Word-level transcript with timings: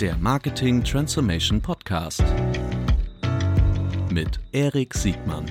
der 0.00 0.14
Marketing 0.18 0.84
Transformation 0.84 1.62
Podcast 1.62 2.22
mit 4.10 4.38
Erik 4.52 4.92
Siegmann. 4.92 5.46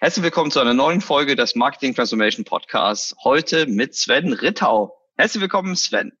Herzlich 0.00 0.24
willkommen 0.24 0.50
zu 0.50 0.58
einer 0.58 0.74
neuen 0.74 1.00
Folge 1.00 1.36
des 1.36 1.54
Marketing 1.54 1.94
Transformation 1.94 2.44
Podcasts. 2.44 3.14
Heute 3.22 3.66
mit 3.66 3.94
Sven 3.94 4.32
Rittau. 4.32 4.92
Herzlich 5.16 5.42
willkommen, 5.42 5.76
Sven. 5.76 6.12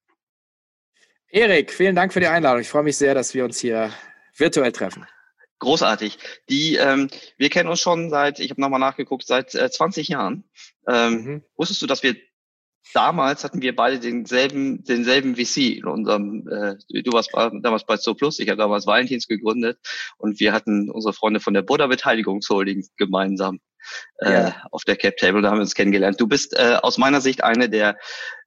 Erik, 1.30 1.72
vielen 1.72 1.94
Dank 1.94 2.12
für 2.12 2.20
die 2.20 2.26
Einladung. 2.26 2.60
Ich 2.60 2.68
freue 2.68 2.82
mich 2.82 2.96
sehr, 2.96 3.14
dass 3.14 3.34
wir 3.34 3.44
uns 3.44 3.58
hier 3.58 3.92
virtuell 4.36 4.72
treffen. 4.72 5.06
Großartig. 5.58 6.18
Die, 6.48 6.76
ähm, 6.76 7.10
wir 7.36 7.50
kennen 7.50 7.68
uns 7.68 7.80
schon 7.80 8.10
seit, 8.10 8.40
ich 8.40 8.50
habe 8.50 8.60
nochmal 8.60 8.80
nachgeguckt, 8.80 9.26
seit 9.26 9.54
äh, 9.54 9.70
20 9.70 10.08
Jahren. 10.08 10.44
Ähm, 10.86 11.12
mhm. 11.12 11.44
Wusstest 11.56 11.82
du, 11.82 11.86
dass 11.86 12.02
wir 12.02 12.16
damals 12.94 13.44
hatten 13.44 13.60
wir 13.60 13.76
beide 13.76 13.98
denselben, 13.98 14.84
denselben 14.84 15.36
VC 15.36 15.76
in 15.76 15.84
unserem, 15.84 16.48
äh, 16.48 17.02
du 17.02 17.12
warst 17.12 17.30
damals 17.34 17.84
bei 17.84 17.96
So 17.98 18.14
Plus, 18.14 18.38
ich 18.38 18.48
habe 18.48 18.56
damals 18.56 18.86
Valentins 18.86 19.26
gegründet 19.26 19.78
und 20.16 20.40
wir 20.40 20.52
hatten 20.52 20.90
unsere 20.90 21.12
Freunde 21.12 21.40
von 21.40 21.52
der 21.52 21.62
Buddha 21.62 21.88
Beteiligungsholding 21.88 22.86
gemeinsam 22.96 23.60
äh, 24.18 24.32
ja. 24.32 24.62
auf 24.70 24.84
der 24.84 24.96
Cap 24.96 25.16
Table, 25.16 25.42
da 25.42 25.50
haben 25.50 25.58
wir 25.58 25.62
uns 25.62 25.74
kennengelernt. 25.74 26.20
Du 26.20 26.26
bist 26.26 26.54
äh, 26.54 26.78
aus 26.82 26.98
meiner 26.98 27.20
Sicht 27.20 27.44
eine 27.44 27.68
der 27.68 27.96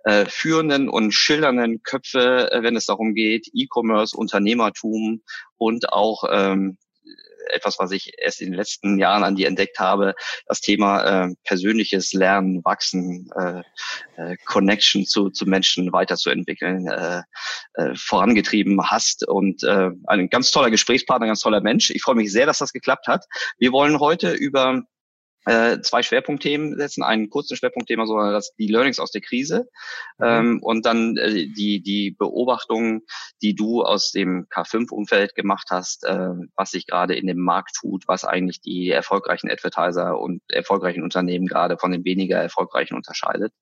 äh, 0.04 0.26
führenden 0.26 0.90
und 0.90 1.12
schildernden 1.14 1.84
Köpfe, 1.84 2.52
äh, 2.52 2.64
wenn 2.64 2.76
es 2.76 2.86
darum 2.86 3.14
geht, 3.14 3.48
E-Commerce, 3.54 4.16
Unternehmertum 4.16 5.22
und 5.58 5.92
auch 5.94 6.24
ähm, 6.32 6.78
etwas, 7.52 7.80
was 7.80 7.92
ich 7.92 8.14
erst 8.18 8.42
in 8.42 8.48
den 8.48 8.56
letzten 8.56 8.98
Jahren 8.98 9.24
an 9.24 9.36
dir 9.36 9.48
entdeckt 9.48 9.80
habe, 9.80 10.14
das 10.48 10.62
Thema 10.62 11.04
äh, 11.26 11.34
persönliches 11.44 12.14
Lernen, 12.14 12.64
Wachsen, 12.64 13.30
äh, 13.36 13.62
äh, 14.18 14.38
Connection 14.46 15.06
zu, 15.06 15.30
zu 15.30 15.46
Menschen 15.46 15.92
weiterzuentwickeln, 15.92 16.88
äh, 16.88 17.22
äh, 17.74 17.96
vorangetrieben 17.96 18.90
hast 18.90 19.28
und 19.28 19.64
äh, 19.64 19.92
ein 20.08 20.30
ganz 20.30 20.52
toller 20.52 20.72
Gesprächspartner, 20.72 21.28
ganz 21.28 21.42
toller 21.42 21.62
Mensch. 21.62 21.90
Ich 21.90 22.02
freue 22.02 22.16
mich 22.16 22.32
sehr, 22.32 22.46
dass 22.46 22.60
das 22.60 22.74
geklappt 22.74 23.08
hat. 23.08 23.26
Wir 23.58 23.72
wollen 23.72 24.00
heute 24.00 24.32
über 24.32 24.82
äh, 25.46 25.80
zwei 25.82 26.04
Schwerpunktthemen 26.04 26.78
setzen, 26.78 27.04
einen 27.04 27.30
kurzen 27.30 27.58
Schwerpunktthema, 27.58 28.06
so 28.06 28.18
das 28.18 28.54
die 28.56 28.68
Learnings 28.68 29.00
aus 29.00 29.12
der 29.12 29.22
Krise 29.22 29.70
mhm. 30.20 30.26
ähm, 30.26 30.60
und 30.62 30.86
dann 30.86 31.18
äh, 31.18 31.48
die 31.48 31.82
die 31.82 32.12
Beobachtungen, 32.12 33.02
die 33.42 33.56
du 33.56 33.82
aus 33.82 34.12
dem 34.12 34.48
K5-Umfeld 34.54 35.34
gemacht 35.36 35.68
hast, 35.72 36.06
äh, 36.06 36.30
was 36.56 36.72
sich 36.72 36.86
gerade 36.86 37.16
in 37.16 37.28
dem 37.28 37.40
Markt 37.40 37.76
tut, 37.80 38.08
was 38.08 38.24
eigentlich 38.24 38.62
die 38.62 38.90
erfolgreichen 38.90 39.50
Advertiser 39.50 40.20
und 40.20 40.42
erfolgreichen 40.50 41.04
Unternehmen 41.04 41.48
gerade 41.48 41.78
von 41.78 41.92
den 41.92 42.06
weniger 42.06 42.38
erfolgreichen 42.38 42.96
unterscheidet. 42.96 43.54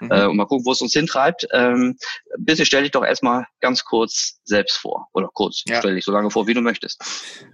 Mhm. 0.00 0.10
Äh, 0.10 0.26
und 0.26 0.36
mal 0.36 0.46
gucken, 0.46 0.64
wo 0.64 0.72
es 0.72 0.80
uns 0.80 0.92
hintreibt. 0.92 1.46
Ähm, 1.52 1.96
bitte 2.38 2.64
stell 2.64 2.82
dich 2.82 2.92
doch 2.92 3.04
erstmal 3.04 3.46
ganz 3.60 3.84
kurz 3.84 4.40
selbst 4.44 4.78
vor 4.78 5.08
oder 5.12 5.28
kurz, 5.32 5.64
ja. 5.66 5.78
stell 5.78 5.94
dich 5.96 6.04
so 6.04 6.12
lange 6.12 6.30
vor, 6.30 6.46
wie 6.46 6.54
du 6.54 6.60
möchtest. 6.60 7.02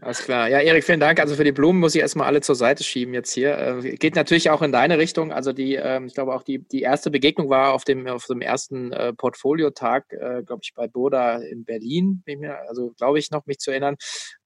Alles 0.00 0.24
klar. 0.24 0.48
Ja, 0.48 0.60
Erik, 0.60 0.84
vielen 0.84 1.00
Dank. 1.00 1.18
Also 1.18 1.34
für 1.34 1.44
die 1.44 1.52
Blumen 1.52 1.80
muss 1.80 1.94
ich 1.94 2.00
erstmal 2.00 2.26
alle 2.26 2.40
zur 2.40 2.54
Seite 2.54 2.84
schieben 2.84 3.14
jetzt 3.14 3.32
hier 3.32 3.71
äh, 3.80 3.96
geht 3.96 4.16
natürlich 4.16 4.50
auch 4.50 4.62
in 4.62 4.72
deine 4.72 4.98
Richtung. 4.98 5.32
Also 5.32 5.52
die, 5.52 5.76
äh, 5.76 6.04
ich 6.04 6.14
glaube 6.14 6.34
auch 6.34 6.42
die, 6.42 6.58
die 6.58 6.82
erste 6.82 7.10
Begegnung 7.10 7.48
war 7.48 7.72
auf 7.72 7.84
dem, 7.84 8.06
auf 8.06 8.26
dem 8.26 8.40
ersten 8.40 8.92
äh, 8.92 9.12
Portfoliotag, 9.12 10.12
äh, 10.12 10.42
glaube 10.42 10.60
ich, 10.62 10.74
bei 10.74 10.88
Boda 10.88 11.38
in 11.38 11.64
Berlin, 11.64 12.22
also 12.68 12.92
glaube 12.96 13.18
ich 13.18 13.30
noch, 13.30 13.46
mich 13.46 13.58
zu 13.58 13.70
erinnern, 13.70 13.96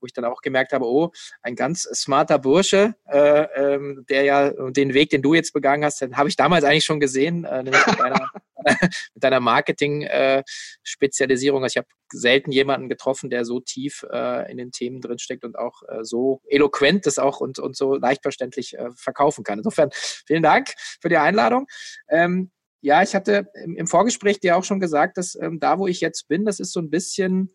wo 0.00 0.06
ich 0.06 0.12
dann 0.12 0.24
auch 0.24 0.40
gemerkt 0.40 0.72
habe, 0.72 0.86
oh, 0.86 1.10
ein 1.42 1.56
ganz 1.56 1.82
smarter 1.82 2.38
Bursche, 2.38 2.94
äh, 3.06 3.46
ähm, 3.56 4.04
der 4.08 4.24
ja 4.24 4.50
den 4.70 4.94
Weg, 4.94 5.10
den 5.10 5.22
du 5.22 5.34
jetzt 5.34 5.52
begangen 5.52 5.84
hast, 5.84 6.00
den 6.00 6.16
habe 6.16 6.28
ich 6.28 6.36
damals 6.36 6.64
eigentlich 6.64 6.84
schon 6.84 7.00
gesehen, 7.00 7.44
äh, 7.44 7.62
nämlich 7.62 7.86
mit 7.86 8.00
deiner, 8.00 8.30
mit 9.14 9.24
deiner 9.24 9.40
Marketing-Spezialisierung. 9.40 11.62
Also 11.62 11.74
ich 11.74 11.78
habe 11.78 11.88
selten 12.12 12.52
jemanden 12.52 12.88
getroffen, 12.88 13.30
der 13.30 13.44
so 13.44 13.60
tief 13.60 14.04
äh, 14.10 14.50
in 14.50 14.58
den 14.58 14.72
Themen 14.72 15.00
drinsteckt 15.00 15.44
und 15.44 15.58
auch 15.58 15.82
äh, 15.88 16.04
so 16.04 16.40
eloquent 16.48 17.06
das 17.06 17.18
auch 17.18 17.40
und, 17.40 17.58
und 17.58 17.76
so 17.76 17.96
leicht 17.96 18.22
verständlich 18.22 18.78
äh, 18.78 18.90
verkaufen 18.94 19.44
kann. 19.44 19.58
Insofern 19.58 19.90
vielen 19.92 20.42
Dank 20.42 20.74
für 21.00 21.08
die 21.08 21.16
Einladung. 21.16 21.66
Ähm, 22.08 22.50
ja, 22.80 23.02
ich 23.02 23.14
hatte 23.14 23.50
im, 23.64 23.76
im, 23.76 23.86
Vorgespräch 23.86 24.38
dir 24.38 24.56
auch 24.56 24.64
schon 24.64 24.80
gesagt, 24.80 25.18
dass 25.18 25.34
ähm, 25.34 25.58
da, 25.58 25.78
wo 25.78 25.86
ich 25.86 26.00
jetzt 26.00 26.28
bin, 26.28 26.44
das 26.44 26.60
ist 26.60 26.72
so 26.72 26.80
ein 26.80 26.90
bisschen 26.90 27.54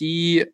die 0.00 0.46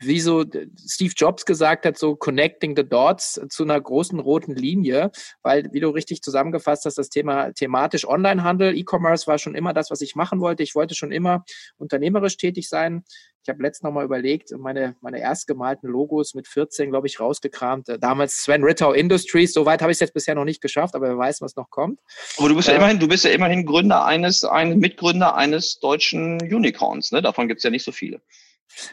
wie 0.00 0.20
so 0.20 0.44
Steve 0.86 1.12
Jobs 1.16 1.44
gesagt 1.44 1.84
hat, 1.84 1.98
so 1.98 2.16
connecting 2.16 2.76
the 2.76 2.88
dots 2.88 3.40
zu 3.48 3.64
einer 3.64 3.80
großen 3.80 4.18
roten 4.18 4.54
Linie, 4.54 5.10
weil, 5.42 5.68
wie 5.72 5.80
du 5.80 5.88
richtig 5.90 6.22
zusammengefasst 6.22 6.84
hast, 6.84 6.98
das 6.98 7.08
Thema 7.08 7.52
thematisch 7.52 8.06
Onlinehandel, 8.06 8.76
E-Commerce 8.76 9.26
war 9.26 9.38
schon 9.38 9.54
immer 9.54 9.72
das, 9.72 9.90
was 9.90 10.00
ich 10.00 10.14
machen 10.14 10.40
wollte. 10.40 10.62
Ich 10.62 10.74
wollte 10.74 10.94
schon 10.94 11.12
immer 11.12 11.44
unternehmerisch 11.76 12.36
tätig 12.36 12.68
sein. 12.68 13.04
Ich 13.42 13.48
habe 13.48 13.62
letztens 13.62 13.84
nochmal 13.84 14.04
überlegt, 14.04 14.50
meine, 14.58 14.94
meine 15.00 15.20
erst 15.20 15.46
gemalten 15.46 15.88
Logos 15.88 16.34
mit 16.34 16.46
14, 16.46 16.90
glaube 16.90 17.06
ich, 17.06 17.18
rausgekramt. 17.18 17.86
Damals 17.98 18.42
Sven 18.42 18.62
Rittau 18.62 18.92
Industries. 18.92 19.54
Soweit 19.54 19.80
habe 19.80 19.90
ich 19.90 19.96
es 19.96 20.00
jetzt 20.00 20.12
bisher 20.12 20.34
noch 20.34 20.44
nicht 20.44 20.60
geschafft, 20.60 20.94
aber 20.94 21.08
wer 21.08 21.18
weiß, 21.18 21.40
was 21.40 21.56
noch 21.56 21.70
kommt. 21.70 21.98
Aber 22.36 22.50
du 22.50 22.56
bist 22.56 22.68
ja 22.68 22.74
äh, 22.74 22.76
immerhin, 22.76 22.98
du 22.98 23.08
bist 23.08 23.24
ja 23.24 23.30
immerhin 23.30 23.64
Gründer 23.64 24.04
eines, 24.04 24.44
ein 24.44 24.78
Mitgründer 24.78 25.34
eines 25.34 25.78
deutschen 25.78 26.42
Unicorns, 26.42 27.10
ne? 27.10 27.22
Davon 27.22 27.48
gibt 27.48 27.60
es 27.60 27.64
ja 27.64 27.70
nicht 27.70 27.84
so 27.84 27.92
viele. 27.92 28.20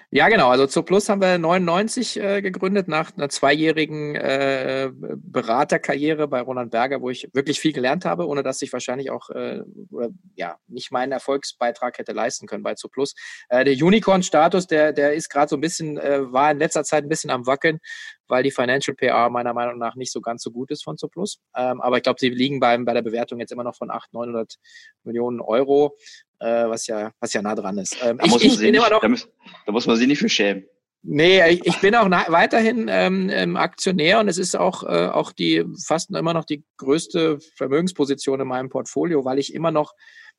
Ja, 0.10 0.30
genau. 0.30 0.50
Also 0.50 0.68
zu 0.68 0.84
Plus 0.84 1.10
haben 1.10 1.22
wir 1.22 1.38
99 1.38 2.20
äh, 2.20 2.42
gegründet 2.42 2.88
nach 2.88 3.16
einer 3.16 3.30
zweijährigen 3.30 4.16
äh, 4.16 4.90
Beraterkarriere 4.94 6.28
bei 6.28 6.42
Roland 6.42 6.72
Berger, 6.72 7.02
wo 7.02 7.10
ich 7.10 7.30
wirklich 7.34 7.60
viel 7.60 7.74
gelernt 7.74 8.06
habe, 8.06 8.28
ohne 8.28 8.42
dass 8.42 8.62
ich 8.62 8.72
wahrscheinlich 8.74 9.12
auch 9.12 9.30
äh, 9.30 9.62
oder, 9.92 10.10
ja 10.36 10.58
nicht 10.68 10.92
meinen 10.92 11.12
Erfolgsbeitrag 11.12 11.98
hätte 11.98 12.14
leisten 12.14 12.48
können 12.48 12.64
bei 12.64 12.76
zu 12.76 12.90
Plus. 12.90 13.16
Äh, 13.50 13.66
der 13.66 13.74
Unicorn-Status, 13.74 14.68
der 14.68 14.94
der 14.94 15.14
ist 15.14 15.30
gerade 15.30 15.50
so 15.50 15.58
ein 15.58 15.62
bisschen 15.62 15.98
äh, 15.98 16.32
war 16.32 16.52
in 16.52 16.60
letzter 16.60 16.84
Zeit 16.84 17.04
ein 17.04 17.10
bisschen 17.10 17.30
am 17.30 17.46
wackeln, 17.46 17.80
weil 18.28 18.44
die 18.44 18.52
Financial 18.52 18.96
PR 18.96 19.30
meiner 19.30 19.54
Meinung 19.54 19.78
nach 19.78 19.96
nicht 19.96 20.12
so 20.12 20.22
ganz 20.22 20.44
so 20.44 20.52
gut 20.52 20.72
ist 20.72 20.84
von 20.84 20.98
Zuplus. 20.98 21.40
Ähm, 21.56 21.82
aber 21.82 21.98
ich 21.98 22.04
glaube, 22.04 22.20
sie 22.20 22.30
liegen 22.30 22.60
beim, 22.60 22.86
bei 22.86 22.94
der 22.94 23.02
Bewertung 23.02 23.40
jetzt 23.40 23.52
immer 23.52 23.64
noch 23.64 23.76
von 23.76 23.92
800, 23.92 24.14
900 24.14 24.56
Millionen 25.04 25.42
Euro, 25.42 25.96
äh, 26.40 26.68
was, 26.68 26.88
ja, 26.88 27.12
was 27.20 27.34
ja 27.34 27.42
nah 27.42 27.56
dran 27.56 27.78
ist. 27.78 27.98
Ähm, 28.04 28.18
da, 28.18 28.26
ich, 28.26 28.32
muss 28.32 28.44
ich 28.44 28.60
nicht, 28.60 28.76
noch, 28.76 29.00
da, 29.00 29.08
muss, 29.08 29.28
da 29.66 29.72
muss 29.72 29.88
man 29.88 29.96
sie 29.98 30.08
nicht 30.08 30.20
für 30.20 30.30
schämen. 30.30 30.66
Nee, 31.08 31.48
ich, 31.52 31.66
ich 31.68 31.80
bin 31.82 31.94
auch 31.94 32.10
weiterhin 32.10 32.88
ähm, 32.90 33.30
ähm, 33.32 33.58
Aktionär 33.58 34.20
und 34.20 34.28
es 34.28 34.40
ist 34.40 34.56
auch, 34.56 34.82
äh, 34.84 35.08
auch 35.08 35.32
die 35.32 35.64
fast 35.86 36.10
immer 36.10 36.34
noch 36.34 36.46
die 36.46 36.64
größte 36.78 37.38
Vermögensposition 37.56 38.42
in 38.42 38.48
meinem 38.48 38.70
Portfolio, 38.70 39.24
weil 39.24 39.38
ich 39.38 39.54
immer 39.54 39.70
noch 39.70 39.94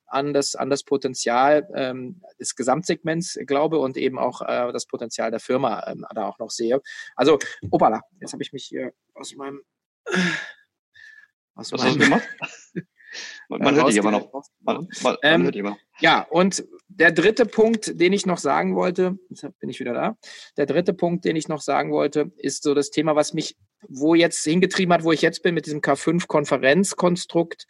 an 0.07 0.33
das, 0.33 0.55
an 0.55 0.71
das 0.71 0.83
Potenzial 0.83 1.69
ähm, 1.75 2.23
des 2.39 2.55
Gesamtsegments 2.55 3.39
glaube 3.47 3.79
und 3.79 3.97
eben 3.97 4.19
auch 4.19 4.43
äh, 4.43 4.73
das 4.73 4.87
Potenzial 4.87 5.31
der 5.31 5.41
Firma 5.41 5.85
ähm, 5.87 6.05
da 6.15 6.27
auch 6.27 6.39
noch 6.39 6.51
sehe. 6.51 6.81
Also, 7.15 7.39
opala, 7.71 8.03
jetzt 8.21 8.33
habe 8.33 8.43
ich 8.43 8.53
mich 8.53 8.65
hier 8.65 8.93
aus 9.15 9.35
meinem. 9.35 9.63
Aus 11.55 11.73
Was 11.73 11.81
meinem, 11.81 11.89
hast 11.89 11.95
du 11.95 12.01
gemacht? 12.01 12.29
Man, 13.49 13.61
man 13.63 13.75
hört 13.75 13.89
dich 13.89 13.99
aber 13.99 14.11
noch. 14.11 14.33
Man, 14.61 14.89
man, 15.03 15.17
ähm, 15.23 15.43
hört 15.45 15.57
immer. 15.57 15.77
Ja, 16.01 16.23
und 16.23 16.65
der 16.89 17.13
dritte 17.13 17.47
Punkt, 17.47 18.01
den 18.01 18.13
ich 18.13 18.27
noch 18.27 18.39
sagen 18.39 18.75
wollte, 18.75 19.19
jetzt 19.31 19.47
bin 19.59 19.71
ich 19.71 19.81
wieder 19.81 19.93
da. 19.93 20.17
Der 20.57 20.67
dritte 20.67 20.95
Punkt, 20.95 21.25
den 21.25 21.37
ich 21.37 21.49
noch 21.49 21.61
sagen 21.61 21.91
wollte, 21.93 22.33
ist 22.37 22.63
so 22.63 22.75
das 22.75 22.91
Thema, 22.91 23.17
was 23.17 23.35
mich 23.35 23.57
wo 23.89 24.15
jetzt 24.15 24.43
hingetrieben 24.45 24.93
hat, 24.93 25.05
wo 25.05 25.13
ich 25.13 25.23
jetzt 25.23 25.43
bin 25.43 25.55
mit 25.55 25.67
diesem 25.67 25.81
K5-Konferenzkonstrukt, 25.81 27.67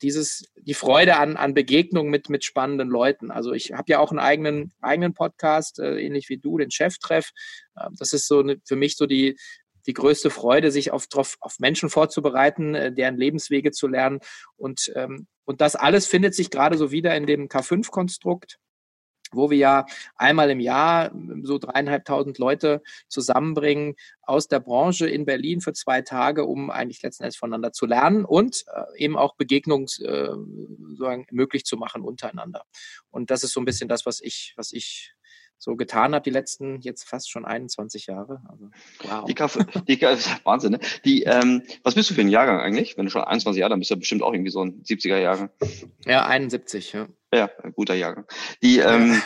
dieses, 0.00 0.44
die 0.56 0.74
Freude 0.74 1.16
an, 1.16 1.36
an 1.36 1.54
Begegnungen 1.54 2.10
mit, 2.10 2.28
mit 2.28 2.44
spannenden 2.44 2.88
Leuten. 2.88 3.30
Also 3.30 3.52
ich 3.52 3.72
habe 3.72 3.84
ja 3.88 3.98
auch 3.98 4.10
einen 4.10 4.18
eigenen, 4.18 4.72
eigenen 4.80 5.14
Podcast, 5.14 5.78
äh, 5.78 6.00
ähnlich 6.00 6.28
wie 6.28 6.38
du, 6.38 6.58
den 6.58 6.70
Cheftreff. 6.70 7.30
Äh, 7.76 7.88
das 7.98 8.12
ist 8.12 8.26
so 8.26 8.40
eine, 8.40 8.60
für 8.64 8.76
mich 8.76 8.96
so 8.96 9.06
die, 9.06 9.38
die 9.86 9.92
größte 9.92 10.30
Freude, 10.30 10.70
sich 10.70 10.90
auf, 10.92 11.06
drauf, 11.06 11.36
auf 11.40 11.58
Menschen 11.58 11.90
vorzubereiten, 11.90 12.74
äh, 12.74 12.92
deren 12.92 13.16
Lebenswege 13.16 13.70
zu 13.70 13.86
lernen. 13.88 14.20
Und, 14.56 14.92
ähm, 14.96 15.26
und 15.44 15.60
das 15.60 15.76
alles 15.76 16.06
findet 16.06 16.34
sich 16.34 16.50
gerade 16.50 16.76
so 16.76 16.90
wieder 16.90 17.16
in 17.16 17.26
dem 17.26 17.48
K5-Konstrukt 17.48 18.58
wo 19.32 19.50
wir 19.50 19.58
ja 19.58 19.86
einmal 20.14 20.50
im 20.50 20.60
Jahr 20.60 21.10
so 21.42 21.58
dreieinhalbtausend 21.58 22.38
Leute 22.38 22.82
zusammenbringen 23.08 23.94
aus 24.22 24.48
der 24.48 24.60
Branche 24.60 25.08
in 25.08 25.24
Berlin 25.24 25.60
für 25.60 25.72
zwei 25.72 26.02
Tage, 26.02 26.44
um 26.44 26.70
eigentlich 26.70 27.02
letzten 27.02 27.24
Endes 27.24 27.36
voneinander 27.36 27.72
zu 27.72 27.86
lernen 27.86 28.24
und 28.24 28.64
äh, 28.74 29.04
eben 29.04 29.16
auch 29.16 29.36
Begegnungen 29.36 29.86
äh, 30.04 30.28
möglich 31.30 31.64
zu 31.64 31.76
machen 31.76 32.02
untereinander. 32.02 32.64
Und 33.10 33.30
das 33.30 33.42
ist 33.42 33.52
so 33.52 33.60
ein 33.60 33.64
bisschen 33.64 33.88
das, 33.88 34.06
was 34.06 34.20
ich, 34.20 34.54
was 34.56 34.72
ich 34.72 35.14
so 35.62 35.76
getan 35.76 36.12
habe 36.12 36.24
die 36.24 36.30
letzten 36.30 36.80
jetzt 36.80 37.04
fast 37.04 37.30
schon 37.30 37.44
21 37.44 38.06
Jahre. 38.06 38.42
Also, 38.48 38.70
wow. 39.04 39.24
Die 39.26 39.34
Kaffee, 39.34 39.64
die, 39.86 40.00
Wahnsinn, 40.44 40.72
ne? 40.72 40.80
Die, 41.04 41.22
ähm, 41.22 41.62
was 41.84 41.94
bist 41.94 42.10
du 42.10 42.14
für 42.14 42.20
ein 42.20 42.28
Jahrgang 42.28 42.58
eigentlich? 42.58 42.96
Wenn 42.96 43.04
du 43.04 43.12
schon 43.12 43.22
21 43.22 43.60
Jahre, 43.60 43.70
dann 43.70 43.78
bist 43.78 43.92
du 43.92 43.96
bestimmt 43.96 44.24
auch 44.24 44.32
irgendwie 44.32 44.50
so 44.50 44.64
ein 44.64 44.82
70er 44.82 45.18
Jahrgang. 45.18 45.50
Ja, 46.04 46.26
71, 46.26 46.94
ja. 46.94 47.06
Ja, 47.32 47.48
ein 47.62 47.72
guter 47.74 47.94
Jahrgang. 47.94 48.24
Die, 48.60 48.78
ähm, 48.78 49.22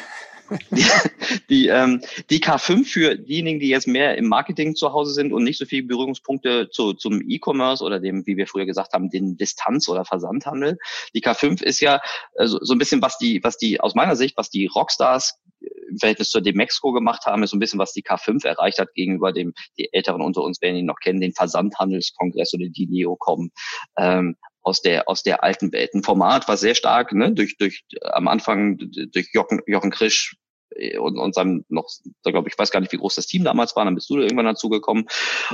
die, 0.70 0.84
die, 1.48 1.68
ähm, 1.68 2.02
die 2.28 2.40
K5 2.40 2.84
für 2.84 3.16
diejenigen, 3.16 3.58
die 3.58 3.68
jetzt 3.68 3.88
mehr 3.88 4.18
im 4.18 4.28
Marketing 4.28 4.76
zu 4.76 4.92
Hause 4.92 5.14
sind 5.14 5.32
und 5.32 5.42
nicht 5.42 5.58
so 5.58 5.64
viele 5.64 5.84
Berührungspunkte 5.84 6.68
zu, 6.68 6.92
zum 6.92 7.22
E-Commerce 7.26 7.82
oder 7.82 7.98
dem, 7.98 8.26
wie 8.26 8.36
wir 8.36 8.46
früher 8.46 8.66
gesagt 8.66 8.92
haben, 8.92 9.08
den 9.08 9.38
Distanz- 9.38 9.88
oder 9.88 10.04
Versandhandel. 10.04 10.76
Die 11.14 11.22
K5 11.22 11.62
ist 11.62 11.80
ja 11.80 12.02
äh, 12.34 12.46
so, 12.46 12.58
so 12.60 12.74
ein 12.74 12.78
bisschen, 12.78 13.00
was 13.00 13.16
die, 13.16 13.42
was 13.42 13.56
die, 13.56 13.80
aus 13.80 13.94
meiner 13.94 14.16
Sicht, 14.16 14.36
was 14.36 14.50
die 14.50 14.66
Rockstars 14.66 15.40
im 15.60 15.98
Verhältnis 15.98 16.30
zur 16.30 16.42
Demexco 16.42 16.92
gemacht 16.92 17.26
haben, 17.26 17.42
ist 17.42 17.50
so 17.50 17.56
ein 17.56 17.60
bisschen, 17.60 17.78
was 17.78 17.92
die 17.92 18.02
K5 18.02 18.46
erreicht 18.46 18.78
hat 18.78 18.94
gegenüber 18.94 19.32
dem, 19.32 19.54
die 19.78 19.92
Älteren 19.92 20.20
unter 20.20 20.42
uns 20.42 20.60
werden 20.60 20.76
ihn 20.76 20.86
noch 20.86 21.00
kennen, 21.00 21.20
den 21.20 21.32
Versandhandelskongress 21.32 22.54
oder 22.54 22.68
die 22.68 22.86
Neocom. 22.86 23.50
Ähm, 23.98 24.36
aus 24.62 24.82
der 24.82 25.08
aus 25.08 25.22
der 25.22 25.44
alten 25.44 25.72
Welt. 25.72 25.94
Ein 25.94 26.02
Format, 26.02 26.48
was 26.48 26.58
sehr 26.58 26.74
stark 26.74 27.12
ne, 27.12 27.32
durch 27.32 27.56
durch 27.56 27.84
am 28.02 28.26
Anfang 28.26 28.78
durch 28.78 29.30
Jochen, 29.32 29.60
Jochen 29.68 29.92
Krisch 29.92 30.36
äh, 30.70 30.98
und, 30.98 31.18
und 31.18 31.34
seinem 31.34 31.64
noch, 31.68 31.88
da 32.24 32.32
glaube 32.32 32.48
ich, 32.48 32.58
weiß 32.58 32.72
gar 32.72 32.80
nicht, 32.80 32.92
wie 32.92 32.98
groß 32.98 33.14
das 33.14 33.26
Team 33.26 33.44
damals 33.44 33.76
war, 33.76 33.84
dann 33.84 33.94
bist 33.94 34.10
du 34.10 34.16
da 34.16 34.22
irgendwann 34.22 34.46
dazugekommen. 34.46 35.06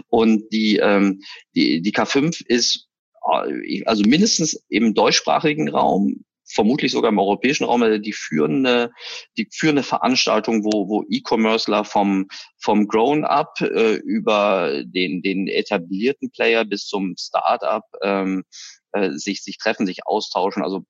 Und 0.08 0.50
die, 0.52 0.76
ähm, 0.76 1.20
die, 1.54 1.82
die 1.82 1.92
K5 1.92 2.42
ist 2.46 2.88
äh, 3.30 3.84
also 3.84 4.02
mindestens 4.06 4.64
im 4.68 4.94
deutschsprachigen 4.94 5.68
Raum 5.68 6.24
vermutlich 6.52 6.92
sogar 6.92 7.10
im 7.10 7.18
europäischen 7.18 7.64
Raum 7.64 7.82
also 7.82 7.98
die 7.98 8.12
führende, 8.12 8.90
die 9.36 9.48
führende 9.50 9.82
Veranstaltung, 9.82 10.64
wo, 10.64 10.88
wo 10.88 11.04
E-Commercer 11.08 11.84
vom, 11.84 12.28
vom 12.58 12.86
Grown-up 12.86 13.60
äh, 13.60 13.94
über 13.94 14.82
den, 14.84 15.22
den 15.22 15.48
etablierten 15.48 16.30
Player 16.30 16.64
bis 16.64 16.86
zum 16.86 17.14
Start-up 17.18 17.84
ähm, 18.02 18.44
äh, 18.92 19.10
sich, 19.12 19.42
sich 19.42 19.58
treffen, 19.58 19.86
sich 19.86 20.06
austauschen. 20.06 20.62
Also 20.62 20.84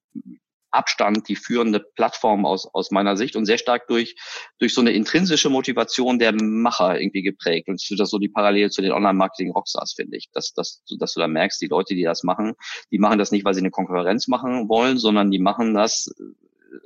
Abstand 0.72 1.28
die 1.28 1.36
führende 1.36 1.80
Plattform 1.80 2.46
aus, 2.46 2.66
aus 2.72 2.90
meiner 2.90 3.16
Sicht 3.16 3.36
und 3.36 3.46
sehr 3.46 3.58
stark 3.58 3.86
durch, 3.86 4.16
durch 4.58 4.74
so 4.74 4.80
eine 4.80 4.92
intrinsische 4.92 5.50
Motivation 5.50 6.19
der 6.19 6.32
Macher 6.32 7.00
irgendwie 7.00 7.22
geprägt. 7.22 7.69
Und 7.69 7.80
das 7.80 8.00
ist 8.00 8.10
so 8.10 8.19
die 8.19 8.28
Parallele 8.28 8.70
zu 8.70 8.82
den 8.82 8.92
Online-Marketing-Rockstars, 8.92 9.94
finde 9.94 10.16
ich, 10.16 10.30
dass, 10.32 10.52
dass, 10.54 10.82
dass 10.98 11.14
du 11.14 11.20
da 11.20 11.28
merkst, 11.28 11.60
die 11.60 11.66
Leute, 11.66 11.94
die 11.94 12.04
das 12.04 12.22
machen, 12.22 12.54
die 12.90 12.98
machen 12.98 13.19
das 13.19 13.30
nicht, 13.32 13.44
weil 13.44 13.54
sie 13.54 13.60
eine 13.60 13.70
Konkurrenz 13.70 14.28
machen 14.28 14.69
wollen, 14.69 14.98
sondern 14.98 15.30
die 15.30 15.38
machen 15.38 15.74
das 15.74 16.08
äh, 16.19 16.22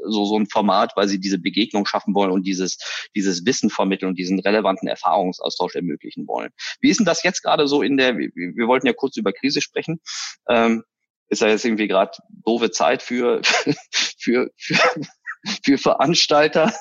so, 0.04 0.24
so 0.24 0.38
ein 0.38 0.46
Format, 0.46 0.92
weil 0.96 1.08
sie 1.08 1.20
diese 1.20 1.38
Begegnung 1.38 1.86
schaffen 1.86 2.14
wollen 2.14 2.30
und 2.30 2.46
dieses, 2.46 2.78
dieses 3.14 3.46
Wissen 3.46 3.70
vermitteln 3.70 4.08
und 4.08 4.18
diesen 4.18 4.40
relevanten 4.40 4.88
Erfahrungsaustausch 4.88 5.76
ermöglichen 5.76 6.26
wollen. 6.26 6.50
Wie 6.80 6.90
ist 6.90 6.98
denn 6.98 7.06
das 7.06 7.22
jetzt 7.22 7.42
gerade 7.42 7.68
so 7.68 7.82
in 7.82 7.96
der, 7.96 8.16
wir, 8.16 8.66
wollten 8.66 8.86
ja 8.86 8.92
kurz 8.92 9.16
über 9.16 9.32
Krise 9.32 9.60
sprechen. 9.60 10.00
Ähm, 10.48 10.82
ist 11.28 11.42
ja 11.42 11.48
jetzt 11.48 11.64
irgendwie 11.64 11.88
gerade 11.88 12.12
doofe 12.44 12.70
Zeit 12.70 13.02
für, 13.02 13.40
für, 14.18 14.50
für, 14.56 14.78
für 15.64 15.78
Veranstalter. 15.78 16.72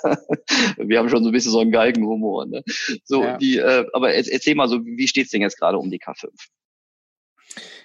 Wir 0.77 0.99
haben 0.99 1.09
schon 1.09 1.23
so 1.23 1.29
ein 1.29 1.33
bisschen 1.33 1.51
so 1.51 1.59
einen 1.59 1.71
Geigenhumor. 1.71 2.45
Ne? 2.45 2.63
So, 3.03 3.23
ja. 3.23 3.37
die, 3.37 3.57
äh, 3.57 3.85
aber 3.93 4.13
erzähl 4.13 4.55
mal 4.55 4.67
so, 4.67 4.85
wie 4.85 5.07
steht's 5.07 5.31
denn 5.31 5.41
jetzt 5.41 5.57
gerade 5.59 5.77
um 5.77 5.89
die 5.89 5.99
K5? 5.99 6.29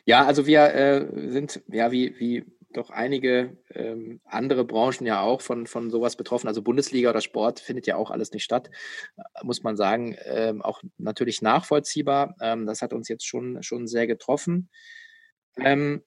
Ja, 0.05 0.27
also 0.27 0.47
wir 0.47 0.75
äh, 0.75 1.31
sind, 1.31 1.62
ja, 1.69 1.93
wie, 1.93 2.19
wie 2.19 2.45
doch 2.73 2.91
einige 2.91 3.59
ähm, 3.75 4.21
andere 4.25 4.65
Branchen 4.65 5.07
ja 5.07 5.21
auch 5.21 5.41
von, 5.41 5.67
von 5.67 5.91
sowas 5.91 6.17
betroffen. 6.17 6.47
Also 6.49 6.62
Bundesliga 6.62 7.11
oder 7.11 7.21
Sport 7.21 7.61
findet 7.61 7.87
ja 7.87 7.97
auch 7.97 8.11
alles 8.11 8.33
nicht 8.33 8.45
statt, 8.45 8.71
muss 9.43 9.62
man 9.62 9.77
sagen. 9.77 10.17
Ähm, 10.25 10.62
auch 10.62 10.81
natürlich 10.97 11.43
nachvollziehbar. 11.43 12.37
Ähm, 12.41 12.67
das 12.67 12.81
hat 12.83 12.93
uns 12.93 13.09
jetzt 13.09 13.27
schon, 13.27 13.62
schon 13.62 13.87
sehr 13.87 14.07
getroffen. 14.07 14.71
Ähm, 15.57 16.03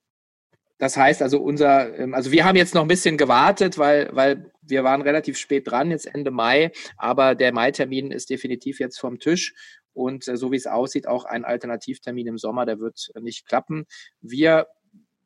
das 0.77 0.97
heißt 0.97 1.21
also 1.21 1.39
unser, 1.39 1.97
ähm, 1.97 2.13
also 2.13 2.31
wir 2.31 2.45
haben 2.45 2.55
jetzt 2.55 2.73
noch 2.73 2.81
ein 2.81 2.87
bisschen 2.87 3.17
gewartet, 3.17 3.77
weil, 3.77 4.09
weil 4.13 4.51
wir 4.61 4.83
waren 4.83 5.01
relativ 5.01 5.37
spät 5.37 5.69
dran, 5.69 5.91
jetzt 5.91 6.13
Ende 6.13 6.31
Mai, 6.31 6.71
aber 6.97 7.35
der 7.35 7.53
Mai-Termin 7.53 8.11
ist 8.11 8.29
definitiv 8.29 8.79
jetzt 8.79 8.99
vom 8.99 9.19
Tisch 9.19 9.53
und 9.93 10.27
äh, 10.27 10.37
so 10.37 10.51
wie 10.51 10.57
es 10.57 10.67
aussieht, 10.67 11.07
auch 11.07 11.25
ein 11.25 11.45
Alternativtermin 11.45 12.27
im 12.27 12.37
Sommer, 12.37 12.65
der 12.65 12.79
wird 12.79 13.11
nicht 13.21 13.47
klappen. 13.47 13.85
Wir 14.21 14.67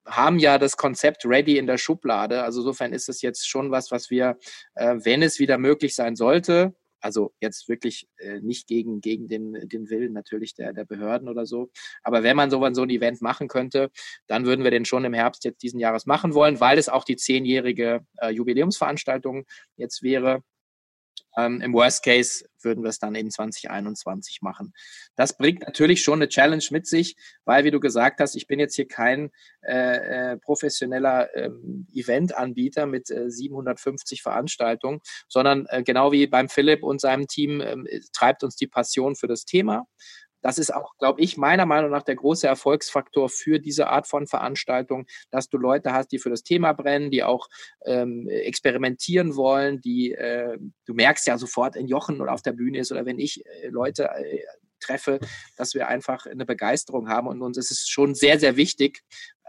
haben 0.06 0.40
ja 0.40 0.58
das 0.58 0.78
Konzept 0.78 1.26
ready 1.26 1.58
in 1.58 1.68
der 1.68 1.78
Schublade. 1.78 2.44
Also 2.44 2.62
insofern 2.62 2.94
ist 2.94 3.10
es 3.10 3.22
jetzt 3.22 3.48
schon 3.48 3.72
was, 3.72 3.92
was 3.92 4.10
wir, 4.10 4.38
äh, 4.76 4.96
wenn 5.04 5.22
es 5.22 5.40
wieder 5.40 5.58
möglich 5.58 5.96
sein 5.96 6.16
sollte, 6.16 6.76
also 7.02 7.34
jetzt 7.40 7.70
wirklich 7.70 8.08
äh, 8.18 8.40
nicht 8.40 8.68
gegen, 8.68 9.02
gegen 9.02 9.28
den, 9.28 9.54
den 9.68 9.90
Willen 9.90 10.14
natürlich 10.14 10.56
der, 10.56 10.74
der 10.74 10.86
Behörden 10.86 11.30
oder 11.30 11.46
so. 11.46 11.70
Aber 12.04 12.24
wenn 12.24 12.36
man 12.36 12.50
so, 12.50 12.68
so 12.74 12.84
ein 12.84 12.90
Event 12.90 13.22
machen 13.22 13.48
könnte, 13.48 13.92
dann 14.28 14.46
würden 14.46 14.64
wir 14.64 14.72
den 14.72 14.86
schon 14.86 15.06
im 15.06 15.14
Herbst 15.14 15.46
jetzt 15.46 15.62
diesen 15.64 15.80
Jahres 15.80 16.06
machen 16.06 16.34
wollen, 16.34 16.60
weil 16.60 16.78
es 16.78 16.90
auch 16.90 17.04
die 17.04 17.16
zehnjährige 17.16 18.06
äh, 18.18 18.30
Jubiläumsveranstaltung 18.30 19.46
jetzt 19.76 20.04
wäre. 20.04 20.44
Ähm, 21.38 21.62
Im 21.62 21.74
Worst 21.74 22.04
Case 22.04 22.46
würden 22.62 22.84
wir 22.84 22.90
es 22.90 23.00
dann 23.00 23.16
in 23.16 23.30
2021 23.30 24.42
machen. 24.42 24.74
Das 25.16 25.38
bringt 25.38 25.62
natürlich 25.62 26.02
schon 26.02 26.20
eine 26.20 26.28
Challenge 26.28 26.64
mit 26.72 26.88
sich, 26.88 27.16
weil, 27.46 27.64
wie 27.64 27.72
du 27.72 27.80
gesagt 27.80 28.20
hast, 28.20 28.36
ich 28.36 28.48
bin 28.48 28.60
jetzt 28.60 28.76
hier 28.76 28.88
kein 28.88 29.30
äh, 29.62 30.32
äh, 30.32 30.38
professioneller 30.38 31.34
ähm, 31.36 31.88
Eventanbieter 31.94 32.88
mit 32.88 33.12
äh, 33.12 33.30
750 33.30 34.24
Veranstaltungen, 34.24 35.00
sondern 35.28 35.68
äh, 35.70 35.84
genau 35.84 36.12
wie 36.12 36.26
beim 36.28 36.50
Philipp 36.50 36.84
und 36.84 37.00
seinem 37.00 37.28
Team 37.28 37.62
ähm, 37.62 37.88
treibt 38.14 38.44
uns 38.44 38.56
die 38.56 38.68
Passion 38.68 39.16
für 39.16 39.28
das 39.28 39.46
Thema. 39.46 39.86
Das 40.48 40.58
ist 40.58 40.74
auch, 40.74 40.96
glaube 40.98 41.20
ich, 41.20 41.36
meiner 41.36 41.66
Meinung 41.66 41.92
nach 41.92 42.04
der 42.04 42.16
große 42.16 42.48
Erfolgsfaktor 42.48 43.28
für 43.28 43.60
diese 43.60 43.88
Art 43.88 44.08
von 44.08 44.28
Veranstaltung, 44.28 45.06
dass 45.30 45.50
du 45.50 45.58
Leute 45.58 45.92
hast, 45.92 46.14
die 46.14 46.20
für 46.20 46.30
das 46.30 46.42
Thema 46.42 46.72
brennen, 46.72 47.12
die 47.12 47.22
auch 47.22 47.50
ähm, 47.86 48.30
experimentieren 48.30 49.36
wollen, 49.36 49.82
die 49.82 50.14
äh, 50.14 50.58
du 50.86 50.94
merkst 50.94 51.28
ja 51.28 51.38
sofort 51.38 51.76
in 51.76 51.90
Jochen 51.90 52.22
oder 52.22 52.32
auf 52.32 52.44
der 52.44 52.54
Bühne 52.54 52.80
ist 52.80 52.94
oder 52.94 53.06
wenn 53.06 53.20
ich 53.20 53.46
äh, 53.46 53.68
Leute 53.68 54.06
äh, 54.06 54.40
treffe, 54.80 55.20
dass 55.58 55.74
wir 55.74 55.90
einfach 55.90 56.26
eine 56.26 56.46
Begeisterung 56.46 57.10
haben 57.10 57.28
und 57.28 57.42
uns 57.42 57.58
ist 57.58 57.72
es 57.72 57.90
schon 57.90 58.16
sehr, 58.16 58.40
sehr 58.40 58.56
wichtig, 58.56 59.04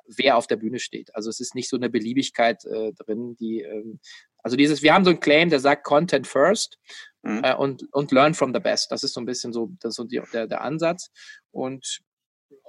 wer 0.09 0.37
auf 0.37 0.49
der 0.49 0.57
Bühne 0.57 0.81
steht. 0.81 1.15
Also 1.15 1.31
es 1.31 1.39
ist 1.39 1.55
nicht 1.55 1.69
so 1.69 1.77
eine 1.77 1.91
Beliebigkeit 1.91 2.65
äh, 2.65 2.93
drin, 2.95 3.37
die 3.39 3.61
ähm, 3.61 4.01
also 4.43 4.57
dieses, 4.57 4.83
wir 4.83 4.95
haben 4.95 5.05
so 5.05 5.11
einen 5.11 5.21
Claim, 5.21 5.51
der 5.51 5.61
sagt 5.61 5.85
Content 5.85 6.27
first 6.27 6.79
mhm. 7.23 7.43
äh, 7.45 7.55
und, 7.55 7.85
und 7.93 8.13
learn 8.13 8.35
from 8.35 8.53
the 8.55 8.61
best. 8.61 8.91
Das 8.91 9.03
ist 9.03 9.15
so 9.15 9.21
ein 9.21 9.27
bisschen 9.27 9.53
so, 9.53 9.71
das 9.81 9.91
ist 9.91 9.97
so 9.97 10.05
die, 10.05 10.21
der, 10.33 10.47
der 10.47 10.63
Ansatz. 10.63 11.11
Und 11.51 12.01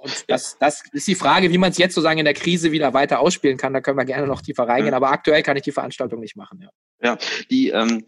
und 0.02 0.24
das, 0.28 0.56
das 0.58 0.82
ist 0.92 1.06
die 1.08 1.14
Frage, 1.14 1.50
wie 1.50 1.58
man 1.58 1.70
es 1.70 1.78
jetzt 1.78 1.94
sozusagen 1.94 2.18
in 2.18 2.24
der 2.24 2.34
Krise 2.34 2.72
wieder 2.72 2.94
weiter 2.94 3.20
ausspielen 3.20 3.58
kann. 3.58 3.74
Da 3.74 3.82
können 3.82 3.98
wir 3.98 4.06
gerne 4.06 4.26
noch 4.26 4.40
tiefer 4.40 4.66
reingehen. 4.66 4.94
Aber 4.94 5.10
aktuell 5.10 5.42
kann 5.42 5.58
ich 5.58 5.62
die 5.62 5.72
Veranstaltung 5.72 6.20
nicht 6.20 6.36
machen. 6.36 6.60
Ja, 6.62 6.70
ja 7.02 7.18
die 7.50 7.68
ähm, 7.68 8.06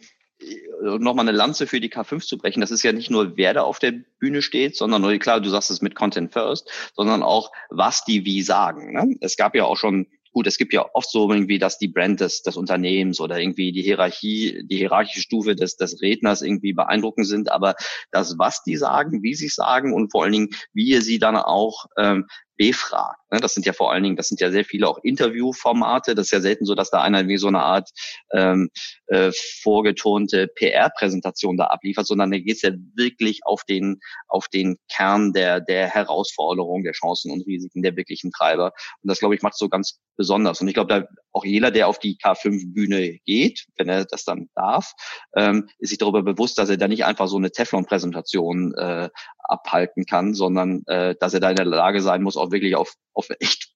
nochmal 0.80 1.28
eine 1.28 1.36
Lanze 1.36 1.66
für 1.66 1.80
die 1.80 1.92
K5 1.92 2.26
zu 2.26 2.38
brechen. 2.38 2.60
Das 2.60 2.70
ist 2.70 2.82
ja 2.82 2.92
nicht 2.92 3.10
nur, 3.10 3.36
wer 3.36 3.54
da 3.54 3.62
auf 3.62 3.78
der 3.78 3.92
Bühne 4.18 4.42
steht, 4.42 4.76
sondern 4.76 5.18
klar, 5.18 5.40
du 5.40 5.50
sagst 5.50 5.70
es 5.70 5.82
mit 5.82 5.94
Content 5.94 6.32
First, 6.32 6.70
sondern 6.94 7.22
auch, 7.22 7.52
was 7.68 8.04
die 8.04 8.24
wie 8.24 8.42
sagen. 8.42 8.92
Ne? 8.92 9.16
Es 9.20 9.36
gab 9.36 9.54
ja 9.54 9.64
auch 9.64 9.76
schon 9.76 10.06
gut, 10.32 10.46
es 10.46 10.58
gibt 10.58 10.72
ja 10.72 10.84
oft 10.94 11.10
so 11.10 11.30
irgendwie, 11.30 11.58
dass 11.58 11.78
die 11.78 11.88
Brand 11.88 12.20
des, 12.20 12.42
des 12.42 12.56
Unternehmens 12.56 13.20
oder 13.20 13.38
irgendwie 13.38 13.72
die 13.72 13.82
Hierarchie, 13.82 14.62
die 14.64 14.76
hierarchische 14.76 15.20
Stufe 15.20 15.54
des, 15.54 15.76
des 15.76 16.00
Redners 16.00 16.42
irgendwie 16.42 16.72
beeindruckend 16.72 17.26
sind, 17.26 17.50
aber 17.50 17.74
das, 18.10 18.38
was 18.38 18.62
die 18.62 18.76
sagen, 18.76 19.22
wie 19.22 19.34
sie 19.34 19.48
sagen 19.48 19.92
und 19.92 20.10
vor 20.10 20.24
allen 20.24 20.32
Dingen, 20.32 20.48
wie 20.72 20.86
ihr 20.86 21.02
sie 21.02 21.18
dann 21.18 21.36
auch 21.36 21.86
ähm, 21.98 22.26
befragt. 22.62 23.20
Ne? 23.32 23.40
Das 23.40 23.54
sind 23.54 23.66
ja 23.66 23.72
vor 23.72 23.90
allen 23.90 24.04
Dingen, 24.04 24.14
das 24.14 24.28
sind 24.28 24.40
ja 24.40 24.52
sehr 24.52 24.64
viele 24.64 24.86
auch 24.86 24.98
Interviewformate. 25.02 26.14
Das 26.14 26.26
ist 26.26 26.30
ja 26.30 26.40
selten 26.40 26.64
so, 26.64 26.76
dass 26.76 26.90
da 26.90 27.02
einer 27.02 27.26
wie 27.26 27.36
so 27.36 27.48
eine 27.48 27.60
Art 27.60 27.90
ähm, 28.32 28.70
äh, 29.08 29.32
vorgetonte 29.62 30.46
PR-Präsentation 30.46 31.56
da 31.56 31.64
abliefert, 31.66 32.06
sondern 32.06 32.30
da 32.30 32.38
geht 32.38 32.54
es 32.54 32.62
ja 32.62 32.70
wirklich 32.94 33.40
auf 33.44 33.64
den, 33.64 33.98
auf 34.28 34.46
den 34.46 34.76
Kern 34.88 35.32
der, 35.32 35.60
der 35.60 35.88
Herausforderungen, 35.88 36.84
der 36.84 36.92
Chancen 36.92 37.32
und 37.32 37.44
Risiken 37.48 37.82
der 37.82 37.96
wirklichen 37.96 38.30
Treiber. 38.30 38.72
Und 39.02 39.10
das, 39.10 39.18
glaube 39.18 39.34
ich, 39.34 39.42
macht 39.42 39.58
so 39.58 39.68
ganz 39.68 39.98
besonders. 40.16 40.60
Und 40.60 40.68
ich 40.68 40.74
glaube, 40.74 40.94
da 40.94 41.06
auch 41.32 41.44
jeder, 41.44 41.70
der 41.70 41.88
auf 41.88 41.98
die 41.98 42.16
K5-Bühne 42.16 43.18
geht, 43.24 43.66
wenn 43.76 43.88
er 43.88 44.04
das 44.04 44.24
dann 44.24 44.50
darf, 44.54 44.92
ähm, 45.34 45.68
ist 45.78 45.88
sich 45.88 45.98
darüber 45.98 46.22
bewusst, 46.22 46.58
dass 46.58 46.68
er 46.68 46.76
da 46.76 46.86
nicht 46.88 47.04
einfach 47.04 47.26
so 47.26 47.38
eine 47.38 47.50
Teflon-Präsentation 47.50 48.74
äh, 48.74 49.08
abhalten 49.38 50.04
kann, 50.06 50.34
sondern 50.34 50.82
äh, 50.86 51.14
dass 51.18 51.34
er 51.34 51.40
da 51.40 51.50
in 51.50 51.56
der 51.56 51.64
Lage 51.64 52.00
sein 52.02 52.22
muss, 52.22 52.36
auch 52.36 52.51
wirklich 52.52 52.76
auf, 52.76 52.94
auf 53.12 53.28
echt 53.40 53.72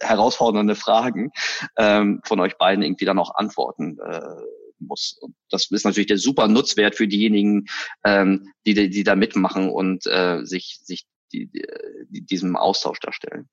herausfordernde 0.00 0.74
Fragen 0.74 1.30
ähm, 1.76 2.20
von 2.24 2.40
euch 2.40 2.56
beiden 2.56 2.82
irgendwie 2.82 3.04
dann 3.04 3.18
auch 3.18 3.34
antworten 3.34 3.98
äh, 4.00 4.20
muss. 4.78 5.16
Und 5.20 5.34
das 5.50 5.70
ist 5.70 5.84
natürlich 5.84 6.08
der 6.08 6.18
super 6.18 6.48
Nutzwert 6.48 6.94
für 6.94 7.08
diejenigen, 7.08 7.66
ähm, 8.04 8.52
die, 8.66 8.74
die 8.90 9.04
da 9.04 9.14
mitmachen 9.14 9.68
und 9.68 10.06
äh, 10.06 10.44
sich, 10.44 10.80
sich 10.82 11.06
die, 11.32 11.50
die, 12.08 12.26
diesem 12.26 12.56
Austausch 12.56 13.00
darstellen. 13.00 13.48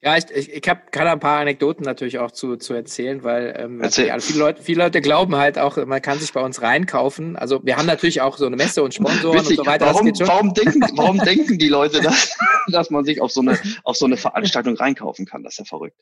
Ja, 0.00 0.16
ich, 0.16 0.30
ich, 0.30 0.52
ich 0.52 0.68
hab, 0.68 0.92
kann 0.92 1.08
ein 1.08 1.18
paar 1.18 1.40
Anekdoten 1.40 1.84
natürlich 1.84 2.20
auch 2.20 2.30
zu, 2.30 2.56
zu 2.56 2.72
erzählen, 2.72 3.24
weil 3.24 3.52
ähm, 3.58 3.80
Erzähl. 3.80 4.12
also 4.12 4.28
viele, 4.28 4.38
Leute, 4.44 4.62
viele 4.62 4.84
Leute 4.84 5.00
glauben 5.00 5.34
halt 5.34 5.58
auch, 5.58 5.76
man 5.86 6.00
kann 6.00 6.20
sich 6.20 6.32
bei 6.32 6.40
uns 6.40 6.62
reinkaufen. 6.62 7.34
Also 7.34 7.60
wir 7.64 7.76
haben 7.76 7.86
natürlich 7.86 8.20
auch 8.20 8.36
so 8.36 8.46
eine 8.46 8.54
Messe 8.54 8.84
und 8.84 8.94
Sponsoren 8.94 9.40
Witzig. 9.40 9.58
und 9.58 9.64
so 9.64 9.70
weiter. 9.70 9.86
Warum, 9.86 10.06
warum, 10.20 10.54
denken, 10.54 10.82
warum 10.96 11.18
denken 11.18 11.58
die 11.58 11.68
Leute, 11.68 12.00
dass, 12.00 12.32
dass 12.68 12.90
man 12.90 13.04
sich 13.04 13.20
auf 13.20 13.32
so, 13.32 13.40
eine, 13.40 13.58
auf 13.82 13.96
so 13.96 14.06
eine 14.06 14.16
Veranstaltung 14.16 14.76
reinkaufen 14.76 15.26
kann? 15.26 15.42
Das 15.42 15.54
ist 15.54 15.58
ja 15.58 15.64
verrückt. 15.64 15.96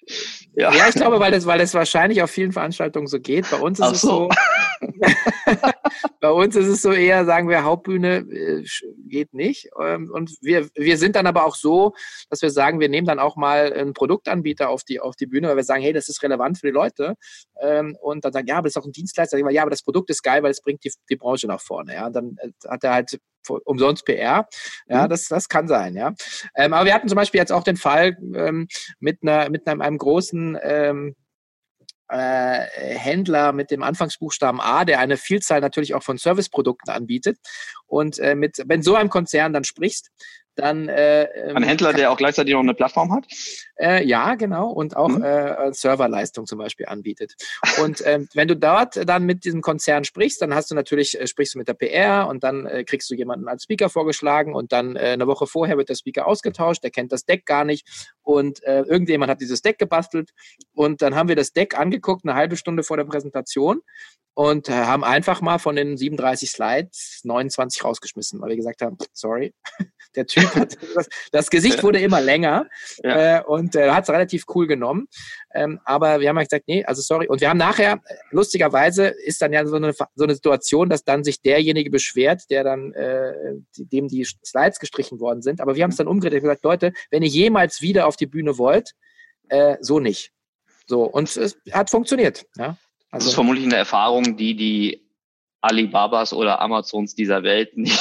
Ja, 0.56 0.74
ja 0.74 0.88
ich 0.88 0.94
glaube, 0.94 1.18
weil 1.18 1.32
das, 1.32 1.46
weil 1.46 1.58
das 1.58 1.72
wahrscheinlich 1.72 2.20
auf 2.20 2.30
vielen 2.30 2.52
Veranstaltungen 2.52 3.06
so 3.06 3.18
geht. 3.18 3.50
Bei 3.50 3.56
uns 3.56 3.78
ist 3.78 3.86
Ach 3.86 3.92
es 3.92 4.00
so, 4.02 4.28
bei 6.20 6.30
uns 6.30 6.56
ist 6.56 6.66
es 6.66 6.82
so 6.82 6.92
eher, 6.92 7.24
sagen 7.24 7.48
wir, 7.48 7.64
Hauptbühne 7.64 8.18
äh, 8.18 8.64
geht 9.08 9.34
nicht. 9.34 9.68
Ähm, 9.80 10.10
und 10.12 10.32
wir, 10.40 10.68
wir 10.74 10.98
sind 10.98 11.16
dann 11.16 11.26
aber 11.26 11.44
auch 11.44 11.56
so, 11.56 11.94
dass 12.30 12.42
wir 12.42 12.50
sagen, 12.50 12.80
wir 12.80 12.88
nehmen 12.88 13.06
dann 13.06 13.18
auch 13.18 13.36
mal 13.36 13.72
einen 13.72 13.94
Produktanbieter 13.94 14.68
auf 14.68 14.84
die, 14.84 15.00
auf 15.00 15.16
die 15.16 15.26
Bühne, 15.26 15.48
weil 15.48 15.56
wir 15.56 15.64
sagen, 15.64 15.82
hey, 15.82 15.92
das 15.92 16.08
ist 16.08 16.22
relevant 16.22 16.58
für 16.58 16.66
die 16.66 16.72
Leute. 16.72 17.14
Ähm, 17.60 17.96
und 18.00 18.24
dann 18.24 18.32
sagen, 18.32 18.46
ja, 18.46 18.56
aber 18.58 18.64
das 18.64 18.76
ist 18.76 18.82
auch 18.82 18.86
ein 18.86 18.92
Dienstleister. 18.92 19.38
Ja, 19.50 19.62
aber 19.62 19.70
das 19.70 19.82
Produkt 19.82 20.10
ist 20.10 20.22
geil, 20.22 20.42
weil 20.42 20.50
es 20.50 20.60
bringt 20.60 20.84
die, 20.84 20.92
die 21.10 21.16
Branche 21.16 21.46
nach 21.46 21.60
vorne. 21.60 21.94
Ja, 21.94 22.06
und 22.06 22.16
dann 22.16 22.36
äh, 22.38 22.50
hat 22.68 22.84
er 22.84 22.94
halt 22.94 23.18
umsonst 23.64 24.04
PR. 24.04 24.48
Ja, 24.88 25.04
mhm. 25.04 25.08
das, 25.08 25.28
das 25.28 25.48
kann 25.48 25.68
sein, 25.68 25.94
ja. 25.94 26.14
Ähm, 26.54 26.72
aber 26.72 26.86
wir 26.86 26.94
hatten 26.94 27.08
zum 27.08 27.16
Beispiel 27.16 27.40
jetzt 27.40 27.52
auch 27.52 27.64
den 27.64 27.76
Fall 27.76 28.16
ähm, 28.34 28.68
mit 28.98 29.18
einer, 29.22 29.50
mit 29.50 29.66
einem, 29.66 29.80
einem 29.80 29.98
großen 29.98 30.58
ähm, 30.62 31.08
äh, 31.08 31.25
Händler 32.08 33.52
mit 33.52 33.70
dem 33.70 33.82
Anfangsbuchstaben 33.82 34.60
A, 34.60 34.84
der 34.84 35.00
eine 35.00 35.16
Vielzahl 35.16 35.60
natürlich 35.60 35.94
auch 35.94 36.02
von 36.02 36.18
Serviceprodukten 36.18 36.92
anbietet. 36.92 37.38
Und 37.86 38.18
äh, 38.18 38.34
mit, 38.34 38.62
wenn 38.66 38.82
so 38.82 38.94
einem 38.94 39.10
Konzern 39.10 39.52
dann 39.52 39.64
sprichst, 39.64 40.10
dann 40.56 40.88
äh, 40.88 41.28
ein 41.54 41.62
Händler, 41.62 41.92
der 41.92 42.10
auch 42.10 42.16
gleichzeitig 42.16 42.54
noch 42.54 42.60
eine 42.60 42.74
Plattform 42.74 43.12
hat? 43.12 43.26
Äh, 43.78 44.04
ja, 44.04 44.34
genau, 44.34 44.70
und 44.70 44.96
auch 44.96 45.08
mhm. 45.08 45.22
äh, 45.22 45.72
Serverleistung 45.72 46.46
zum 46.46 46.58
Beispiel 46.58 46.86
anbietet. 46.86 47.34
Und 47.82 48.02
ähm, 48.06 48.28
wenn 48.34 48.48
du 48.48 48.56
dort 48.56 49.08
dann 49.08 49.24
mit 49.24 49.44
diesem 49.44 49.60
Konzern 49.60 50.04
sprichst, 50.04 50.40
dann 50.40 50.54
hast 50.54 50.70
du 50.70 50.74
natürlich, 50.74 51.20
äh, 51.20 51.26
sprichst 51.26 51.54
du 51.54 51.58
mit 51.58 51.68
der 51.68 51.74
PR 51.74 52.26
und 52.28 52.42
dann 52.42 52.66
äh, 52.66 52.84
kriegst 52.84 53.10
du 53.10 53.14
jemanden 53.14 53.48
als 53.48 53.64
Speaker 53.64 53.88
vorgeschlagen 53.88 54.54
und 54.54 54.72
dann 54.72 54.96
äh, 54.96 55.00
eine 55.00 55.26
Woche 55.26 55.46
vorher 55.46 55.76
wird 55.76 55.88
der 55.88 55.94
Speaker 55.94 56.26
ausgetauscht, 56.26 56.82
der 56.82 56.90
kennt 56.90 57.12
das 57.12 57.24
Deck 57.24 57.46
gar 57.46 57.64
nicht 57.64 57.86
und 58.22 58.62
äh, 58.64 58.82
irgendjemand 58.82 59.30
hat 59.30 59.40
dieses 59.40 59.62
Deck 59.62 59.78
gebastelt 59.78 60.30
und 60.74 61.02
dann 61.02 61.14
haben 61.14 61.28
wir 61.28 61.36
das 61.36 61.52
Deck 61.52 61.78
angeguckt, 61.78 62.24
eine 62.24 62.34
halbe 62.34 62.56
Stunde 62.56 62.82
vor 62.82 62.96
der 62.96 63.04
Präsentation 63.04 63.82
und 64.36 64.68
äh, 64.68 64.72
haben 64.72 65.02
einfach 65.02 65.40
mal 65.40 65.58
von 65.58 65.76
den 65.76 65.96
37 65.96 66.50
Slides 66.50 67.20
29 67.24 67.82
rausgeschmissen, 67.82 68.38
weil 68.38 68.50
wir 68.50 68.56
gesagt 68.56 68.82
haben, 68.82 68.98
sorry, 69.14 69.54
der 70.14 70.26
Typ 70.26 70.54
hat, 70.54 70.76
das, 70.94 71.08
das 71.32 71.48
Gesicht 71.48 71.82
wurde 71.82 72.00
immer 72.00 72.20
länger 72.20 72.68
ja. 73.02 73.38
äh, 73.38 73.42
und 73.42 73.74
äh, 73.74 73.90
hat 73.90 74.04
es 74.04 74.10
relativ 74.10 74.44
cool 74.54 74.66
genommen. 74.66 75.08
Ähm, 75.54 75.80
aber 75.86 76.20
wir 76.20 76.28
haben 76.28 76.36
halt 76.36 76.50
gesagt, 76.50 76.68
nee, 76.68 76.84
also 76.84 77.00
sorry. 77.00 77.28
Und 77.28 77.40
wir 77.40 77.48
haben 77.48 77.56
nachher, 77.56 78.02
lustigerweise 78.30 79.06
ist 79.06 79.40
dann 79.40 79.54
ja 79.54 79.64
so 79.64 79.76
eine, 79.76 79.94
so 79.94 80.24
eine 80.24 80.34
Situation, 80.34 80.90
dass 80.90 81.02
dann 81.02 81.24
sich 81.24 81.40
derjenige 81.40 81.88
beschwert, 81.88 82.42
der 82.50 82.62
dann, 82.62 82.92
äh, 82.92 83.54
dem 83.78 84.08
die 84.08 84.26
Slides 84.44 84.80
gestrichen 84.80 85.18
worden 85.18 85.40
sind. 85.40 85.62
Aber 85.62 85.76
wir 85.76 85.82
haben 85.82 85.92
es 85.92 85.96
dann 85.96 86.08
umgedreht 86.08 86.42
und 86.42 86.48
gesagt, 86.50 86.64
Leute, 86.64 86.92
wenn 87.10 87.22
ihr 87.22 87.30
jemals 87.30 87.80
wieder 87.80 88.06
auf 88.06 88.16
die 88.16 88.26
Bühne 88.26 88.58
wollt, 88.58 88.92
äh, 89.48 89.78
so 89.80 89.98
nicht. 89.98 90.30
So, 90.86 91.04
und 91.04 91.34
es 91.34 91.58
hat 91.72 91.88
funktioniert. 91.88 92.44
Ja. 92.58 92.76
Also, 93.16 93.24
das 93.24 93.32
ist 93.32 93.34
vermutlich 93.34 93.64
eine 93.64 93.76
Erfahrung, 93.76 94.36
die 94.36 94.54
die 94.54 95.06
Alibabas 95.62 96.34
oder 96.34 96.60
Amazons 96.60 97.14
dieser 97.14 97.42
Welt 97.42 97.76
nicht, 97.76 97.98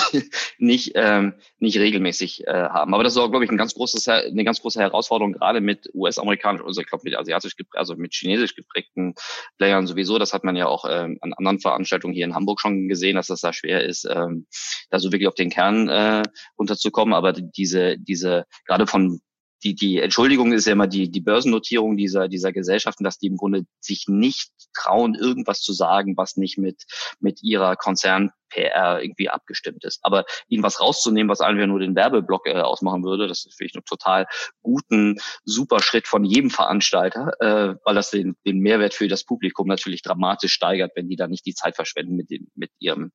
nicht, 0.57 0.91
ähm, 0.95 1.36
nicht 1.57 1.77
regelmäßig 1.77 2.45
äh, 2.45 2.51
haben. 2.51 2.93
Aber 2.93 3.03
das 3.03 3.13
ist 3.13 3.17
auch, 3.17 3.29
glaube 3.29 3.45
ich, 3.45 3.51
ein 3.51 3.57
ganz 3.57 3.74
großes, 3.74 4.07
eine 4.10 4.43
ganz 4.43 4.62
große 4.62 4.79
Herausforderung, 4.79 5.31
gerade 5.31 5.62
mit 5.62 5.89
US-amerikanisch, 5.93 6.63
also 6.63 6.81
ich 6.81 6.88
glaube 6.88 7.03
mit 7.05 7.17
asiatisch, 7.17 7.55
also 7.72 7.95
mit 7.95 8.13
chinesisch 8.13 8.55
geprägten 8.55 9.15
Playern 9.57 9.88
sowieso. 9.88 10.19
Das 10.19 10.34
hat 10.34 10.43
man 10.43 10.57
ja 10.57 10.67
auch 10.67 10.86
ähm, 10.88 11.17
an 11.22 11.34
anderen 11.34 11.60
Veranstaltungen 11.60 12.13
hier 12.13 12.25
in 12.25 12.36
Hamburg 12.36 12.60
schon 12.60 12.89
gesehen, 12.89 13.15
dass 13.15 13.27
das 13.27 13.41
da 13.41 13.53
schwer 13.53 13.84
ist, 13.86 14.05
ähm, 14.05 14.48
da 14.89 15.00
so 15.00 15.12
wirklich 15.12 15.29
auf 15.29 15.36
den 15.36 15.50
Kern 15.50 15.88
äh, 15.88 16.24
runterzukommen. 16.60 17.13
Aber 17.13 17.31
diese, 17.31 17.98
diese, 17.98 18.45
gerade 18.65 18.86
von 18.86 19.22
die, 19.65 19.74
die 19.74 20.00
Entschuldigung 20.00 20.53
ist 20.53 20.67
ja 20.67 20.74
immer 20.74 20.88
die, 20.88 21.10
die 21.10 21.22
Börsennotierung 21.22 21.98
dieser, 21.98 22.27
dieser 22.27 22.53
Gesellschaften, 22.53 23.03
dass 23.03 23.17
die 23.17 23.27
im 23.27 23.38
Grunde 23.38 23.65
sich 23.79 24.05
nicht 24.07 24.51
trauen, 24.75 25.15
irgendwas 25.15 25.62
zu 25.62 25.74
sagen, 25.74 26.15
was 26.17 26.38
nicht 26.38 26.60
mit, 26.60 26.84
mit 27.19 27.41
ihrer 27.41 27.75
Konzern 27.75 28.29
PR 28.55 29.01
irgendwie 29.01 29.29
abgestimmt 29.29 29.83
ist. 29.83 30.00
Aber 30.03 30.25
ihnen 30.47 30.63
was 30.63 30.79
rauszunehmen, 30.79 31.29
was 31.29 31.41
einfach 31.41 31.67
nur 31.67 31.79
den 31.79 31.95
Werbeblock 31.95 32.47
äh, 32.47 32.62
ausmachen 32.62 33.03
würde, 33.03 33.27
das 33.27 33.45
ist 33.45 33.59
wirklich 33.59 33.75
einen 33.75 33.85
total 33.85 34.27
guten, 34.62 35.17
super 35.43 35.81
Schritt 35.81 36.07
von 36.07 36.24
jedem 36.24 36.50
Veranstalter, 36.50 37.33
äh, 37.39 37.75
weil 37.83 37.95
das 37.95 38.12
den, 38.12 38.35
den 38.45 38.59
Mehrwert 38.59 38.93
für 38.93 39.07
das 39.07 39.25
Publikum 39.25 39.67
natürlich 39.67 40.01
dramatisch 40.01 40.53
steigert, 40.53 40.93
wenn 40.95 41.09
die 41.09 41.17
da 41.17 41.27
nicht 41.27 41.45
die 41.45 41.53
Zeit 41.53 41.75
verschwenden 41.75 42.15
mit, 42.15 42.29
dem, 42.29 42.47
mit 42.55 42.71
ihrem 42.79 43.12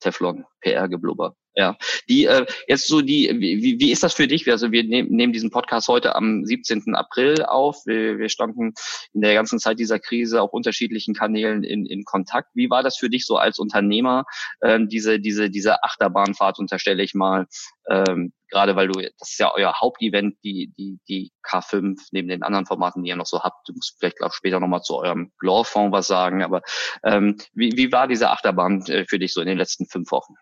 Teflon-PR-Geblubber. 0.00 1.36
Ja, 1.56 1.76
die 2.08 2.26
äh, 2.26 2.46
jetzt 2.68 2.86
so 2.86 3.00
die, 3.00 3.28
wie, 3.40 3.80
wie 3.80 3.90
ist 3.90 4.04
das 4.04 4.14
für 4.14 4.28
dich? 4.28 4.48
Also 4.48 4.70
wir 4.70 4.84
nehm, 4.84 5.08
nehmen 5.08 5.32
diesen 5.32 5.50
Podcast 5.50 5.88
heute 5.88 6.14
am 6.14 6.44
17. 6.44 6.94
April 6.94 7.42
auf. 7.42 7.82
Wir, 7.86 8.18
wir 8.18 8.28
standen 8.28 8.72
in 9.12 9.20
der 9.20 9.34
ganzen 9.34 9.58
Zeit 9.58 9.80
dieser 9.80 9.98
Krise 9.98 10.42
auf 10.42 10.52
unterschiedlichen 10.52 11.12
Kanälen 11.12 11.64
in, 11.64 11.86
in 11.86 12.04
Kontakt. 12.04 12.50
Wie 12.54 12.70
war 12.70 12.84
das 12.84 12.96
für 12.96 13.10
dich 13.10 13.26
so 13.26 13.36
als 13.36 13.58
Unternehmer? 13.58 14.26
Äh, 14.60 14.78
ähm, 14.80 14.88
diese, 14.88 15.20
diese, 15.20 15.50
diese 15.50 15.82
Achterbahnfahrt 15.82 16.58
unterstelle 16.58 17.02
ich 17.02 17.14
mal, 17.14 17.46
ähm, 17.88 18.32
gerade 18.48 18.76
weil 18.76 18.88
du, 18.88 19.00
das 19.00 19.30
ist 19.30 19.38
ja 19.38 19.52
euer 19.54 19.80
Hauptevent, 19.80 20.36
die, 20.44 20.72
die, 20.76 20.98
die 21.08 21.32
K5, 21.44 21.96
neben 22.12 22.28
den 22.28 22.42
anderen 22.42 22.66
Formaten, 22.66 23.02
die 23.02 23.10
ihr 23.10 23.16
noch 23.16 23.26
so 23.26 23.42
habt. 23.42 23.68
Du 23.68 23.72
musst 23.72 23.96
vielleicht 23.98 24.20
auch 24.22 24.32
später 24.32 24.60
nochmal 24.60 24.82
zu 24.82 24.96
eurem 24.96 25.32
Glorfond 25.38 25.92
was 25.92 26.06
sagen, 26.06 26.42
aber 26.42 26.62
ähm, 27.04 27.36
wie, 27.54 27.76
wie 27.76 27.92
war 27.92 28.08
diese 28.08 28.30
Achterbahn 28.30 28.84
äh, 28.86 29.04
für 29.08 29.18
dich 29.18 29.32
so 29.32 29.40
in 29.40 29.46
den 29.46 29.58
letzten 29.58 29.86
fünf 29.86 30.10
Wochen? 30.10 30.34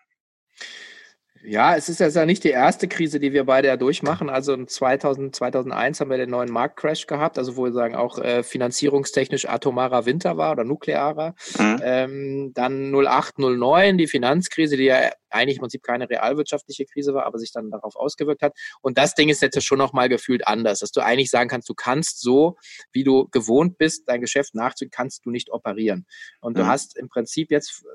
Ja, 1.43 1.75
es 1.75 1.87
ist 1.87 1.99
ja 1.99 2.25
nicht 2.25 2.43
die 2.43 2.49
erste 2.49 2.87
Krise, 2.89 3.19
die 3.19 3.31
wir 3.31 3.45
beide 3.45 3.69
ja 3.69 3.77
durchmachen. 3.77 4.29
Also 4.29 4.65
2000, 4.65 5.33
2001 5.33 5.99
haben 5.99 6.09
wir 6.09 6.17
den 6.17 6.29
neuen 6.29 6.51
Marktcrash 6.51 7.07
gehabt, 7.07 7.37
also 7.37 7.55
wo 7.55 7.63
wir 7.63 7.71
sagen 7.71 7.95
auch 7.95 8.19
äh, 8.19 8.43
finanzierungstechnisch 8.43 9.47
atomarer 9.47 10.05
Winter 10.05 10.35
war 10.35 10.51
oder 10.51 10.65
nuklearer. 10.65 11.35
Mhm. 11.57 11.79
Ähm, 11.81 12.51
dann 12.53 12.93
08, 12.93 13.39
09 13.39 13.97
die 13.97 14.07
Finanzkrise, 14.07 14.75
die 14.75 14.83
ja 14.85 15.11
eigentlich 15.29 15.57
im 15.57 15.61
Prinzip 15.61 15.83
keine 15.83 16.09
realwirtschaftliche 16.09 16.85
Krise 16.85 17.13
war, 17.13 17.25
aber 17.25 17.39
sich 17.39 17.53
dann 17.53 17.71
darauf 17.71 17.95
ausgewirkt 17.95 18.41
hat. 18.41 18.57
Und 18.81 18.97
das 18.97 19.15
Ding 19.15 19.29
ist 19.29 19.41
jetzt 19.41 19.63
schon 19.63 19.77
noch 19.77 19.93
mal 19.93 20.09
gefühlt 20.09 20.45
anders, 20.45 20.79
dass 20.79 20.91
du 20.91 21.01
eigentlich 21.01 21.29
sagen 21.29 21.49
kannst, 21.49 21.69
du 21.69 21.73
kannst 21.73 22.19
so, 22.21 22.57
wie 22.91 23.03
du 23.03 23.29
gewohnt 23.31 23.77
bist, 23.77 24.03
dein 24.07 24.21
Geschäft 24.21 24.55
nachzugehen, 24.55 24.91
kannst 24.91 25.25
du 25.25 25.31
nicht 25.31 25.51
operieren. 25.51 26.05
Und 26.41 26.53
mhm. 26.57 26.61
du 26.61 26.67
hast 26.67 26.97
im 26.97 27.07
Prinzip 27.07 27.49
jetzt 27.51 27.85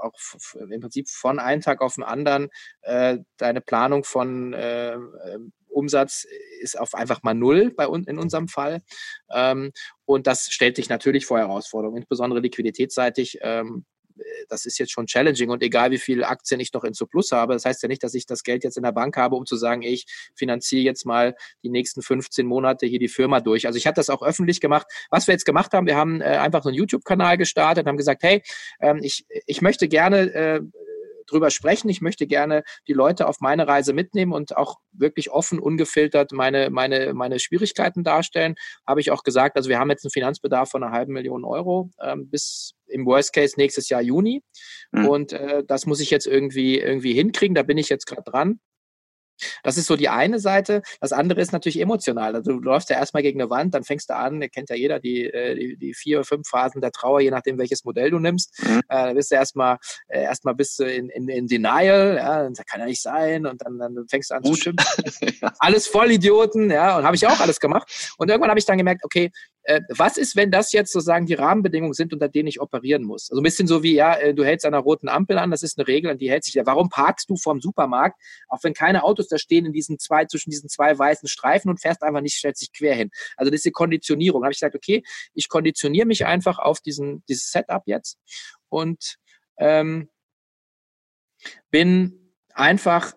auch 0.00 0.14
im 0.54 0.80
Prinzip 0.80 1.08
von 1.08 1.38
einem 1.38 1.62
Tag 1.62 1.80
auf 1.80 1.94
den 1.94 2.04
anderen 2.04 2.48
äh, 2.82 3.18
deine 3.36 3.60
Planung 3.60 4.04
von 4.04 4.52
äh, 4.52 4.96
Umsatz 5.68 6.26
ist 6.60 6.78
auf 6.78 6.94
einfach 6.94 7.22
mal 7.22 7.34
null 7.34 7.70
bei 7.70 7.86
uns 7.86 8.06
in 8.06 8.18
unserem 8.18 8.48
Fall. 8.48 8.82
Ähm, 9.32 9.72
und 10.04 10.26
das 10.26 10.50
stellt 10.50 10.76
sich 10.76 10.88
natürlich 10.88 11.26
vor 11.26 11.38
Herausforderungen, 11.38 11.98
insbesondere 11.98 12.40
liquiditätsseitig. 12.40 13.38
Ähm, 13.42 13.86
das 14.48 14.66
ist 14.66 14.78
jetzt 14.78 14.92
schon 14.92 15.06
challenging 15.06 15.50
und 15.50 15.62
egal 15.62 15.90
wie 15.90 15.98
viele 15.98 16.28
Aktien 16.28 16.60
ich 16.60 16.72
noch 16.72 16.84
in 16.84 16.92
Plus 17.10 17.32
habe, 17.32 17.54
das 17.54 17.64
heißt 17.64 17.82
ja 17.82 17.88
nicht, 17.88 18.02
dass 18.02 18.14
ich 18.14 18.26
das 18.26 18.42
Geld 18.42 18.64
jetzt 18.64 18.76
in 18.76 18.82
der 18.82 18.92
Bank 18.92 19.16
habe, 19.16 19.36
um 19.36 19.46
zu 19.46 19.56
sagen, 19.56 19.82
ich 19.82 20.06
finanziere 20.34 20.82
jetzt 20.82 21.06
mal 21.06 21.34
die 21.62 21.70
nächsten 21.70 22.02
15 22.02 22.46
Monate 22.46 22.86
hier 22.86 22.98
die 22.98 23.08
Firma 23.08 23.40
durch. 23.40 23.66
Also 23.66 23.76
ich 23.76 23.86
habe 23.86 23.94
das 23.94 24.10
auch 24.10 24.22
öffentlich 24.22 24.60
gemacht. 24.60 24.86
Was 25.10 25.26
wir 25.26 25.32
jetzt 25.32 25.44
gemacht 25.44 25.72
haben, 25.72 25.86
wir 25.86 25.96
haben 25.96 26.20
äh, 26.20 26.24
einfach 26.24 26.62
so 26.62 26.68
einen 26.68 26.76
YouTube-Kanal 26.76 27.38
gestartet, 27.38 27.86
haben 27.86 27.96
gesagt, 27.96 28.22
hey, 28.22 28.42
ähm, 28.80 29.00
ich, 29.02 29.24
ich 29.46 29.62
möchte 29.62 29.88
gerne 29.88 30.32
äh, 30.32 30.60
drüber 31.30 31.50
sprechen. 31.50 31.88
Ich 31.88 32.00
möchte 32.00 32.26
gerne 32.26 32.62
die 32.88 32.92
Leute 32.92 33.26
auf 33.28 33.40
meine 33.40 33.66
Reise 33.66 33.92
mitnehmen 33.92 34.32
und 34.32 34.56
auch 34.56 34.78
wirklich 34.92 35.30
offen, 35.30 35.58
ungefiltert 35.58 36.32
meine, 36.32 36.70
meine, 36.70 37.14
meine 37.14 37.38
Schwierigkeiten 37.38 38.04
darstellen. 38.04 38.56
Habe 38.86 39.00
ich 39.00 39.10
auch 39.10 39.22
gesagt, 39.22 39.56
also 39.56 39.68
wir 39.68 39.78
haben 39.78 39.90
jetzt 39.90 40.04
einen 40.04 40.10
Finanzbedarf 40.10 40.70
von 40.70 40.82
einer 40.82 40.92
halben 40.92 41.12
Million 41.12 41.44
Euro 41.44 41.90
ähm, 42.02 42.28
bis 42.28 42.74
im 42.90 43.06
Worst 43.06 43.32
Case 43.32 43.54
nächstes 43.56 43.88
Jahr 43.88 44.02
Juni. 44.02 44.42
Mhm. 44.92 45.08
Und 45.08 45.32
äh, 45.32 45.64
das 45.66 45.86
muss 45.86 46.00
ich 46.00 46.10
jetzt 46.10 46.26
irgendwie, 46.26 46.78
irgendwie 46.78 47.14
hinkriegen. 47.14 47.54
Da 47.54 47.62
bin 47.62 47.78
ich 47.78 47.88
jetzt 47.88 48.06
gerade 48.06 48.22
dran. 48.22 48.60
Das 49.62 49.76
ist 49.76 49.86
so 49.86 49.96
die 49.96 50.08
eine 50.08 50.38
Seite. 50.38 50.82
Das 51.00 51.12
andere 51.12 51.40
ist 51.40 51.52
natürlich 51.52 51.80
emotional. 51.80 52.34
Also 52.34 52.52
du 52.52 52.60
läufst 52.60 52.90
ja 52.90 52.96
erstmal 52.96 53.22
gegen 53.22 53.40
eine 53.40 53.50
Wand, 53.50 53.74
dann 53.74 53.84
fängst 53.84 54.10
du 54.10 54.16
an, 54.16 54.40
kennt 54.52 54.70
ja 54.70 54.76
jeder 54.76 55.00
die, 55.00 55.24
äh, 55.24 55.54
die, 55.54 55.76
die 55.76 55.94
vier 55.94 56.18
oder 56.18 56.24
fünf 56.24 56.48
Phasen 56.48 56.80
der 56.80 56.92
Trauer, 56.92 57.20
je 57.20 57.30
nachdem, 57.30 57.58
welches 57.58 57.84
Modell 57.84 58.10
du 58.10 58.18
nimmst. 58.18 58.62
Mhm. 58.62 58.78
Äh, 58.88 59.06
dann 59.06 59.14
bist 59.14 59.30
du 59.30 59.34
erstmal, 59.34 59.78
äh, 60.08 60.22
erstmal 60.22 60.54
bist 60.54 60.78
du 60.78 60.84
in, 60.84 61.08
in, 61.10 61.28
in 61.28 61.46
Denial, 61.46 62.16
ja, 62.16 62.48
das 62.48 62.64
kann 62.66 62.80
ja 62.80 62.86
nicht 62.86 63.02
sein. 63.02 63.46
Und 63.46 63.62
dann, 63.64 63.78
dann 63.78 64.06
fängst 64.08 64.30
du 64.30 64.34
an 64.34 64.42
Gut. 64.42 64.56
zu 64.56 64.62
schimpfen. 64.62 65.04
Alles 65.58 65.86
Vollidioten, 65.86 66.70
ja, 66.70 66.98
und 66.98 67.04
habe 67.04 67.16
ich 67.16 67.26
auch 67.26 67.40
alles 67.40 67.60
gemacht. 67.60 68.14
Und 68.18 68.28
irgendwann 68.28 68.50
habe 68.50 68.58
ich 68.58 68.66
dann 68.66 68.78
gemerkt, 68.78 69.04
okay, 69.04 69.30
äh, 69.64 69.80
was 69.90 70.16
ist, 70.16 70.36
wenn 70.36 70.50
das 70.50 70.72
jetzt 70.72 70.92
sozusagen 70.92 71.26
die 71.26 71.34
Rahmenbedingungen 71.34 71.92
sind, 71.92 72.12
unter 72.12 72.28
denen 72.28 72.48
ich 72.48 72.60
operieren 72.60 73.04
muss? 73.04 73.30
Also 73.30 73.40
ein 73.40 73.44
bisschen 73.44 73.66
so 73.66 73.82
wie, 73.82 73.94
ja, 73.94 74.14
äh, 74.14 74.34
du 74.34 74.44
hältst 74.44 74.64
einer 74.64 74.78
roten 74.78 75.08
Ampel 75.08 75.38
an, 75.38 75.50
das 75.50 75.62
ist 75.62 75.78
eine 75.78 75.86
Regel, 75.86 76.10
an 76.10 76.18
die 76.18 76.30
hält 76.30 76.44
sich 76.44 76.54
ja. 76.54 76.64
Warum 76.66 76.88
parkst 76.88 77.28
du 77.28 77.36
vorm 77.36 77.60
Supermarkt, 77.60 78.20
auch 78.48 78.58
wenn 78.62 78.74
keine 78.74 79.04
Autos 79.04 79.28
da 79.28 79.38
stehen 79.38 79.66
in 79.66 79.72
diesen 79.72 79.98
zwei, 79.98 80.24
zwischen 80.24 80.50
diesen 80.50 80.68
zwei 80.68 80.98
weißen 80.98 81.28
Streifen 81.28 81.70
und 81.70 81.80
fährst 81.80 82.02
einfach 82.02 82.22
nicht, 82.22 82.36
stellst 82.36 82.62
dich 82.62 82.72
quer 82.72 82.94
hin. 82.94 83.10
Also 83.36 83.50
das 83.50 83.58
ist 83.58 83.66
die 83.66 83.70
Konditionierung. 83.72 84.40
Da 84.40 84.46
habe 84.46 84.52
ich 84.52 84.58
gesagt, 84.58 84.74
okay, 84.74 85.02
ich 85.34 85.48
konditioniere 85.48 86.06
mich 86.06 86.24
einfach 86.24 86.58
auf 86.58 86.80
diesen, 86.80 87.22
dieses 87.28 87.50
Setup 87.50 87.82
jetzt 87.86 88.18
und 88.68 89.16
ähm, 89.58 90.08
bin 91.70 92.32
einfach 92.54 93.14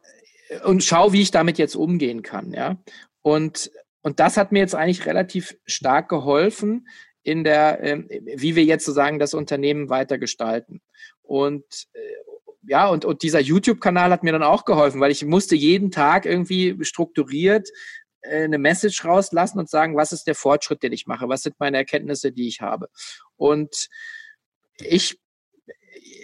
äh, 0.50 0.60
und 0.66 0.84
schau, 0.84 1.14
wie 1.14 1.22
ich 1.22 1.32
damit 1.32 1.58
jetzt 1.58 1.76
umgehen 1.76 2.22
kann, 2.22 2.54
ja. 2.54 2.78
Und 3.22 3.72
und 4.04 4.20
das 4.20 4.38
hat 4.38 4.52
mir 4.52 4.60
jetzt 4.60 4.76
eigentlich 4.76 5.06
relativ 5.06 5.58
stark 5.66 6.10
geholfen, 6.10 6.88
in 7.24 7.44
der, 7.44 7.82
ähm, 7.82 8.08
wie 8.10 8.56
wir 8.56 8.66
jetzt 8.66 8.86
sozusagen 8.86 9.18
das 9.18 9.34
Unternehmen 9.34 9.90
weiter 9.90 10.18
gestalten. 10.18 10.82
Und 11.22 11.64
äh, 11.94 12.00
ja, 12.68 12.88
und, 12.90 13.06
und 13.06 13.24
dieser 13.24 13.40
YouTube-Kanal 13.40 14.12
hat 14.12 14.24
mir 14.24 14.34
dann 14.34 14.44
auch 14.44 14.66
geholfen, 14.66 15.00
weil 15.00 15.12
ich 15.12 15.26
musste 15.26 15.56
jeden 15.56 15.90
Tag 15.90 16.26
irgendwie 16.26 16.78
strukturiert 16.82 17.70
äh, 18.22 18.44
eine 18.44 18.58
Message 18.58 19.06
rauslassen 19.06 19.60
und 19.60 19.70
sagen, 19.70 19.96
was 19.96 20.12
ist 20.12 20.28
der 20.28 20.36
Fortschritt, 20.36 20.84
den 20.84 20.92
ich 20.92 21.08
mache, 21.08 21.30
was 21.30 21.42
sind 21.42 21.56
meine 21.60 21.78
Erkenntnisse, 21.78 22.34
die 22.34 22.48
ich 22.48 22.60
habe. 22.60 22.90
Und 23.38 23.88
ich 24.80 25.18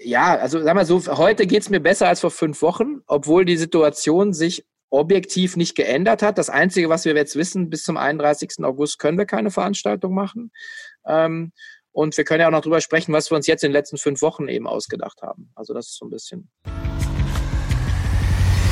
ja, 0.04 0.36
also 0.38 0.62
sag 0.62 0.76
mal 0.76 0.86
so, 0.86 1.00
heute 1.18 1.46
geht's 1.48 1.70
mir 1.70 1.80
besser 1.80 2.08
als 2.08 2.20
vor 2.22 2.32
fünf 2.32 2.62
Wochen, 2.62 3.02
obwohl 3.08 3.46
die 3.46 3.58
Situation 3.58 4.34
sich 4.34 4.66
objektiv 4.90 5.56
nicht 5.56 5.76
geändert 5.76 6.22
hat. 6.22 6.38
Das 6.38 6.50
Einzige, 6.50 6.90
was 6.90 7.06
wir 7.06 7.16
jetzt 7.16 7.36
wissen, 7.36 7.70
bis 7.70 7.84
zum 7.84 7.98
31. 7.98 8.64
August 8.64 9.00
können 9.00 9.18
wir 9.18 9.26
keine 9.26 9.52
Veranstaltung 9.52 10.14
machen. 10.14 10.52
Ähm, 11.08 11.52
und 11.92 12.16
wir 12.18 12.24
können 12.24 12.42
ja 12.42 12.48
auch 12.48 12.52
noch 12.52 12.62
drüber 12.62 12.82
sprechen, 12.82 13.14
was 13.14 13.32
wir 13.32 13.36
uns 13.36 13.48
jetzt 13.48 13.64
in 13.64 13.70
den 13.70 13.74
letzten 13.74 13.98
fünf 13.98 14.22
Wochen 14.22 14.48
eben 14.48 14.68
ausgedacht 14.68 15.22
haben. 15.22 15.52
Also 15.56 15.74
das 15.74 15.88
ist 15.88 15.98
so 15.98 16.06
ein 16.06 16.10
bisschen. 16.10 16.50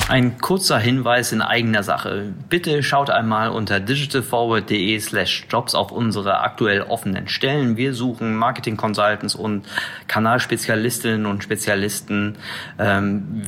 Ein 0.09 0.37
kurzer 0.37 0.79
Hinweis 0.79 1.33
in 1.33 1.41
eigener 1.41 1.83
Sache. 1.83 2.33
Bitte 2.47 2.81
schaut 2.81 3.09
einmal 3.09 3.49
unter 3.49 3.81
digitalforward.de 3.81 4.97
slash 5.01 5.47
jobs 5.49 5.75
auf 5.75 5.91
unsere 5.91 6.39
aktuell 6.39 6.83
offenen 6.83 7.27
Stellen. 7.27 7.75
Wir 7.75 7.93
suchen 7.93 8.37
Marketing 8.37 8.77
Consultants 8.77 9.35
und 9.35 9.65
Kanalspezialistinnen 10.07 11.25
und 11.25 11.43
Spezialisten. 11.43 12.37
Ähm, 12.79 13.43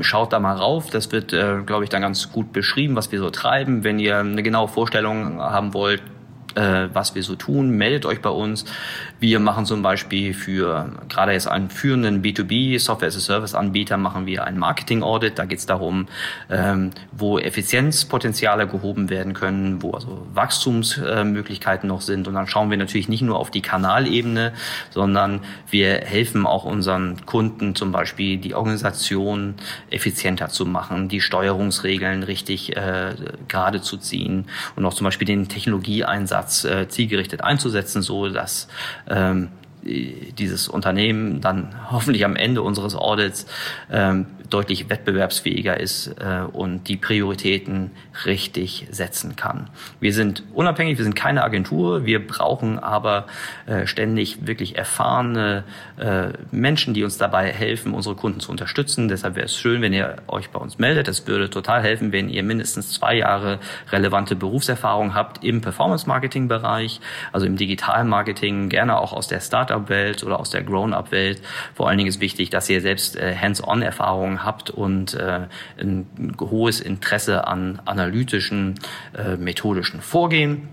schaut 0.00 0.32
da 0.32 0.40
mal 0.40 0.56
rauf. 0.56 0.88
Das 0.88 1.12
wird, 1.12 1.34
äh, 1.34 1.58
glaube 1.66 1.84
ich, 1.84 1.90
dann 1.90 2.00
ganz 2.00 2.32
gut 2.32 2.50
beschrieben, 2.54 2.96
was 2.96 3.12
wir 3.12 3.18
so 3.18 3.28
treiben. 3.28 3.84
Wenn 3.84 3.98
ihr 3.98 4.16
eine 4.16 4.42
genaue 4.42 4.68
Vorstellung 4.68 5.38
haben 5.38 5.74
wollt, 5.74 6.02
äh, 6.56 6.88
was 6.92 7.14
wir 7.14 7.22
so 7.22 7.36
tun, 7.36 7.70
meldet 7.70 8.06
euch 8.06 8.20
bei 8.20 8.30
uns. 8.30 8.64
Wir 9.20 9.38
machen 9.40 9.66
zum 9.66 9.82
Beispiel 9.82 10.34
für 10.34 10.90
gerade 11.08 11.32
jetzt 11.32 11.48
einen 11.48 11.70
führenden 11.70 12.22
B2B 12.22 12.78
Software 12.78 13.08
as 13.08 13.16
a 13.16 13.20
Service 13.20 13.54
Anbieter 13.54 13.96
machen 13.96 14.26
wir 14.26 14.44
ein 14.44 14.58
Marketing 14.58 15.02
Audit. 15.02 15.38
Da 15.38 15.44
geht 15.44 15.58
es 15.58 15.66
darum, 15.66 16.08
ähm, 16.50 16.90
wo 17.12 17.38
Effizienzpotenziale 17.38 18.66
gehoben 18.66 19.10
werden 19.10 19.34
können, 19.34 19.82
wo 19.82 19.92
also 19.92 20.26
Wachstumsmöglichkeiten 20.34 21.88
noch 21.88 22.00
sind. 22.00 22.26
Und 22.26 22.34
dann 22.34 22.46
schauen 22.46 22.70
wir 22.70 22.78
natürlich 22.78 23.08
nicht 23.08 23.22
nur 23.22 23.38
auf 23.38 23.50
die 23.50 23.62
Kanalebene, 23.62 24.52
sondern 24.90 25.40
wir 25.70 26.00
helfen 26.04 26.46
auch 26.46 26.64
unseren 26.64 27.24
Kunden 27.26 27.74
zum 27.74 27.92
Beispiel 27.92 28.38
die 28.38 28.54
Organisation 28.54 29.54
effizienter 29.90 30.48
zu 30.48 30.66
machen, 30.66 31.08
die 31.08 31.20
Steuerungsregeln 31.20 32.22
richtig 32.22 32.76
äh, 32.76 33.14
gerade 33.48 33.80
zu 33.82 33.96
ziehen 33.96 34.46
und 34.76 34.84
auch 34.84 34.94
zum 34.94 35.04
Beispiel 35.04 35.26
den 35.26 35.48
Technologieeinsatz 35.48 36.39
äh, 36.64 36.88
zielgerichtet 36.88 37.42
einzusetzen, 37.42 38.02
so 38.02 38.28
dass 38.28 38.68
ähm, 39.08 39.48
dieses 39.82 40.68
Unternehmen 40.68 41.40
dann 41.40 41.74
hoffentlich 41.90 42.24
am 42.24 42.36
Ende 42.36 42.62
unseres 42.62 42.94
Audits 42.94 43.46
ähm, 43.90 44.26
deutlich 44.50 44.90
wettbewerbsfähiger 44.90 45.78
ist 45.78 46.08
äh, 46.18 46.42
und 46.52 46.88
die 46.88 46.96
Prioritäten 46.96 47.92
richtig 48.26 48.86
setzen 48.90 49.36
kann. 49.36 49.70
Wir 50.00 50.12
sind 50.12 50.42
unabhängig, 50.52 50.98
wir 50.98 51.04
sind 51.04 51.16
keine 51.16 51.42
Agentur, 51.44 52.04
wir 52.04 52.26
brauchen 52.26 52.78
aber 52.78 53.26
äh, 53.66 53.86
ständig 53.86 54.46
wirklich 54.46 54.76
erfahrene 54.76 55.64
äh, 55.96 56.28
Menschen, 56.50 56.94
die 56.94 57.04
uns 57.04 57.16
dabei 57.18 57.52
helfen, 57.52 57.94
unsere 57.94 58.16
Kunden 58.16 58.40
zu 58.40 58.50
unterstützen. 58.50 59.08
Deshalb 59.08 59.36
wäre 59.36 59.46
es 59.46 59.56
schön, 59.56 59.82
wenn 59.82 59.92
ihr 59.92 60.16
euch 60.26 60.50
bei 60.50 60.58
uns 60.58 60.78
meldet. 60.78 61.08
Es 61.08 61.26
würde 61.26 61.48
total 61.48 61.82
helfen, 61.82 62.12
wenn 62.12 62.28
ihr 62.28 62.42
mindestens 62.42 62.92
zwei 62.92 63.16
Jahre 63.16 63.60
relevante 63.92 64.36
Berufserfahrung 64.36 65.14
habt 65.14 65.44
im 65.44 65.60
Performance-Marketing-Bereich, 65.60 67.00
also 67.32 67.46
im 67.46 67.56
Digital-Marketing, 67.56 68.68
gerne 68.68 68.98
auch 68.98 69.12
aus 69.12 69.28
der 69.28 69.40
Startup-Welt 69.40 70.24
oder 70.24 70.40
aus 70.40 70.50
der 70.50 70.62
Grown-up-Welt. 70.62 71.40
Vor 71.74 71.88
allen 71.88 71.98
Dingen 71.98 72.08
ist 72.08 72.20
wichtig, 72.20 72.50
dass 72.50 72.68
ihr 72.68 72.80
selbst 72.80 73.16
äh, 73.16 73.34
Hands-on-Erfahrungen 73.36 74.39
habt 74.44 74.70
und 74.70 75.14
äh, 75.14 75.46
ein 75.78 76.36
hohes 76.40 76.80
Interesse 76.80 77.46
an 77.46 77.80
analytischen, 77.84 78.76
äh, 79.16 79.36
methodischen 79.36 80.00
Vorgehen. 80.00 80.68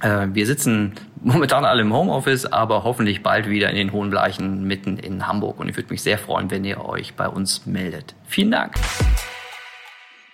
Äh, 0.00 0.28
wir 0.32 0.46
sitzen 0.46 0.94
momentan 1.22 1.64
alle 1.64 1.82
im 1.82 1.92
Homeoffice, 1.92 2.46
aber 2.46 2.84
hoffentlich 2.84 3.22
bald 3.22 3.48
wieder 3.48 3.70
in 3.70 3.76
den 3.76 3.92
Hohen 3.92 4.10
Bleichen 4.10 4.64
mitten 4.64 4.96
in 4.96 5.26
Hamburg. 5.26 5.58
Und 5.58 5.68
ich 5.68 5.76
würde 5.76 5.90
mich 5.90 6.02
sehr 6.02 6.18
freuen, 6.18 6.50
wenn 6.50 6.64
ihr 6.64 6.84
euch 6.84 7.14
bei 7.14 7.28
uns 7.28 7.66
meldet. 7.66 8.14
Vielen 8.26 8.50
Dank. 8.50 8.74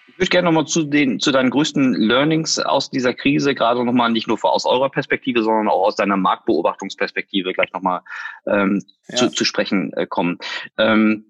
Ich 0.07 0.21
würde 0.21 0.31
gerne 0.31 0.45
nochmal 0.47 0.67
zu 0.67 0.85
den, 0.85 1.19
zu 1.19 1.33
deinen 1.33 1.51
größten 1.51 1.95
Learnings 1.95 2.61
aus 2.61 2.89
dieser 2.89 3.15
Krise, 3.15 3.53
gerade 3.57 3.85
nochmal 3.85 4.13
nicht 4.13 4.29
nur 4.29 4.39
aus 4.45 4.65
eurer 4.65 4.89
Perspektive, 4.89 5.43
sondern 5.43 5.67
auch 5.67 5.87
aus 5.87 5.97
deiner 5.97 6.17
Marktbeobachtungsperspektive 6.17 7.53
gleich 7.53 7.73
nochmal 7.73 8.03
ähm, 8.47 8.85
ja. 9.09 9.17
zu, 9.17 9.31
zu 9.31 9.45
sprechen 9.45 9.93
äh, 9.95 10.07
kommen. 10.07 10.39
Ähm, 10.79 11.25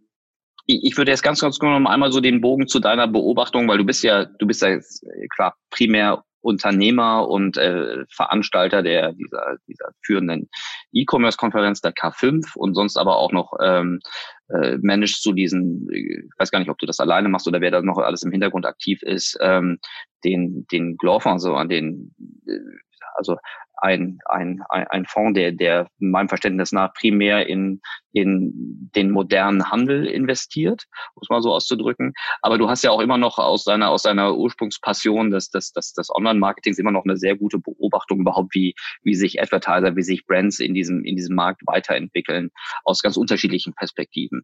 ich 0.67 0.97
würde 0.97 1.11
jetzt 1.11 1.23
ganz, 1.23 1.41
ganz 1.41 1.59
kurz 1.59 1.79
noch 1.81 1.91
einmal 1.91 2.13
so 2.13 2.21
den 2.21 2.41
Bogen 2.41 2.67
zu 2.67 2.81
deiner 2.81 3.07
Beobachtung, 3.07 3.69
weil 3.69 3.79
du 3.79 3.85
bist 3.85 4.03
ja, 4.03 4.25
du 4.25 4.47
bist 4.47 4.63
ja 4.63 4.69
jetzt, 4.69 5.03
äh, 5.05 5.27
klar 5.29 5.57
primär 5.71 6.25
Unternehmer 6.41 7.27
und 7.27 7.57
äh, 7.57 8.05
Veranstalter 8.11 8.83
der 8.83 9.13
dieser 9.15 9.57
dieser 9.67 9.93
führenden 10.03 10.51
E-Commerce-Konferenz 10.93 11.81
der 11.81 11.95
K5 11.95 12.55
und 12.57 12.75
sonst 12.75 12.99
aber 12.99 13.17
auch 13.17 13.33
noch 13.33 13.55
ähm, 13.63 14.01
äh, 14.49 14.77
managst 14.83 15.25
du 15.25 15.33
diesen, 15.33 15.89
ich 15.91 16.31
weiß 16.39 16.51
gar 16.51 16.59
nicht, 16.59 16.69
ob 16.69 16.77
du 16.77 16.85
das 16.85 17.01
alleine 17.01 17.31
machst 17.31 17.49
oder 17.49 17.63
wer 17.63 17.71
da 17.71 17.81
noch 17.81 17.97
alles 17.97 18.23
im 18.23 18.31
Hintergrund 18.31 18.67
aktiv 18.67 19.03
ist, 19.03 19.39
ähm, 19.41 19.79
den 20.23 20.67
den 20.71 20.99
Glorfond, 20.99 21.41
so 21.41 21.55
an 21.55 21.71
den 21.71 22.15
äh, 22.47 22.59
also 23.15 23.37
ein, 23.77 24.19
ein, 24.27 24.63
ein 24.69 25.05
Fonds, 25.07 25.35
der, 25.35 25.53
der 25.53 25.89
meinem 25.99 26.29
Verständnis 26.29 26.73
nach 26.73 26.93
primär 26.95 27.47
in, 27.47 27.81
in 28.13 28.91
den 28.95 29.11
modernen 29.11 29.71
Handel 29.71 30.07
investiert, 30.07 30.85
muss 31.17 31.29
man 31.29 31.43
so 31.43 31.53
auszudrücken. 31.53 32.13
Aber 32.43 32.59
du 32.59 32.69
hast 32.69 32.85
ja 32.85 32.91
auch 32.91 33.01
immer 33.01 33.19
noch 33.19 33.39
aus 33.39 33.65
deiner, 33.65 33.91
aus 33.91 34.03
deiner 34.03 34.37
Ursprungspassion 34.37 35.31
des, 35.31 35.51
des, 35.51 35.73
des, 35.73 35.93
des 35.93 36.11
Online-Marketings 36.15 36.79
immer 36.79 36.93
noch 36.93 37.05
eine 37.05 37.17
sehr 37.17 37.37
gute 37.37 37.59
Beobachtung 37.59 38.21
überhaupt, 38.21 38.55
wie, 38.55 38.75
wie 39.03 39.15
sich 39.15 39.41
Advertiser, 39.41 39.97
wie 39.97 40.03
sich 40.03 40.27
Brands 40.27 40.61
in 40.61 40.75
diesem, 40.75 41.05
in 41.05 41.17
diesem 41.17 41.35
Markt 41.35 41.63
weiterentwickeln, 41.67 42.51
aus 42.85 43.03
ganz 43.03 43.17
unterschiedlichen 43.17 43.75
Perspektiven. 43.75 44.43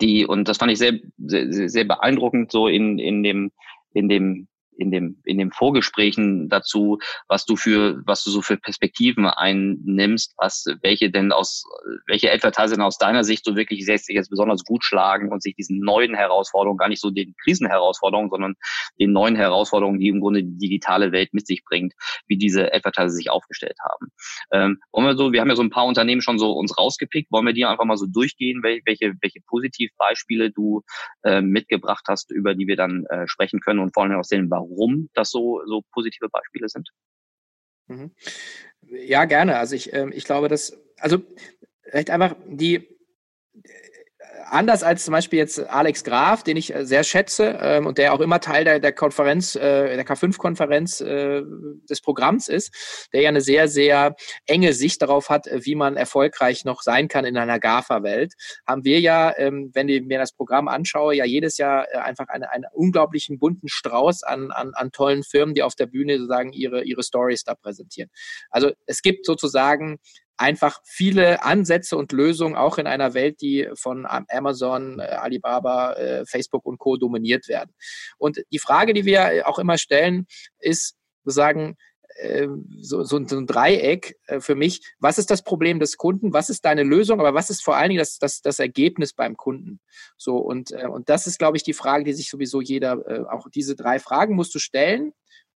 Die, 0.00 0.26
und 0.26 0.48
das 0.48 0.58
fand 0.58 0.72
ich 0.72 0.78
sehr, 0.78 0.98
sehr, 1.18 1.68
sehr 1.68 1.84
beeindruckend 1.84 2.52
so 2.52 2.68
in, 2.68 2.98
in 2.98 3.22
dem, 3.22 3.52
in 3.92 4.08
dem 4.08 4.48
in 4.80 4.90
dem, 4.90 5.16
in 5.24 5.38
dem 5.38 5.50
Vorgesprächen 5.50 6.48
dazu, 6.48 6.98
was 7.28 7.44
du 7.44 7.56
für, 7.56 8.02
was 8.06 8.24
du 8.24 8.30
so 8.30 8.40
für 8.40 8.56
Perspektiven 8.56 9.26
einnimmst, 9.26 10.34
was, 10.38 10.64
welche 10.82 11.10
denn 11.10 11.32
aus, 11.32 11.64
welche 12.06 12.32
Advertiser 12.32 12.76
denn 12.76 12.84
aus 12.84 12.98
deiner 12.98 13.24
Sicht 13.24 13.44
so 13.44 13.56
wirklich 13.56 13.84
sich 13.84 14.02
jetzt 14.08 14.30
besonders 14.30 14.64
gut 14.64 14.84
schlagen 14.84 15.30
und 15.30 15.42
sich 15.42 15.54
diesen 15.54 15.80
neuen 15.80 16.14
Herausforderungen, 16.14 16.78
gar 16.78 16.88
nicht 16.88 17.00
so 17.00 17.10
den 17.10 17.34
Krisenherausforderungen, 17.42 18.30
sondern 18.30 18.54
den 18.98 19.12
neuen 19.12 19.36
Herausforderungen, 19.36 20.00
die 20.00 20.08
im 20.08 20.20
Grunde 20.20 20.42
die 20.42 20.58
digitale 20.58 21.12
Welt 21.12 21.34
mit 21.34 21.46
sich 21.46 21.62
bringt, 21.64 21.92
wie 22.26 22.38
diese 22.38 22.72
Advertiser 22.72 23.10
sich 23.10 23.30
aufgestellt 23.30 23.76
haben. 23.84 24.12
Ähm, 24.52 24.78
wollen 24.92 25.06
wir 25.06 25.16
so, 25.16 25.32
wir 25.32 25.40
haben 25.40 25.48
ja 25.48 25.56
so 25.56 25.62
ein 25.62 25.70
paar 25.70 25.86
Unternehmen 25.86 26.22
schon 26.22 26.38
so 26.38 26.52
uns 26.52 26.76
rausgepickt, 26.76 27.30
wollen 27.30 27.46
wir 27.46 27.52
die 27.52 27.66
einfach 27.66 27.84
mal 27.84 27.96
so 27.96 28.06
durchgehen, 28.06 28.62
welche, 28.62 29.14
welche 29.20 29.40
Positivbeispiele 29.46 30.50
du 30.50 30.82
äh, 31.22 31.42
mitgebracht 31.42 32.04
hast, 32.08 32.30
über 32.30 32.54
die 32.54 32.66
wir 32.66 32.76
dann 32.76 33.04
äh, 33.10 33.26
sprechen 33.26 33.60
können 33.60 33.80
und 33.80 33.92
vor 33.92 34.04
allem 34.04 34.18
aus 34.18 34.28
den 34.28 34.50
Warum 34.50 34.69
warum 34.70 35.08
das 35.14 35.30
so, 35.30 35.62
so 35.66 35.82
positive 35.92 36.28
Beispiele 36.28 36.68
sind? 36.68 36.88
Mhm. 37.88 38.12
Ja, 38.82 39.24
gerne. 39.24 39.58
Also 39.58 39.74
ich, 39.74 39.92
ähm, 39.92 40.12
ich 40.14 40.24
glaube, 40.24 40.48
dass, 40.48 40.78
also 40.98 41.18
vielleicht 41.82 42.10
einfach 42.10 42.36
die, 42.46 42.88
anders 44.50 44.82
als 44.82 45.04
zum 45.04 45.12
Beispiel 45.12 45.38
jetzt 45.38 45.60
Alex 45.60 46.04
Graf, 46.04 46.42
den 46.42 46.56
ich 46.56 46.74
äh, 46.74 46.84
sehr 46.84 47.04
schätze 47.04 47.58
ähm, 47.60 47.86
und 47.86 47.98
der 47.98 48.12
auch 48.12 48.20
immer 48.20 48.40
Teil 48.40 48.64
der, 48.64 48.80
der 48.80 48.92
Konferenz, 48.92 49.54
äh, 49.54 49.96
der 49.96 50.06
K5-Konferenz 50.06 51.00
äh, 51.00 51.42
des 51.88 52.00
Programms 52.00 52.48
ist, 52.48 53.08
der 53.12 53.22
ja 53.22 53.28
eine 53.28 53.40
sehr, 53.40 53.68
sehr 53.68 54.16
enge 54.46 54.72
Sicht 54.72 55.02
darauf 55.02 55.30
hat, 55.30 55.46
wie 55.46 55.74
man 55.74 55.96
erfolgreich 55.96 56.64
noch 56.64 56.82
sein 56.82 57.08
kann 57.08 57.24
in 57.24 57.36
einer 57.36 57.58
GAFA-Welt, 57.58 58.34
haben 58.66 58.84
wir 58.84 59.00
ja, 59.00 59.32
ähm, 59.36 59.70
wenn 59.74 59.88
ich 59.88 60.02
mir 60.02 60.18
das 60.18 60.32
Programm 60.32 60.68
anschaue, 60.68 61.14
ja 61.14 61.24
jedes 61.24 61.56
Jahr 61.56 61.86
äh, 61.92 61.98
einfach 61.98 62.28
eine, 62.28 62.50
einen 62.50 62.66
unglaublichen 62.72 63.38
bunten 63.38 63.68
Strauß 63.68 64.22
an, 64.22 64.50
an, 64.50 64.72
an 64.74 64.92
tollen 64.92 65.22
Firmen, 65.22 65.54
die 65.54 65.62
auf 65.62 65.74
der 65.74 65.86
Bühne 65.86 66.18
sozusagen 66.18 66.52
ihre, 66.52 66.82
ihre 66.82 67.02
Stories 67.02 67.44
da 67.44 67.54
präsentieren. 67.54 68.10
Also 68.50 68.72
es 68.86 69.02
gibt 69.02 69.26
sozusagen 69.26 69.98
einfach 70.40 70.80
viele 70.84 71.42
Ansätze 71.42 71.96
und 71.96 72.12
Lösungen 72.12 72.56
auch 72.56 72.78
in 72.78 72.86
einer 72.86 73.12
Welt, 73.12 73.42
die 73.42 73.68
von 73.74 74.06
Amazon, 74.06 74.98
äh, 74.98 75.02
Alibaba, 75.02 75.92
äh, 75.92 76.24
Facebook 76.24 76.64
und 76.64 76.78
Co. 76.78 76.96
dominiert 76.96 77.46
werden. 77.46 77.74
Und 78.16 78.42
die 78.50 78.58
Frage, 78.58 78.94
die 78.94 79.04
wir 79.04 79.46
auch 79.46 79.58
immer 79.58 79.76
stellen, 79.76 80.26
ist 80.58 80.96
sozusagen, 81.24 81.76
ähm, 82.22 82.66
so, 82.80 83.04
so, 83.04 83.18
ein 83.18 83.46
Dreieck 83.46 84.16
äh, 84.26 84.40
für 84.40 84.54
mich. 84.54 84.80
Was 84.98 85.18
ist 85.18 85.30
das 85.30 85.42
Problem 85.42 85.78
des 85.78 85.98
Kunden? 85.98 86.32
Was 86.32 86.48
ist 86.48 86.64
deine 86.64 86.84
Lösung? 86.84 87.20
Aber 87.20 87.34
was 87.34 87.50
ist 87.50 87.62
vor 87.62 87.76
allen 87.76 87.90
Dingen 87.90 88.00
das, 88.00 88.18
das, 88.18 88.40
das 88.40 88.58
Ergebnis 88.58 89.12
beim 89.12 89.36
Kunden? 89.36 89.78
So, 90.16 90.38
und, 90.38 90.72
und 90.72 91.10
das 91.10 91.26
ist, 91.26 91.38
glaube 91.38 91.58
ich, 91.58 91.62
die 91.62 91.74
Frage, 91.74 92.04
die 92.04 92.14
sich 92.14 92.30
sowieso 92.30 92.62
jeder, 92.62 93.30
auch 93.32 93.48
diese 93.50 93.76
drei 93.76 93.98
Fragen 93.98 94.34
musst 94.34 94.54
du 94.54 94.58
stellen. 94.58 95.12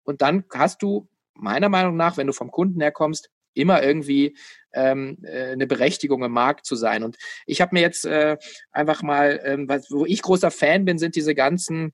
Und 0.04 0.22
dann 0.22 0.44
hast 0.52 0.82
du 0.82 1.08
meiner 1.34 1.68
Meinung 1.68 1.96
nach, 1.96 2.16
wenn 2.16 2.26
du 2.26 2.32
vom 2.32 2.50
Kunden 2.50 2.80
herkommst, 2.80 3.30
immer 3.54 3.82
irgendwie 3.82 4.36
ähm, 4.72 5.18
äh, 5.22 5.52
eine 5.52 5.66
Berechtigung 5.66 6.22
im 6.22 6.32
Markt 6.32 6.66
zu 6.66 6.76
sein. 6.76 7.02
Und 7.02 7.16
ich 7.46 7.60
habe 7.60 7.74
mir 7.74 7.80
jetzt 7.80 8.04
äh, 8.04 8.36
einfach 8.70 9.02
mal, 9.02 9.40
ähm, 9.44 9.68
was, 9.68 9.90
wo 9.90 10.06
ich 10.06 10.22
großer 10.22 10.50
Fan 10.50 10.84
bin, 10.84 10.98
sind 10.98 11.16
diese 11.16 11.34
ganzen 11.34 11.92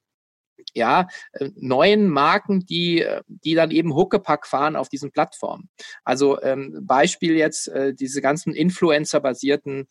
ja, 0.75 1.09
äh, 1.33 1.51
neuen 1.57 2.09
Marken, 2.09 2.61
die, 2.67 3.01
äh, 3.01 3.23
die 3.27 3.55
dann 3.55 3.71
eben 3.71 3.95
Huckepack 3.95 4.47
fahren 4.47 4.77
auf 4.77 4.89
diesen 4.89 5.11
Plattformen. 5.11 5.69
Also 6.05 6.41
ähm, 6.43 6.79
Beispiel 6.83 7.37
jetzt 7.37 7.69
äh, 7.69 7.95
diese 7.95 8.21
ganzen 8.21 8.55
Influencer-basierten 8.55 9.87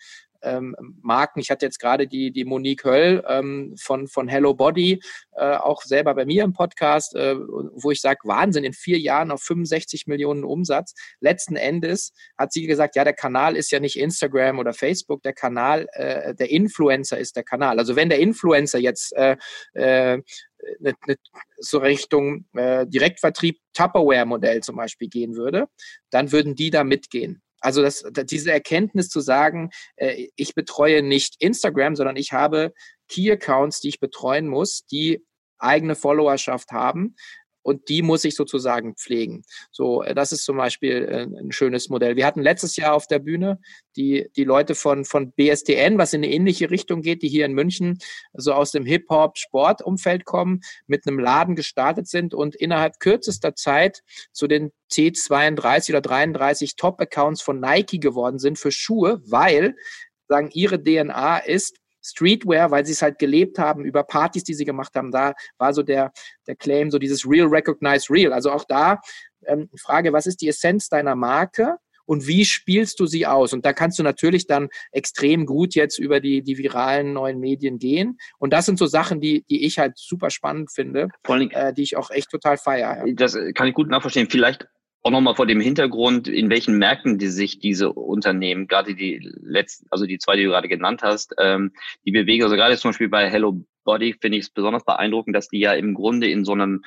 ähm, 0.45 0.75
Marken. 1.01 1.39
Ich 1.39 1.49
hatte 1.49 1.65
jetzt 1.65 1.79
gerade 1.79 2.07
die, 2.07 2.31
die 2.31 2.45
Monique 2.45 2.85
Höll 2.85 3.23
ähm, 3.27 3.75
von, 3.77 4.07
von 4.07 4.27
Hello 4.27 4.53
Body, 4.53 5.01
äh, 5.35 5.55
auch 5.55 5.81
selber 5.81 6.15
bei 6.15 6.25
mir 6.25 6.43
im 6.43 6.53
Podcast, 6.53 7.15
äh, 7.15 7.35
wo 7.37 7.91
ich 7.91 8.01
sage, 8.01 8.19
Wahnsinn, 8.23 8.63
in 8.63 8.73
vier 8.73 8.99
Jahren 8.99 9.31
auf 9.31 9.41
65 9.43 10.07
Millionen 10.07 10.43
Umsatz. 10.43 10.93
Letzten 11.19 11.55
Endes 11.55 12.13
hat 12.37 12.53
sie 12.53 12.67
gesagt, 12.67 12.95
ja, 12.95 13.03
der 13.03 13.13
Kanal 13.13 13.55
ist 13.55 13.71
ja 13.71 13.79
nicht 13.79 13.97
Instagram 13.97 14.59
oder 14.59 14.73
Facebook, 14.73 15.23
der 15.23 15.33
Kanal, 15.33 15.87
äh, 15.93 16.33
der 16.35 16.51
Influencer 16.51 17.17
ist 17.17 17.35
der 17.35 17.43
Kanal. 17.43 17.79
Also 17.79 17.95
wenn 17.95 18.09
der 18.09 18.19
Influencer 18.19 18.79
jetzt 18.79 19.13
äh, 19.13 19.37
äh, 19.73 20.17
ne, 20.79 20.93
ne, 21.07 21.15
so 21.57 21.79
Richtung 21.79 22.45
äh, 22.53 22.85
Direktvertrieb 22.87 23.59
Tupperware-Modell 23.73 24.61
zum 24.61 24.75
Beispiel 24.77 25.09
gehen 25.09 25.35
würde, 25.35 25.67
dann 26.09 26.31
würden 26.31 26.55
die 26.55 26.69
da 26.69 26.83
mitgehen. 26.83 27.41
Also 27.65 27.81
das, 27.81 28.03
diese 28.25 28.51
Erkenntnis 28.51 29.09
zu 29.09 29.21
sagen, 29.21 29.71
äh, 29.95 30.27
ich 30.35 30.53
betreue 30.53 31.01
nicht 31.01 31.35
Instagram, 31.39 31.95
sondern 31.95 32.15
ich 32.15 32.31
habe 32.31 32.73
Key-Accounts, 33.09 33.81
die 33.81 33.89
ich 33.89 33.99
betreuen 33.99 34.47
muss, 34.47 34.85
die 34.85 35.25
eigene 35.57 35.95
Followerschaft 35.95 36.71
haben 36.71 37.15
und 37.65 37.89
die 37.89 38.03
muss 38.03 38.23
ich 38.23 38.35
sozusagen 38.35 38.95
pflegen. 38.95 39.43
So, 39.71 40.03
äh, 40.03 40.13
das 40.13 40.31
ist 40.31 40.45
zum 40.45 40.57
Beispiel 40.57 41.05
äh, 41.09 41.23
ein 41.23 41.51
schönes 41.51 41.89
Modell. 41.89 42.15
Wir 42.15 42.27
hatten 42.27 42.43
letztes 42.43 42.75
Jahr 42.75 42.93
auf 42.93 43.07
der 43.07 43.17
Bühne 43.17 43.59
die, 43.95 44.29
die 44.35 44.43
Leute 44.43 44.75
von, 44.75 45.03
von 45.03 45.31
BSDN, 45.31 45.97
was 45.97 46.13
in 46.13 46.23
eine 46.23 46.31
ähnliche 46.31 46.69
Richtung 46.69 47.01
geht, 47.01 47.23
die 47.23 47.27
hier 47.27 47.45
in 47.45 47.53
München 47.53 47.97
so 48.33 48.53
aus 48.53 48.71
dem 48.71 48.85
Hip-Hop-Sportumfeld 48.85 50.25
kommen, 50.25 50.61
mit 50.85 51.07
einem 51.07 51.17
Laden 51.17 51.55
gestartet 51.55 52.07
sind 52.07 52.35
und 52.35 52.55
innerhalb 52.55 52.99
kürzester 52.99 53.55
Zeit 53.55 54.03
zu 54.31 54.47
den 54.47 54.71
T32 54.91 55.89
oder 55.89 56.01
33 56.01 56.75
Top-Accounts 56.75 57.41
von 57.41 57.59
Nike 57.59 57.99
geworden 57.99 58.37
sind 58.37 58.59
für 58.59 58.71
Schuhe, 58.71 59.21
weil 59.25 59.75
sagen, 60.27 60.51
ihre 60.53 60.81
DNA 60.81 61.39
ist, 61.39 61.77
Streetwear, 62.09 62.71
weil 62.71 62.85
sie 62.85 62.93
es 62.93 63.01
halt 63.01 63.19
gelebt 63.19 63.59
haben 63.59 63.85
über 63.85 64.03
Partys, 64.03 64.43
die 64.43 64.53
sie 64.53 64.65
gemacht 64.65 64.93
haben. 64.95 65.11
Da 65.11 65.33
war 65.57 65.73
so 65.73 65.83
der, 65.83 66.11
der 66.47 66.55
Claim, 66.55 66.91
so 66.91 66.99
dieses 66.99 67.27
Real 67.27 67.47
Recognize 67.47 68.09
Real. 68.09 68.33
Also 68.33 68.51
auch 68.51 68.65
da 68.65 69.01
ähm, 69.45 69.69
Frage, 69.79 70.13
was 70.13 70.25
ist 70.25 70.41
die 70.41 70.47
Essenz 70.47 70.89
deiner 70.89 71.15
Marke? 71.15 71.77
und 72.05 72.27
wie 72.27 72.45
spielst 72.45 72.99
du 72.99 73.05
sie 73.05 73.25
aus? 73.25 73.53
Und 73.53 73.65
da 73.65 73.73
kannst 73.73 73.99
du 73.99 74.03
natürlich 74.03 74.47
dann 74.47 74.69
extrem 74.91 75.45
gut 75.45 75.75
jetzt 75.75 75.99
über 75.99 76.19
die, 76.19 76.41
die 76.41 76.57
viralen 76.57 77.13
neuen 77.13 77.39
Medien 77.39 77.79
gehen. 77.79 78.17
Und 78.37 78.53
das 78.53 78.65
sind 78.65 78.79
so 78.79 78.85
Sachen, 78.85 79.21
die, 79.21 79.43
die 79.49 79.65
ich 79.65 79.79
halt 79.79 79.97
super 79.97 80.29
spannend 80.29 80.71
finde, 80.71 81.09
allem, 81.23 81.49
äh, 81.51 81.73
die 81.73 81.83
ich 81.83 81.97
auch 81.97 82.11
echt 82.11 82.29
total 82.29 82.57
feiere. 82.57 83.07
Ja. 83.07 83.13
Das 83.15 83.37
kann 83.53 83.67
ich 83.67 83.73
gut 83.73 83.89
nachvollziehen. 83.89 84.29
Vielleicht 84.29 84.67
auch 85.05 85.11
nochmal 85.11 85.35
vor 85.35 85.45
dem 85.45 85.61
Hintergrund, 85.61 86.27
in 86.27 86.49
welchen 86.49 86.79
Märkten 86.79 87.19
die 87.19 87.27
sich 87.27 87.59
diese 87.59 87.93
Unternehmen, 87.93 88.67
gerade 88.67 88.95
die 88.95 89.19
letzten, 89.39 89.85
also 89.91 90.07
die 90.07 90.17
zwei, 90.17 90.35
die 90.35 90.45
du 90.45 90.49
gerade 90.49 90.67
genannt 90.67 91.03
hast, 91.03 91.35
ähm, 91.37 91.73
die 92.05 92.11
bewegen, 92.11 92.43
also 92.43 92.55
gerade 92.55 92.75
zum 92.75 92.89
Beispiel 92.89 93.09
bei 93.09 93.29
Hello 93.29 93.63
Body 93.83 94.15
finde 94.19 94.39
ich 94.39 94.45
es 94.45 94.49
besonders 94.49 94.83
beeindruckend, 94.83 95.35
dass 95.35 95.47
die 95.47 95.59
ja 95.59 95.73
im 95.73 95.93
Grunde 95.93 96.27
in 96.27 96.43
so 96.43 96.53
einem, 96.53 96.83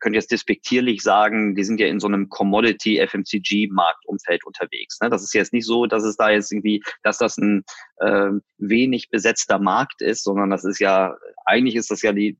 könnt 0.00 0.14
jetzt 0.14 0.32
despektierlich 0.32 1.02
sagen, 1.02 1.54
die 1.54 1.64
sind 1.64 1.80
ja 1.80 1.86
in 1.88 2.00
so 2.00 2.06
einem 2.06 2.30
Commodity 2.30 2.98
FMCG 3.06 3.68
Marktumfeld 3.70 4.46
unterwegs. 4.46 4.98
Ne? 5.02 5.10
Das 5.10 5.22
ist 5.22 5.34
jetzt 5.34 5.52
nicht 5.52 5.66
so, 5.66 5.84
dass 5.84 6.02
es 6.02 6.16
da 6.16 6.30
jetzt 6.30 6.50
irgendwie, 6.50 6.82
dass 7.02 7.18
das 7.18 7.36
ein 7.36 7.64
äh, 7.98 8.30
wenig 8.56 9.10
besetzter 9.10 9.58
Markt 9.58 10.00
ist, 10.00 10.24
sondern 10.24 10.48
das 10.48 10.64
ist 10.64 10.78
ja, 10.78 11.14
eigentlich 11.44 11.76
ist 11.76 11.90
das 11.90 12.00
ja 12.00 12.14
die 12.14 12.38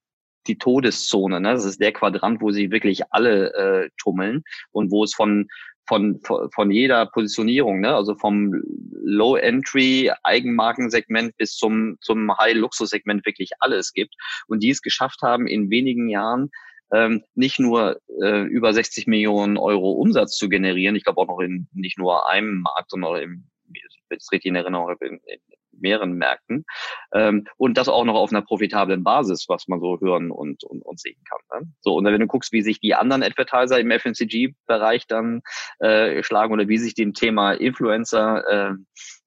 die 0.51 0.59
Todeszone. 0.59 1.41
Ne? 1.41 1.53
Das 1.53 1.65
ist 1.65 1.81
der 1.81 1.93
Quadrant, 1.93 2.41
wo 2.41 2.51
sie 2.51 2.71
wirklich 2.71 3.03
alle 3.11 3.55
äh, 3.55 3.91
tummeln 3.97 4.43
und 4.73 4.91
wo 4.91 5.05
es 5.05 5.15
von 5.15 5.49
von, 5.87 6.21
von 6.55 6.71
jeder 6.71 7.07
Positionierung, 7.07 7.81
ne? 7.81 7.97
also 7.97 8.15
vom 8.15 8.63
Low-Entry 9.03 10.13
Eigenmarkensegment 10.23 11.37
bis 11.37 11.57
zum, 11.57 11.97
zum 12.01 12.39
High-Luxus-Segment 12.39 13.27
wirklich 13.27 13.51
alles 13.59 13.93
gibt 13.93 14.15
und 14.47 14.63
die 14.63 14.71
es 14.71 14.83
geschafft 14.83 15.23
haben, 15.23 15.49
in 15.49 15.69
wenigen 15.69 16.09
Jahren 16.09 16.51
ähm, 16.93 17.25
nicht 17.35 17.59
nur 17.59 18.01
äh, 18.23 18.43
über 18.43 18.73
60 18.73 19.09
Millionen 19.09 19.59
Euro 19.59 19.91
Umsatz 19.93 20.37
zu 20.37 20.49
generieren, 20.49 20.95
ich 20.95 21.03
glaube 21.03 21.21
auch 21.23 21.27
noch 21.27 21.41
in 21.41 21.67
nicht 21.73 21.99
nur 21.99 22.29
einem 22.31 22.61
Markt, 22.61 22.91
sondern 22.91 23.17
im, 23.17 23.45
wenn 23.67 24.19
ich 24.19 24.25
es 24.25 24.31
richtig 24.31 24.51
in 24.51 24.55
Erinnerung 24.55 24.91
habe, 24.91 25.07
in, 25.07 25.21
in 25.27 25.41
mehreren 25.81 26.13
Märkten 26.13 26.65
ähm, 27.13 27.47
und 27.57 27.77
das 27.79 27.89
auch 27.89 28.05
noch 28.05 28.15
auf 28.15 28.31
einer 28.31 28.43
profitablen 28.43 29.05
Basis, 29.05 29.47
was 29.49 29.69
man 29.69 29.81
so 29.81 29.99
hören 30.01 30.31
und, 30.31 30.65
und, 30.65 30.83
und 30.83 31.01
sehen 31.01 31.23
kann. 31.29 31.61
Ne? 31.61 31.73
So, 31.81 31.95
und 31.95 32.05
wenn 32.05 32.21
du 32.21 32.27
guckst, 32.27 32.53
wie 32.53 32.63
sich 32.63 32.81
die 32.81 32.95
anderen 32.95 33.23
Advertiser 33.23 33.79
im 33.79 33.91
FMCG-Bereich 33.91 35.07
dann 35.07 35.43
äh, 35.79 36.23
schlagen 36.23 36.53
oder 36.53 36.69
wie 36.69 36.79
sich 36.79 36.95
dem 36.95 37.15
Thema 37.15 37.53
Influencer 37.53 38.77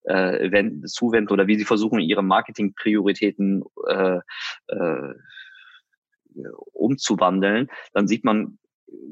äh, 0.05 0.43
äh, 0.43 0.81
zuwenden 0.85 1.31
oder 1.31 1.47
wie 1.47 1.57
sie 1.57 1.65
versuchen, 1.65 1.99
ihre 1.99 2.23
Marketing-Prioritäten 2.23 3.63
äh, 3.87 4.19
äh, 4.67 5.13
umzuwandeln, 6.73 7.69
dann 7.93 8.07
sieht 8.07 8.23
man 8.23 8.57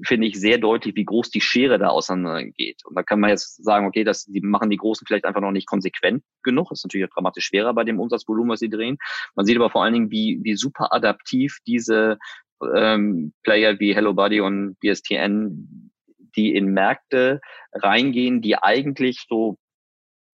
finde 0.03 0.27
ich 0.27 0.39
sehr 0.39 0.57
deutlich, 0.57 0.95
wie 0.95 1.05
groß 1.05 1.29
die 1.29 1.41
Schere 1.41 1.79
da 1.79 1.87
auseinandergeht. 1.87 2.81
Und 2.85 2.95
da 2.95 3.03
kann 3.03 3.19
man 3.19 3.29
jetzt 3.29 3.63
sagen, 3.63 3.85
okay, 3.85 4.03
das, 4.03 4.25
die 4.25 4.41
machen 4.41 4.69
die 4.69 4.77
Großen 4.77 5.05
vielleicht 5.07 5.25
einfach 5.25 5.41
noch 5.41 5.51
nicht 5.51 5.67
konsequent 5.67 6.23
genug. 6.43 6.69
Das 6.69 6.79
ist 6.79 6.85
natürlich 6.85 7.07
auch 7.09 7.13
dramatisch 7.13 7.45
schwerer 7.45 7.73
bei 7.73 7.83
dem 7.83 7.99
Umsatzvolumen, 7.99 8.51
was 8.51 8.59
sie 8.59 8.69
drehen. 8.69 8.97
Man 9.35 9.45
sieht 9.45 9.57
aber 9.57 9.69
vor 9.69 9.83
allen 9.83 9.93
Dingen, 9.93 10.11
wie, 10.11 10.39
wie 10.43 10.55
super 10.55 10.93
adaptiv 10.93 11.57
diese 11.65 12.17
ähm, 12.75 13.33
Player 13.43 13.79
wie 13.79 13.95
Hello 13.95 14.13
Buddy 14.13 14.41
und 14.41 14.77
BSTN, 14.79 15.91
die 16.35 16.55
in 16.55 16.67
Märkte 16.67 17.41
reingehen, 17.73 18.41
die 18.41 18.57
eigentlich 18.57 19.25
so 19.27 19.57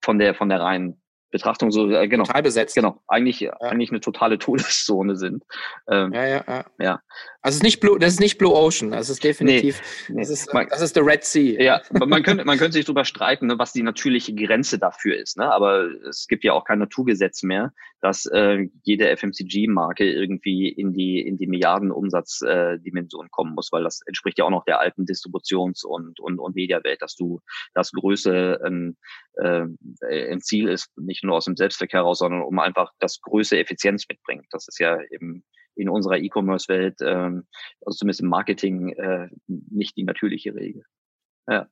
von 0.04 0.19
der, 0.19 0.36
von 0.36 0.50
der 0.50 0.62
reinen 0.62 1.02
Betrachtung 1.30 1.71
so 1.71 1.89
äh, 1.89 2.08
genau 2.08 2.23
total 2.23 2.43
besetzt 2.43 2.76
genau 2.76 3.02
eigentlich 3.08 3.41
ja. 3.41 3.54
eigentlich 3.60 3.91
eine 3.91 4.00
totale 4.00 4.39
Todeszone 4.39 5.15
sind 5.15 5.43
ähm, 5.89 6.13
ja, 6.13 6.26
ja 6.26 6.43
ja 6.47 6.65
ja 6.80 7.02
also 7.48 7.56
es 7.56 7.60
ist 7.60 7.64
nicht 7.64 7.80
Blue 7.80 7.98
das 7.98 8.14
ist 8.14 8.20
nicht 8.20 8.38
Blue 8.38 8.54
Ocean 8.54 8.92
das 8.92 9.10
ist 9.10 9.24
definitiv 9.24 9.82
nee. 10.10 10.20
Das, 10.20 10.30
ist, 10.30 10.54
man, 10.54 10.68
das 10.70 10.82
ist 10.82 10.96
the 10.96 11.02
Red 11.02 11.24
Sea 11.24 11.62
ja 11.62 11.82
man 11.94 12.22
könnte 12.22 12.44
man 12.44 12.58
könnte 12.58 12.74
sich 12.74 12.86
darüber 12.86 13.06
streiten 13.06 13.48
ne, 13.48 13.58
was 13.58 13.72
die 13.72 13.84
natürliche 13.84 14.36
Grenze 14.36 14.78
dafür 14.78 15.18
ist 15.18 15.38
ne 15.38 15.52
aber 15.52 15.90
es 16.08 16.28
gibt 16.28 16.44
ja 16.44 16.54
auch 16.54 16.66
kein 16.66 16.80
Naturgesetz 16.80 17.44
mehr 17.44 17.74
dass 18.02 18.26
äh, 18.28 18.68
jede 18.84 19.16
FMCG-Marke 19.16 20.04
irgendwie 20.04 20.68
in 20.68 20.94
die 20.94 21.22
in 21.22 21.38
die 21.38 21.48
Milliarden 21.48 21.92
Umsatzdimension 21.92 23.26
äh, 23.26 23.30
kommen 23.32 23.56
muss 23.56 23.72
weil 23.72 23.84
das 23.84 24.02
entspricht 24.06 24.38
ja 24.38 24.46
auch 24.46 24.52
noch 24.52 24.66
der 24.66 24.80
alten 24.80 25.06
Distributions- 25.06 25.86
und 25.86 26.20
und 26.20 26.40
und 26.40 26.56
Mediawelt 26.56 27.02
dass 27.02 27.16
du 27.16 27.40
das 27.74 27.92
Größe 27.92 28.60
ein, 28.64 28.98
äh, 29.36 29.66
ein 30.32 30.42
Ziel 30.42 30.68
ist 30.68 30.90
nicht 30.98 31.24
nur 31.24 31.38
aus 31.38 31.46
dem 31.46 31.56
Selbstverkehr 31.56 32.02
heraus, 32.02 32.20
sondern 32.20 32.42
um 32.42 32.60
einfach 32.60 32.92
das 33.00 33.22
größte 33.22 33.58
Effizienz 33.58 34.06
mitbringt. 34.10 34.46
Das 34.52 34.68
ist 34.68 34.80
ja 34.80 35.00
eben 35.12 35.44
in 35.78 35.90
unserer 35.90 36.18
E-Commerce-Welt, 36.18 37.00
ähm, 37.02 37.46
also 37.86 37.98
zumindest 37.98 38.22
im 38.22 38.30
Marketing, 38.30 38.90
äh, 38.90 39.28
nicht 39.48 39.96
die 39.98 40.04
natürliche 40.04 40.56
Regel. 40.56 40.84
Ja. 41.50 41.68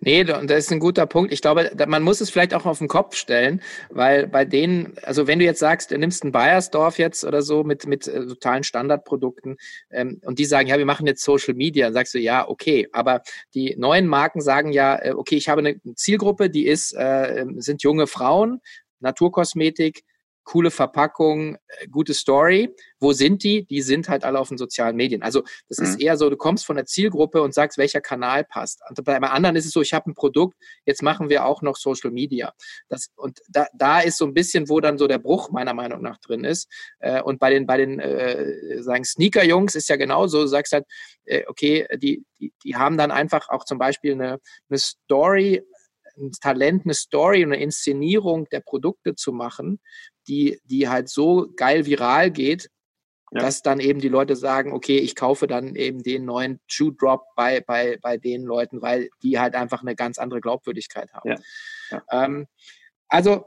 Nee, 0.00 0.22
das 0.22 0.42
ist 0.46 0.72
ein 0.72 0.78
guter 0.78 1.04
Punkt. 1.06 1.32
Ich 1.32 1.42
glaube, 1.42 1.72
man 1.88 2.04
muss 2.04 2.20
es 2.20 2.30
vielleicht 2.30 2.54
auch 2.54 2.64
auf 2.64 2.78
den 2.78 2.86
Kopf 2.86 3.16
stellen, 3.16 3.60
weil 3.90 4.28
bei 4.28 4.44
denen, 4.44 4.94
also 5.02 5.26
wenn 5.26 5.40
du 5.40 5.44
jetzt 5.44 5.58
sagst, 5.58 5.90
du 5.90 5.98
nimmst 5.98 6.22
ein 6.22 6.30
Bayersdorf 6.30 6.98
jetzt 6.98 7.24
oder 7.24 7.42
so 7.42 7.64
mit, 7.64 7.86
mit 7.88 8.06
äh, 8.06 8.24
totalen 8.24 8.62
Standardprodukten 8.62 9.56
ähm, 9.90 10.20
und 10.24 10.38
die 10.38 10.44
sagen, 10.44 10.68
ja, 10.68 10.78
wir 10.78 10.86
machen 10.86 11.08
jetzt 11.08 11.24
Social 11.24 11.54
Media, 11.54 11.86
dann 11.86 11.94
sagst 11.94 12.14
du, 12.14 12.20
ja, 12.20 12.48
okay. 12.48 12.88
Aber 12.92 13.22
die 13.54 13.74
neuen 13.76 14.06
Marken 14.06 14.40
sagen 14.40 14.70
ja, 14.70 14.96
äh, 15.02 15.12
okay, 15.12 15.34
ich 15.34 15.48
habe 15.48 15.58
eine 15.58 15.80
Zielgruppe, 15.96 16.48
die 16.48 16.66
ist, 16.66 16.92
äh, 16.92 17.44
sind 17.56 17.82
junge 17.82 18.06
Frauen, 18.06 18.60
Naturkosmetik, 19.00 20.04
coole 20.46 20.70
Verpackung, 20.70 21.56
äh, 21.66 21.88
gute 21.88 22.14
Story. 22.14 22.74
Wo 23.00 23.12
sind 23.12 23.42
die? 23.42 23.66
Die 23.66 23.82
sind 23.82 24.08
halt 24.08 24.24
alle 24.24 24.38
auf 24.38 24.48
den 24.48 24.56
sozialen 24.56 24.96
Medien. 24.96 25.22
Also 25.22 25.42
das 25.68 25.78
mhm. 25.78 25.84
ist 25.84 26.00
eher 26.00 26.16
so, 26.16 26.30
du 26.30 26.36
kommst 26.36 26.64
von 26.64 26.76
der 26.76 26.86
Zielgruppe 26.86 27.42
und 27.42 27.52
sagst, 27.52 27.76
welcher 27.76 28.00
Kanal 28.00 28.44
passt. 28.44 28.80
Und 28.88 29.04
bei 29.04 29.18
anderen 29.18 29.56
ist 29.56 29.66
es 29.66 29.72
so, 29.72 29.82
ich 29.82 29.92
habe 29.92 30.10
ein 30.10 30.14
Produkt, 30.14 30.56
jetzt 30.86 31.02
machen 31.02 31.28
wir 31.28 31.44
auch 31.44 31.62
noch 31.62 31.76
Social 31.76 32.10
Media. 32.10 32.54
Das, 32.88 33.08
und 33.16 33.40
da, 33.48 33.66
da 33.74 34.00
ist 34.00 34.16
so 34.16 34.24
ein 34.24 34.34
bisschen, 34.34 34.68
wo 34.68 34.80
dann 34.80 34.98
so 34.98 35.08
der 35.08 35.18
Bruch 35.18 35.50
meiner 35.50 35.74
Meinung 35.74 36.00
nach 36.00 36.18
drin 36.18 36.44
ist. 36.44 36.68
Äh, 37.00 37.20
und 37.20 37.40
bei 37.40 37.50
den, 37.50 37.66
bei 37.66 37.76
den 37.76 37.98
äh, 37.98 38.82
sagen 38.82 39.04
Sneaker-Jungs 39.04 39.74
ist 39.74 39.88
ja 39.88 39.96
genauso, 39.96 40.42
du 40.42 40.46
sagst 40.46 40.72
halt, 40.72 40.86
äh, 41.24 41.42
okay, 41.48 41.86
die, 41.96 42.24
die, 42.38 42.52
die 42.64 42.76
haben 42.76 42.96
dann 42.96 43.10
einfach 43.10 43.48
auch 43.48 43.64
zum 43.64 43.78
Beispiel 43.78 44.12
eine, 44.12 44.38
eine 44.68 44.78
Story 44.78 45.62
ein 46.16 46.32
Talent, 46.32 46.84
eine 46.84 46.94
Story 46.94 47.44
und 47.44 47.52
eine 47.52 47.62
Inszenierung 47.62 48.48
der 48.50 48.60
Produkte 48.60 49.14
zu 49.14 49.32
machen, 49.32 49.80
die, 50.28 50.60
die 50.64 50.88
halt 50.88 51.08
so 51.08 51.48
geil 51.56 51.86
viral 51.86 52.30
geht, 52.30 52.70
ja. 53.32 53.40
dass 53.40 53.62
dann 53.62 53.80
eben 53.80 54.00
die 54.00 54.08
Leute 54.08 54.36
sagen, 54.36 54.72
okay, 54.72 54.98
ich 54.98 55.14
kaufe 55.14 55.46
dann 55.46 55.74
eben 55.74 56.02
den 56.02 56.24
neuen 56.24 56.60
Shoe 56.66 56.92
Drop 56.92 57.24
bei, 57.34 57.60
bei, 57.60 57.98
bei 58.00 58.16
den 58.16 58.42
Leuten, 58.42 58.82
weil 58.82 59.10
die 59.22 59.38
halt 59.38 59.54
einfach 59.54 59.82
eine 59.82 59.94
ganz 59.94 60.18
andere 60.18 60.40
Glaubwürdigkeit 60.40 61.12
haben. 61.12 61.30
Ja. 61.30 61.36
Ja. 61.90 62.24
Ähm, 62.24 62.46
also 63.08 63.44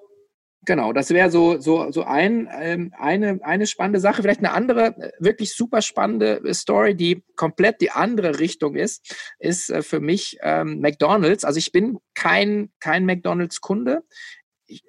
Genau, 0.66 0.92
das 0.92 1.10
wäre 1.12 1.32
so, 1.32 1.60
so, 1.60 1.90
so 1.92 2.04
ein, 2.04 2.50
ähm, 2.60 2.94
eine, 2.98 3.40
eine 3.44 3.66
spannende 3.66 4.00
Sache. 4.00 4.22
Vielleicht 4.22 4.40
eine 4.40 4.52
andere, 4.52 4.88
äh, 4.98 5.12
wirklich 5.20 5.56
super 5.56 5.82
spannende 5.82 6.42
Story, 6.54 6.96
die 6.96 7.24
komplett 7.36 7.80
die 7.80 7.92
andere 7.92 8.40
Richtung 8.40 8.76
ist, 8.76 9.16
ist 9.40 9.70
äh, 9.70 9.82
für 9.82 10.02
mich 10.02 10.38
ähm, 10.42 10.82
McDonalds. 10.82 11.46
Also 11.46 11.58
ich 11.60 11.72
bin 11.72 12.00
kein, 12.14 12.72
kein 12.80 13.06
McDonalds-Kunde. 13.06 14.04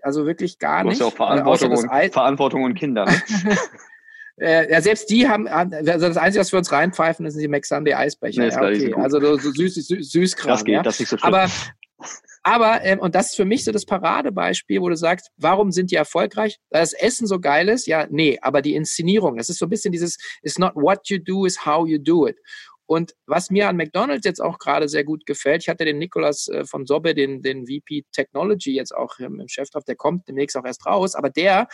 also 0.02 0.26
wirklich 0.26 0.58
gar 0.58 0.82
nicht. 0.82 1.00
Du 1.00 1.06
hast 1.06 1.12
ja 1.18 1.24
auch 1.24 1.28
Verantwortung, 1.28 1.70
und, 1.70 2.12
Verantwortung 2.12 2.64
und 2.64 2.74
Kinder. 2.74 3.04
Ne? 3.04 3.22
Äh, 4.40 4.72
ja, 4.72 4.80
selbst 4.80 5.10
die 5.10 5.28
haben, 5.28 5.46
also 5.46 6.08
das 6.08 6.16
Einzige, 6.16 6.40
was 6.40 6.50
wir 6.50 6.58
uns 6.58 6.72
reinpfeifen, 6.72 7.26
ist 7.26 7.38
die 7.38 7.46
McSunday 7.46 7.92
Eisbecher. 7.92 8.40
Nee, 8.40 8.48
ja, 8.48 8.62
okay. 8.62 8.94
Also 8.94 9.20
so 9.36 9.50
süß, 9.50 9.74
süß, 9.74 10.10
Süßkram. 10.10 10.48
Das 10.48 10.64
geht, 10.64 10.74
ja. 10.76 10.82
das 10.82 10.94
ist 10.94 11.00
nicht 11.00 11.10
so 11.10 11.18
schlimm. 11.18 11.34
Aber 11.34 11.50
aber, 12.42 12.82
ähm, 12.82 12.98
und 13.00 13.14
das 13.14 13.30
ist 13.30 13.36
für 13.36 13.44
mich 13.44 13.64
so 13.64 13.72
das 13.72 13.84
Paradebeispiel, 13.84 14.80
wo 14.80 14.88
du 14.88 14.96
sagst, 14.96 15.30
warum 15.36 15.72
sind 15.72 15.90
die 15.90 15.96
erfolgreich? 15.96 16.58
Das 16.70 16.94
Essen 16.94 17.26
so 17.26 17.38
geil 17.38 17.68
ist? 17.68 17.86
Ja, 17.86 18.06
nee, 18.10 18.38
aber 18.40 18.62
die 18.62 18.74
Inszenierung, 18.74 19.36
das 19.36 19.50
ist 19.50 19.58
so 19.58 19.66
ein 19.66 19.70
bisschen 19.70 19.92
dieses, 19.92 20.16
it's 20.42 20.58
not 20.58 20.74
what 20.74 21.08
you 21.08 21.18
do, 21.18 21.44
is 21.44 21.66
how 21.66 21.86
you 21.86 21.98
do 21.98 22.26
it. 22.26 22.38
Und 22.90 23.14
was 23.26 23.50
mir 23.50 23.68
an 23.68 23.76
McDonald's 23.76 24.26
jetzt 24.26 24.40
auch 24.40 24.58
gerade 24.58 24.88
sehr 24.88 25.04
gut 25.04 25.24
gefällt, 25.24 25.62
ich 25.62 25.68
hatte 25.68 25.84
den 25.84 25.98
Nikolas 25.98 26.48
äh, 26.48 26.64
von 26.64 26.86
Sobbe, 26.86 27.14
den, 27.14 27.40
den 27.40 27.68
VP 27.68 28.02
Technology 28.10 28.74
jetzt 28.74 28.92
auch 28.92 29.16
im 29.20 29.46
Chef 29.46 29.70
drauf, 29.70 29.84
der 29.84 29.94
kommt 29.94 30.26
demnächst 30.26 30.56
auch 30.56 30.64
erst 30.64 30.86
raus, 30.86 31.14
aber 31.14 31.30
der 31.30 31.68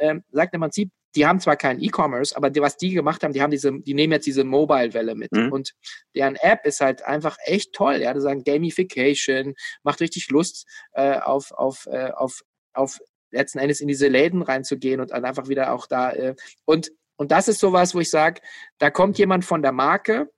ähm, 0.00 0.24
sagt 0.32 0.54
im 0.54 0.62
Prinzip, 0.62 0.90
die 1.14 1.24
haben 1.24 1.38
zwar 1.38 1.54
keinen 1.54 1.80
E-Commerce, 1.80 2.36
aber 2.36 2.50
die, 2.50 2.60
was 2.60 2.76
die 2.76 2.90
gemacht 2.90 3.22
haben, 3.22 3.32
die 3.32 3.42
haben 3.42 3.52
diese, 3.52 3.78
die 3.78 3.94
nehmen 3.94 4.12
jetzt 4.14 4.26
diese 4.26 4.42
Mobile-Welle 4.42 5.14
mit. 5.14 5.30
Mhm. 5.30 5.52
Und 5.52 5.72
deren 6.16 6.34
App 6.34 6.66
ist 6.66 6.80
halt 6.80 7.04
einfach 7.04 7.36
echt 7.44 7.72
toll. 7.72 7.98
Ja, 8.02 8.12
die 8.12 8.20
sagen 8.20 8.42
Gamification, 8.42 9.54
macht 9.84 10.00
richtig 10.00 10.30
Lust 10.30 10.66
äh, 10.94 11.20
auf, 11.20 11.52
auf, 11.52 11.86
äh, 11.86 12.10
auf, 12.10 12.40
auf 12.72 12.98
letzten 13.30 13.60
Endes 13.60 13.80
in 13.80 13.86
diese 13.86 14.08
Läden 14.08 14.42
reinzugehen 14.42 15.00
und 15.00 15.12
dann 15.12 15.24
einfach 15.24 15.46
wieder 15.46 15.72
auch 15.72 15.86
da. 15.86 16.10
Äh, 16.10 16.34
und, 16.64 16.90
und 17.14 17.30
das 17.30 17.46
ist 17.46 17.60
sowas, 17.60 17.94
wo 17.94 18.00
ich 18.00 18.10
sage, 18.10 18.40
da 18.78 18.90
kommt 18.90 19.16
jemand 19.16 19.44
von 19.44 19.62
der 19.62 19.70
Marke, 19.70 20.28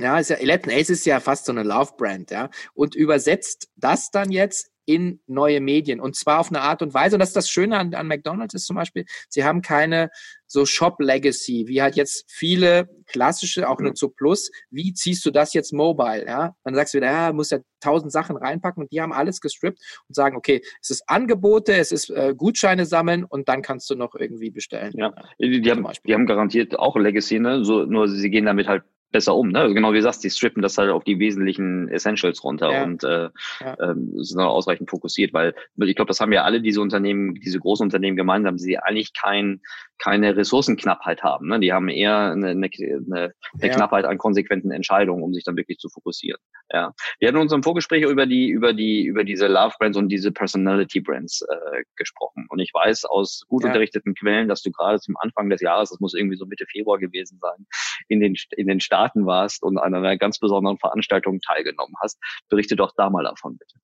ja, 0.00 0.18
ist 0.18 0.30
ja, 0.30 0.36
Latin 0.40 0.72
Ace 0.72 0.90
ist 0.90 1.06
ja 1.06 1.20
fast 1.20 1.46
so 1.46 1.52
eine 1.52 1.62
Love-Brand, 1.62 2.30
ja, 2.30 2.50
und 2.74 2.94
übersetzt 2.94 3.68
das 3.76 4.10
dann 4.10 4.30
jetzt 4.30 4.70
in 4.90 5.20
neue 5.28 5.60
Medien 5.60 6.00
und 6.00 6.16
zwar 6.16 6.40
auf 6.40 6.48
eine 6.48 6.62
Art 6.62 6.82
und 6.82 6.94
Weise. 6.94 7.14
Und 7.14 7.20
das 7.20 7.28
ist 7.28 7.36
das 7.36 7.48
Schöne 7.48 7.78
an, 7.78 7.94
an 7.94 8.08
McDonald's 8.08 8.54
ist 8.54 8.66
zum 8.66 8.74
Beispiel, 8.74 9.04
sie 9.28 9.44
haben 9.44 9.62
keine 9.62 10.10
so 10.48 10.66
Shop-Legacy, 10.66 11.68
wie 11.68 11.80
halt 11.80 11.94
jetzt 11.94 12.24
viele 12.28 12.88
klassische, 13.06 13.68
auch 13.68 13.78
nur 13.78 13.94
zu 13.94 14.08
Plus. 14.08 14.50
Wie 14.68 14.92
ziehst 14.92 15.24
du 15.24 15.30
das 15.30 15.54
jetzt 15.54 15.72
mobile? 15.72 16.26
Ja, 16.26 16.56
dann 16.64 16.74
sagst 16.74 16.92
du 16.92 16.98
wieder, 16.98 17.06
ja, 17.06 17.32
muss 17.32 17.50
ja 17.50 17.58
tausend 17.78 18.10
Sachen 18.10 18.36
reinpacken 18.36 18.82
und 18.82 18.90
die 18.90 19.00
haben 19.00 19.12
alles 19.12 19.40
gestrippt 19.40 19.78
und 20.08 20.14
sagen, 20.16 20.36
okay, 20.36 20.60
es 20.82 20.90
ist 20.90 21.04
Angebote, 21.08 21.74
es 21.74 21.92
ist 21.92 22.10
äh, 22.10 22.34
Gutscheine 22.36 22.84
sammeln 22.84 23.22
und 23.22 23.48
dann 23.48 23.62
kannst 23.62 23.88
du 23.90 23.94
noch 23.94 24.16
irgendwie 24.16 24.50
bestellen. 24.50 24.92
Ja, 24.96 25.14
die, 25.38 25.60
die 25.60 25.70
haben, 25.70 25.86
die 26.04 26.14
haben 26.14 26.26
garantiert 26.26 26.76
auch 26.76 26.96
Legacy, 26.96 27.38
ne? 27.38 27.64
So, 27.64 27.84
nur 27.84 28.08
sie 28.08 28.30
gehen 28.30 28.46
damit 28.46 28.66
halt 28.66 28.82
besser 29.10 29.34
um. 29.34 29.48
Ne? 29.48 29.60
Also 29.60 29.74
genau 29.74 29.92
wie 29.92 29.96
du 29.96 30.02
sagst, 30.02 30.24
die 30.24 30.30
strippen 30.30 30.62
das 30.62 30.78
halt 30.78 30.90
auf 30.90 31.04
die 31.04 31.18
wesentlichen 31.18 31.88
Essentials 31.88 32.42
runter 32.44 32.72
ja. 32.72 32.84
und 32.84 33.04
äh, 33.04 33.28
ja. 33.60 33.76
ähm, 33.80 34.12
sind 34.16 34.38
dann 34.38 34.46
ausreichend 34.46 34.90
fokussiert, 34.90 35.32
weil 35.32 35.54
ich 35.78 35.96
glaube, 35.96 36.08
das 36.08 36.20
haben 36.20 36.32
ja 36.32 36.44
alle 36.44 36.60
diese 36.60 36.80
Unternehmen, 36.80 37.34
diese 37.34 37.58
großen 37.58 37.84
Unternehmen 37.84 38.16
gemeinsam, 38.16 38.58
sie 38.58 38.78
eigentlich 38.78 39.12
kein, 39.12 39.60
keine 39.98 40.36
Ressourcenknappheit 40.36 41.22
haben. 41.22 41.48
Ne? 41.48 41.60
Die 41.60 41.72
haben 41.72 41.88
eher 41.88 42.32
eine, 42.32 42.48
eine, 42.48 42.70
eine, 42.78 43.04
eine 43.10 43.34
ja. 43.60 43.68
Knappheit 43.68 44.04
an 44.04 44.18
konsequenten 44.18 44.70
Entscheidungen, 44.70 45.22
um 45.22 45.34
sich 45.34 45.44
dann 45.44 45.56
wirklich 45.56 45.78
zu 45.78 45.88
fokussieren. 45.88 46.40
Ja. 46.72 46.92
Wir 47.18 47.28
hatten 47.28 47.36
in 47.36 47.42
unserem 47.42 47.62
Vorgespräch 47.62 48.04
über 48.04 48.26
die, 48.26 48.48
über 48.48 48.72
die, 48.72 49.04
über 49.04 49.24
diese 49.24 49.46
Love 49.46 49.74
Brands 49.78 49.98
und 49.98 50.08
diese 50.08 50.32
Personality 50.32 51.00
Brands 51.00 51.42
äh, 51.42 51.82
gesprochen. 51.96 52.46
Und 52.48 52.60
ich 52.60 52.72
weiß 52.72 53.04
aus 53.04 53.44
gut 53.48 53.64
unterrichteten 53.64 54.14
Quellen, 54.14 54.48
dass 54.48 54.62
du 54.62 54.70
gerade 54.70 55.00
zum 55.00 55.16
Anfang 55.18 55.50
des 55.50 55.60
Jahres, 55.60 55.90
das 55.90 56.00
muss 56.00 56.14
irgendwie 56.14 56.36
so 56.36 56.46
Mitte 56.46 56.66
Februar 56.66 56.98
gewesen 56.98 57.38
sein, 57.40 57.66
in 58.08 58.20
den, 58.20 58.34
in 58.56 58.66
den 58.66 58.80
Staaten 58.80 59.26
warst 59.26 59.62
und 59.62 59.78
an 59.78 59.94
einer 59.94 60.16
ganz 60.16 60.38
besonderen 60.38 60.78
Veranstaltung 60.78 61.40
teilgenommen 61.40 61.94
hast. 62.02 62.18
Berichte 62.48 62.76
doch 62.76 62.92
da 62.96 63.10
mal 63.10 63.24
davon, 63.24 63.56
bitte. 63.56 63.74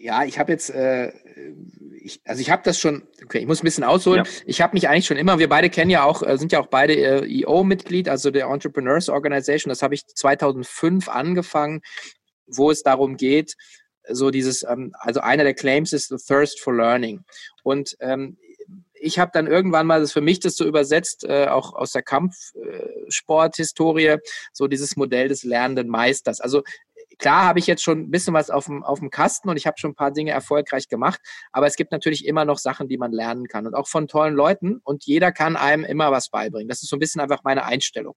Ja, 0.00 0.24
ich 0.24 0.38
habe 0.38 0.52
jetzt, 0.52 0.70
äh, 0.70 1.12
ich, 2.00 2.20
also 2.24 2.40
ich 2.40 2.50
habe 2.50 2.62
das 2.64 2.78
schon, 2.78 3.02
okay, 3.24 3.38
ich 3.38 3.46
muss 3.46 3.62
ein 3.62 3.64
bisschen 3.64 3.84
ausholen. 3.84 4.24
Ja. 4.24 4.30
Ich 4.46 4.60
habe 4.60 4.74
mich 4.74 4.88
eigentlich 4.88 5.06
schon 5.06 5.16
immer, 5.16 5.38
wir 5.38 5.48
beide 5.48 5.70
kennen 5.70 5.90
ja 5.90 6.04
auch, 6.04 6.22
äh, 6.22 6.38
sind 6.38 6.52
ja 6.52 6.60
auch 6.60 6.68
beide 6.68 6.94
äh, 6.94 7.40
EO-Mitglied, 7.40 8.08
also 8.08 8.30
der 8.30 8.46
Entrepreneurs 8.46 9.08
Organization. 9.08 9.70
Das 9.70 9.82
habe 9.82 9.94
ich 9.94 10.06
2005 10.06 11.08
angefangen, 11.08 11.80
wo 12.46 12.70
es 12.70 12.82
darum 12.82 13.16
geht, 13.16 13.54
so 14.08 14.30
dieses, 14.30 14.62
ähm, 14.62 14.92
also 15.00 15.20
einer 15.20 15.44
der 15.44 15.54
Claims 15.54 15.92
ist 15.92 16.08
the 16.08 16.16
Thirst 16.16 16.60
for 16.60 16.74
Learning. 16.74 17.24
Und 17.64 17.96
ähm, 18.00 18.38
ich 19.00 19.18
habe 19.18 19.30
dann 19.32 19.46
irgendwann 19.46 19.86
mal 19.86 20.00
das 20.00 20.12
für 20.12 20.20
mich 20.20 20.40
das 20.40 20.56
so 20.56 20.66
übersetzt, 20.66 21.24
äh, 21.24 21.46
auch 21.46 21.72
aus 21.74 21.92
der 21.92 22.02
Kampfsporthistorie, 22.02 24.16
so 24.52 24.66
dieses 24.66 24.96
Modell 24.96 25.28
des 25.28 25.44
lernenden 25.44 25.88
Meisters. 25.88 26.40
Also 26.40 26.64
klar 27.18 27.44
habe 27.44 27.58
ich 27.58 27.66
jetzt 27.66 27.82
schon 27.82 28.00
ein 28.00 28.10
bisschen 28.10 28.34
was 28.34 28.50
auf 28.50 28.66
dem, 28.66 28.84
auf 28.84 28.98
dem 29.00 29.10
Kasten 29.10 29.48
und 29.48 29.56
ich 29.56 29.66
habe 29.66 29.78
schon 29.78 29.92
ein 29.92 29.96
paar 29.96 30.12
Dinge 30.12 30.32
erfolgreich 30.32 30.88
gemacht, 30.88 31.20
aber 31.52 31.66
es 31.66 31.76
gibt 31.76 31.92
natürlich 31.92 32.26
immer 32.26 32.44
noch 32.44 32.58
Sachen, 32.58 32.88
die 32.88 32.98
man 32.98 33.12
lernen 33.12 33.48
kann 33.48 33.66
und 33.66 33.74
auch 33.74 33.88
von 33.88 34.08
tollen 34.08 34.34
Leuten 34.34 34.80
und 34.84 35.04
jeder 35.04 35.32
kann 35.32 35.56
einem 35.56 35.84
immer 35.84 36.12
was 36.12 36.30
beibringen. 36.30 36.68
Das 36.68 36.82
ist 36.82 36.88
so 36.88 36.96
ein 36.96 37.00
bisschen 37.00 37.20
einfach 37.20 37.42
meine 37.44 37.64
Einstellung. 37.64 38.14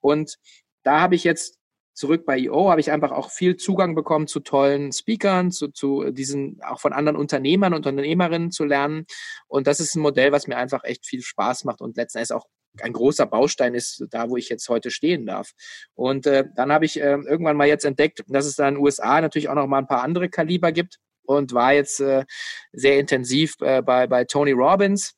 Und 0.00 0.36
da 0.82 1.00
habe 1.00 1.14
ich 1.14 1.24
jetzt 1.24 1.59
zurück 2.00 2.24
bei 2.24 2.38
EO 2.38 2.70
habe 2.70 2.80
ich 2.80 2.90
einfach 2.90 3.12
auch 3.12 3.30
viel 3.30 3.56
Zugang 3.56 3.94
bekommen 3.94 4.26
zu 4.26 4.40
tollen 4.40 4.90
Speakern, 4.90 5.50
zu, 5.52 5.68
zu 5.68 6.10
diesen, 6.10 6.58
auch 6.62 6.80
von 6.80 6.94
anderen 6.94 7.16
Unternehmern 7.16 7.74
und 7.74 7.86
Unternehmerinnen 7.86 8.50
zu 8.50 8.64
lernen. 8.64 9.04
Und 9.48 9.66
das 9.66 9.80
ist 9.80 9.94
ein 9.94 10.00
Modell, 10.00 10.32
was 10.32 10.46
mir 10.46 10.56
einfach 10.56 10.82
echt 10.84 11.04
viel 11.04 11.20
Spaß 11.20 11.64
macht 11.64 11.82
und 11.82 11.98
letzten 11.98 12.18
Endes 12.18 12.30
auch 12.30 12.46
ein 12.80 12.94
großer 12.94 13.26
Baustein 13.26 13.74
ist, 13.74 14.02
da 14.10 14.30
wo 14.30 14.38
ich 14.38 14.48
jetzt 14.48 14.66
heute 14.70 14.90
stehen 14.90 15.26
darf. 15.26 15.50
Und 15.94 16.26
äh, 16.26 16.44
dann 16.56 16.72
habe 16.72 16.86
ich 16.86 16.98
äh, 16.98 17.18
irgendwann 17.26 17.58
mal 17.58 17.68
jetzt 17.68 17.84
entdeckt, 17.84 18.24
dass 18.28 18.46
es 18.46 18.56
da 18.56 18.66
in 18.66 18.76
den 18.76 18.82
USA 18.82 19.20
natürlich 19.20 19.50
auch 19.50 19.54
noch 19.54 19.66
mal 19.66 19.78
ein 19.78 19.86
paar 19.86 20.02
andere 20.02 20.30
Kaliber 20.30 20.72
gibt 20.72 20.96
und 21.24 21.52
war 21.52 21.74
jetzt 21.74 22.00
äh, 22.00 22.24
sehr 22.72 22.98
intensiv 22.98 23.56
äh, 23.60 23.82
bei, 23.82 24.06
bei 24.06 24.24
Tony 24.24 24.52
Robbins. 24.52 25.12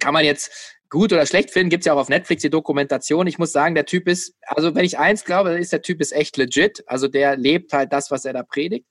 Kann 0.00 0.14
man 0.14 0.24
jetzt 0.24 0.79
gut 0.90 1.12
oder 1.12 1.24
schlecht 1.24 1.50
finden, 1.50 1.70
gibt's 1.70 1.86
ja 1.86 1.94
auch 1.94 1.98
auf 2.00 2.08
Netflix 2.08 2.42
die 2.42 2.50
Dokumentation. 2.50 3.26
Ich 3.28 3.38
muss 3.38 3.52
sagen, 3.52 3.74
der 3.74 3.86
Typ 3.86 4.08
ist, 4.08 4.34
also 4.42 4.74
wenn 4.74 4.84
ich 4.84 4.98
eins 4.98 5.24
glaube, 5.24 5.52
ist 5.58 5.72
der 5.72 5.82
Typ 5.82 6.00
ist 6.00 6.12
echt 6.12 6.36
legit. 6.36 6.82
Also 6.86 7.06
der 7.08 7.36
lebt 7.36 7.72
halt 7.72 7.92
das, 7.92 8.10
was 8.10 8.24
er 8.24 8.32
da 8.32 8.42
predigt. 8.42 8.86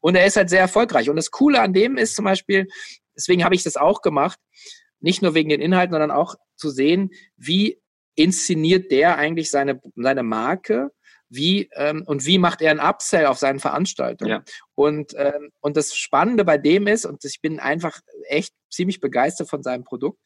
Und 0.00 0.16
er 0.16 0.26
ist 0.26 0.36
halt 0.36 0.48
sehr 0.48 0.60
erfolgreich. 0.60 1.10
Und 1.10 1.16
das 1.16 1.30
Coole 1.30 1.60
an 1.60 1.74
dem 1.74 1.98
ist 1.98 2.16
zum 2.16 2.24
Beispiel, 2.24 2.66
deswegen 3.14 3.44
habe 3.44 3.54
ich 3.54 3.62
das 3.62 3.76
auch 3.76 4.00
gemacht, 4.00 4.38
nicht 5.00 5.20
nur 5.20 5.34
wegen 5.34 5.50
den 5.50 5.60
Inhalten, 5.60 5.92
sondern 5.92 6.10
auch 6.10 6.36
zu 6.56 6.70
sehen, 6.70 7.10
wie 7.36 7.80
inszeniert 8.14 8.90
der 8.90 9.18
eigentlich 9.18 9.50
seine, 9.50 9.80
seine 9.94 10.22
Marke, 10.22 10.90
wie 11.28 11.70
ähm, 11.74 12.02
und 12.06 12.26
wie 12.26 12.38
macht 12.38 12.60
er 12.60 12.70
einen 12.70 12.80
Upsell 12.80 13.26
auf 13.26 13.38
seinen 13.38 13.58
Veranstaltungen. 13.58 14.30
Ja. 14.30 14.44
Und, 14.74 15.12
ähm, 15.16 15.50
und 15.60 15.76
das 15.76 15.94
Spannende 15.96 16.44
bei 16.44 16.58
dem 16.58 16.86
ist, 16.86 17.06
und 17.06 17.24
ich 17.24 17.40
bin 17.40 17.58
einfach 17.58 18.00
echt 18.28 18.52
ziemlich 18.70 19.00
begeistert 19.00 19.48
von 19.48 19.62
seinem 19.62 19.84
Produkt, 19.84 20.18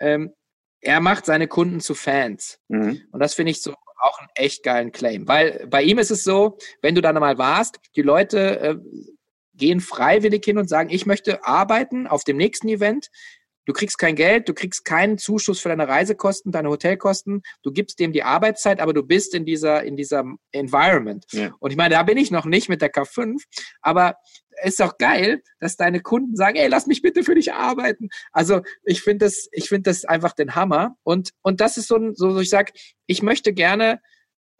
ähm, 0.00 0.32
er 0.80 1.00
macht 1.00 1.26
seine 1.26 1.48
Kunden 1.48 1.80
zu 1.80 1.94
Fans. 1.94 2.60
Mhm. 2.68 3.02
Und 3.10 3.20
das 3.20 3.34
finde 3.34 3.50
ich 3.50 3.62
so 3.62 3.74
auch 4.00 4.18
einen 4.20 4.28
echt 4.34 4.62
geilen 4.62 4.92
Claim. 4.92 5.26
Weil 5.26 5.66
bei 5.68 5.82
ihm 5.82 5.98
ist 5.98 6.10
es 6.10 6.24
so, 6.24 6.58
wenn 6.82 6.94
du 6.94 7.00
dann 7.00 7.16
mal 7.16 7.38
warst, 7.38 7.80
die 7.96 8.02
Leute 8.02 8.60
äh, 8.60 8.76
gehen 9.54 9.80
freiwillig 9.80 10.44
hin 10.44 10.58
und 10.58 10.68
sagen, 10.68 10.90
ich 10.90 11.04
möchte 11.04 11.44
arbeiten 11.44 12.06
auf 12.06 12.24
dem 12.24 12.36
nächsten 12.36 12.68
Event. 12.68 13.10
Du 13.68 13.74
kriegst 13.74 13.98
kein 13.98 14.16
Geld, 14.16 14.48
du 14.48 14.54
kriegst 14.54 14.86
keinen 14.86 15.18
Zuschuss 15.18 15.60
für 15.60 15.68
deine 15.68 15.86
Reisekosten, 15.88 16.52
deine 16.52 16.70
Hotelkosten. 16.70 17.42
Du 17.62 17.70
gibst 17.70 18.00
dem 18.00 18.14
die 18.14 18.22
Arbeitszeit, 18.22 18.80
aber 18.80 18.94
du 18.94 19.02
bist 19.02 19.34
in 19.34 19.44
dieser, 19.44 19.82
in 19.84 19.94
dieser 19.94 20.24
Environment. 20.52 21.26
Ja. 21.32 21.54
Und 21.58 21.70
ich 21.70 21.76
meine, 21.76 21.94
da 21.94 22.02
bin 22.02 22.16
ich 22.16 22.30
noch 22.30 22.46
nicht 22.46 22.70
mit 22.70 22.80
der 22.80 22.90
K5, 22.90 23.42
aber 23.82 24.16
ist 24.64 24.80
doch 24.80 24.96
geil, 24.96 25.42
dass 25.60 25.76
deine 25.76 26.00
Kunden 26.00 26.34
sagen, 26.34 26.56
ey, 26.56 26.66
lass 26.66 26.86
mich 26.86 27.02
bitte 27.02 27.22
für 27.22 27.34
dich 27.34 27.52
arbeiten. 27.52 28.08
Also 28.32 28.62
ich 28.84 29.02
finde 29.02 29.26
das, 29.26 29.48
ich 29.52 29.68
finde 29.68 29.90
das 29.90 30.06
einfach 30.06 30.32
den 30.32 30.54
Hammer. 30.54 30.96
Und, 31.02 31.32
und 31.42 31.60
das 31.60 31.76
ist 31.76 31.88
so, 31.88 31.98
so, 32.14 32.30
so 32.30 32.40
ich 32.40 32.48
sag, 32.48 32.72
ich 33.04 33.20
möchte 33.20 33.52
gerne 33.52 34.00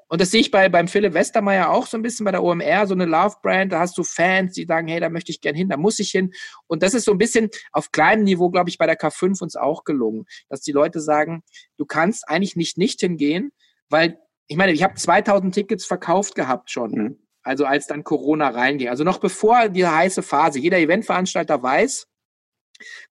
und 0.09 0.21
das 0.21 0.31
sehe 0.31 0.41
ich 0.41 0.51
bei, 0.51 0.69
beim 0.69 0.89
Philipp 0.89 1.13
Westermeier 1.13 1.71
auch 1.71 1.87
so 1.87 1.99
ein 1.99 2.03
bisschen 2.03 2.25
bei 2.25 2.33
der 2.33 2.43
OMR, 2.43 2.87
so 2.87 2.95
eine 2.95 3.05
Love-Brand, 3.05 3.73
da 3.73 3.81
hast 3.81 3.97
du 3.99 4.03
Fans, 4.03 4.55
die 4.55 4.65
sagen, 4.65 4.89
hey, 4.89 5.01
da 5.01 5.11
möchte 5.11 5.31
ich 5.31 5.41
gern 5.41 5.55
hin, 5.55 5.69
da 5.69 5.77
muss 5.77 5.99
ich 5.99 6.11
hin. 6.11 6.33
Und 6.67 6.83
das 6.83 6.95
ist 6.95 7.05
so 7.05 7.13
ein 7.13 7.19
bisschen 7.19 7.51
auf 7.73 7.93
kleinem 7.93 8.25
Niveau, 8.25 8.51
glaube 8.51 8.71
ich, 8.71 8.79
bei 8.79 8.87
der 8.87 8.99
K5 8.99 9.43
uns 9.43 9.57
auch 9.57 9.85
gelungen, 9.85 10.25
dass 10.49 10.63
die 10.63 10.73
Leute 10.73 11.01
sagen, 11.01 11.43
du 11.77 11.85
kannst 11.85 12.29
eigentlich 12.29 12.57
nicht 12.57 12.79
nicht 12.79 13.01
hingehen, 13.01 13.53
weil, 13.91 14.19
ich 14.47 14.57
meine, 14.57 14.73
ich 14.73 14.83
habe 14.83 14.95
2000 14.95 15.55
Tickets 15.55 15.85
verkauft 15.85 16.35
gehabt 16.35 16.71
schon. 16.71 16.91
Mhm. 16.91 17.19
Also 17.43 17.65
als 17.65 17.87
dann 17.87 18.05
Corona 18.05 18.49
reinging. 18.49 18.89
Also 18.89 19.05
noch 19.05 19.19
bevor 19.19 19.69
die 19.69 19.87
heiße 19.87 20.23
Phase. 20.23 20.59
Jeder 20.59 20.79
Eventveranstalter 20.79 21.63
weiß, 21.63 22.07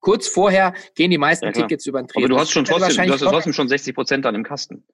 Kurz 0.00 0.28
vorher 0.28 0.72
gehen 0.94 1.10
die 1.10 1.18
meisten 1.18 1.44
ja, 1.44 1.52
Tickets 1.52 1.86
über 1.86 2.00
den 2.00 2.08
Tresen. 2.08 2.24
Aber 2.24 2.34
du 2.34 2.40
hast 2.40 2.50
schon 2.50 2.64
trotzdem, 2.64 3.06
du 3.06 3.12
hast 3.12 3.20
trotzdem 3.20 3.52
schon 3.52 3.68
60 3.68 3.94
Prozent 3.94 4.24
dann 4.24 4.34
im 4.34 4.42
Kasten. 4.42 4.84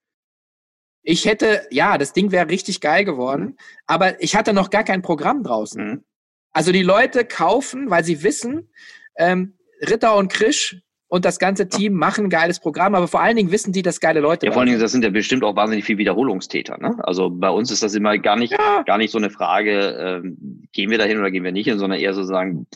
Ich 1.07 1.27
hätte, 1.27 1.67
ja, 1.71 1.99
das 1.99 2.13
Ding 2.15 2.33
wäre 2.33 2.49
richtig 2.49 2.81
geil 2.81 3.05
geworden, 3.05 3.45
mhm. 3.45 3.57
aber 3.87 4.23
ich 4.23 4.35
hatte 4.35 4.53
noch 4.53 4.71
gar 4.71 4.85
kein 4.85 5.03
Programm 5.03 5.43
draußen. 5.43 5.85
Mhm. 5.85 6.05
Also 6.53 6.73
die 6.73 6.83
Leute 6.83 7.25
kaufen, 7.25 7.91
weil 7.91 8.05
sie 8.05 8.23
wissen, 8.23 8.71
ähm, 9.17 9.55
Ritter 9.89 10.17
und 10.17 10.33
Krisch 10.33 10.81
und 11.09 11.25
das 11.25 11.39
ganze 11.39 11.69
Team 11.69 11.95
machen 11.95 12.25
ein 12.27 12.31
geiles 12.31 12.59
Programm, 12.59 12.95
aber 12.95 13.07
vor 13.07 13.21
allen 13.21 13.37
Dingen 13.37 13.53
wissen 13.53 13.73
die, 13.73 13.83
dass 13.83 14.01
geile 14.01 14.21
Leute. 14.21 14.47
Ja, 14.47 14.53
vor 14.53 14.61
allen 14.61 14.69
Dingen, 14.69 14.81
das 14.81 14.93
sind 14.93 15.05
ja 15.05 15.11
bestimmt 15.11 15.45
auch 15.45 15.55
wahnsinnig 15.55 15.85
viele 15.85 15.99
Wiederholungstäter. 15.99 16.79
Ne? 16.79 16.97
Also 17.03 17.31
bei 17.31 17.51
uns 17.51 17.71
ist 17.71 17.83
das 17.83 17.95
immer 17.95 18.17
gar 18.19 18.37
nicht, 18.37 18.53
ja. 18.53 18.83
gar 18.83 18.99
nicht 18.99 19.11
so 19.11 19.19
eine 19.19 19.31
Frage, 19.31 20.23
ähm, 20.25 20.67
gehen 20.73 20.91
wir 20.91 20.99
dahin 20.99 21.19
oder 21.19 21.31
gehen 21.31 21.45
wir 21.45 21.53
nicht 21.53 21.69
hin, 21.69 21.79
sondern 21.79 22.01
eher 22.01 22.15
so 22.15 22.25
sagen, 22.25 22.67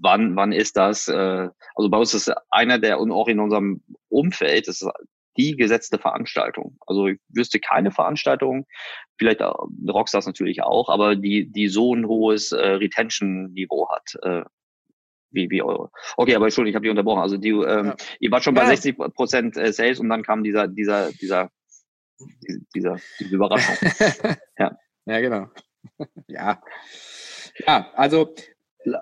wann, 0.00 0.36
wann 0.36 0.52
ist 0.52 0.76
das? 0.76 1.08
Äh, 1.08 1.48
also 1.74 1.90
bei 1.90 1.98
uns 1.98 2.14
ist 2.14 2.32
einer 2.50 2.78
der 2.78 3.00
und 3.00 3.10
auch 3.10 3.28
in 3.28 3.40
unserem 3.40 3.82
Umfeld, 4.08 4.68
das 4.68 4.82
ist 4.82 4.90
die 5.40 5.56
gesetzte 5.56 5.98
Veranstaltung. 5.98 6.76
Also 6.86 7.08
ich 7.08 7.18
wüsste 7.28 7.60
keine 7.60 7.90
Veranstaltung, 7.90 8.66
vielleicht 9.18 9.40
Rockstars 9.40 10.26
natürlich 10.26 10.62
auch, 10.62 10.88
aber 10.88 11.16
die, 11.16 11.50
die 11.50 11.68
so 11.68 11.94
ein 11.94 12.06
hohes 12.06 12.52
äh, 12.52 12.66
Retention-Niveau 12.66 13.88
hat. 13.90 14.14
Äh, 14.22 14.44
wie, 15.32 15.48
wie 15.48 15.62
eure. 15.62 15.90
Okay, 16.16 16.34
aber 16.34 16.46
Entschuldigung, 16.46 16.70
ich 16.70 16.74
habe 16.74 16.82
dich 16.82 16.90
unterbrochen. 16.90 17.22
Also 17.22 17.36
die, 17.36 17.50
ähm, 17.50 17.86
ja. 17.86 17.96
ihr 18.18 18.30
wart 18.32 18.42
schon 18.42 18.54
bei 18.54 18.62
ja. 18.62 18.68
60 18.68 18.98
Prozent 19.14 19.56
äh, 19.56 19.72
Sales 19.72 20.00
und 20.00 20.08
dann 20.08 20.24
kam 20.24 20.42
dieser, 20.42 20.66
dieser, 20.66 21.12
dieser, 21.12 21.50
dieser, 22.74 22.98
diese 23.20 23.34
Überraschung. 23.34 23.76
ja. 24.58 24.76
Ja, 25.06 25.20
genau. 25.20 25.48
ja. 26.26 26.60
Ja, 27.66 27.90
also 27.94 28.34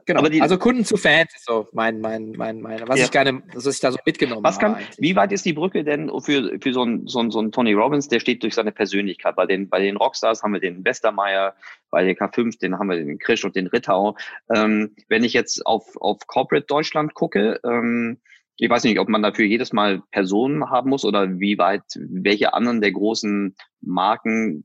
Genau. 0.06 0.28
Die, 0.28 0.42
also 0.42 0.58
Kunden 0.58 0.84
zu 0.84 0.96
Fans 0.96 1.32
ist 1.34 1.44
so 1.44 1.68
mein, 1.72 2.00
mein, 2.00 2.32
mein, 2.32 2.60
mein 2.60 2.88
was 2.88 2.98
ja. 2.98 3.04
ich 3.04 3.10
gerne, 3.12 3.42
was 3.54 3.66
ich 3.66 3.78
da 3.78 3.92
so 3.92 3.98
mitgenommen 4.04 4.42
was 4.42 4.58
kann, 4.58 4.74
habe. 4.74 4.84
Wie 4.98 5.14
weit 5.14 5.30
ist 5.30 5.44
die 5.44 5.52
Brücke 5.52 5.84
denn 5.84 6.10
für, 6.20 6.58
für 6.60 6.72
so 6.72 6.82
einen 6.82 7.06
so 7.06 7.20
ein, 7.20 7.30
so 7.30 7.40
ein 7.40 7.52
Tony 7.52 7.74
Robbins, 7.74 8.08
der 8.08 8.18
steht 8.18 8.42
durch 8.42 8.54
seine 8.54 8.72
Persönlichkeit. 8.72 9.36
Bei 9.36 9.46
den, 9.46 9.68
bei 9.68 9.80
den 9.80 9.96
Rockstars 9.96 10.42
haben 10.42 10.52
wir 10.52 10.60
den 10.60 10.84
Westermeier, 10.84 11.54
bei 11.90 12.02
den 12.02 12.16
K5, 12.16 12.58
den 12.58 12.78
haben 12.78 12.88
wir 12.88 12.96
den 12.96 13.18
Krisch 13.18 13.44
und 13.44 13.54
den 13.54 13.68
Rittau. 13.68 14.16
Ähm, 14.52 14.96
wenn 15.08 15.22
ich 15.22 15.32
jetzt 15.32 15.64
auf, 15.64 15.96
auf 16.00 16.26
Corporate 16.26 16.66
Deutschland 16.66 17.14
gucke, 17.14 17.60
ähm, 17.64 18.18
ich 18.56 18.68
weiß 18.68 18.82
nicht, 18.82 18.98
ob 18.98 19.08
man 19.08 19.22
dafür 19.22 19.44
jedes 19.44 19.72
Mal 19.72 20.02
Personen 20.10 20.68
haben 20.70 20.90
muss 20.90 21.04
oder 21.04 21.38
wie 21.38 21.56
weit, 21.58 21.84
welche 21.94 22.52
anderen 22.52 22.80
der 22.80 22.90
großen 22.90 23.54
Marken 23.80 24.64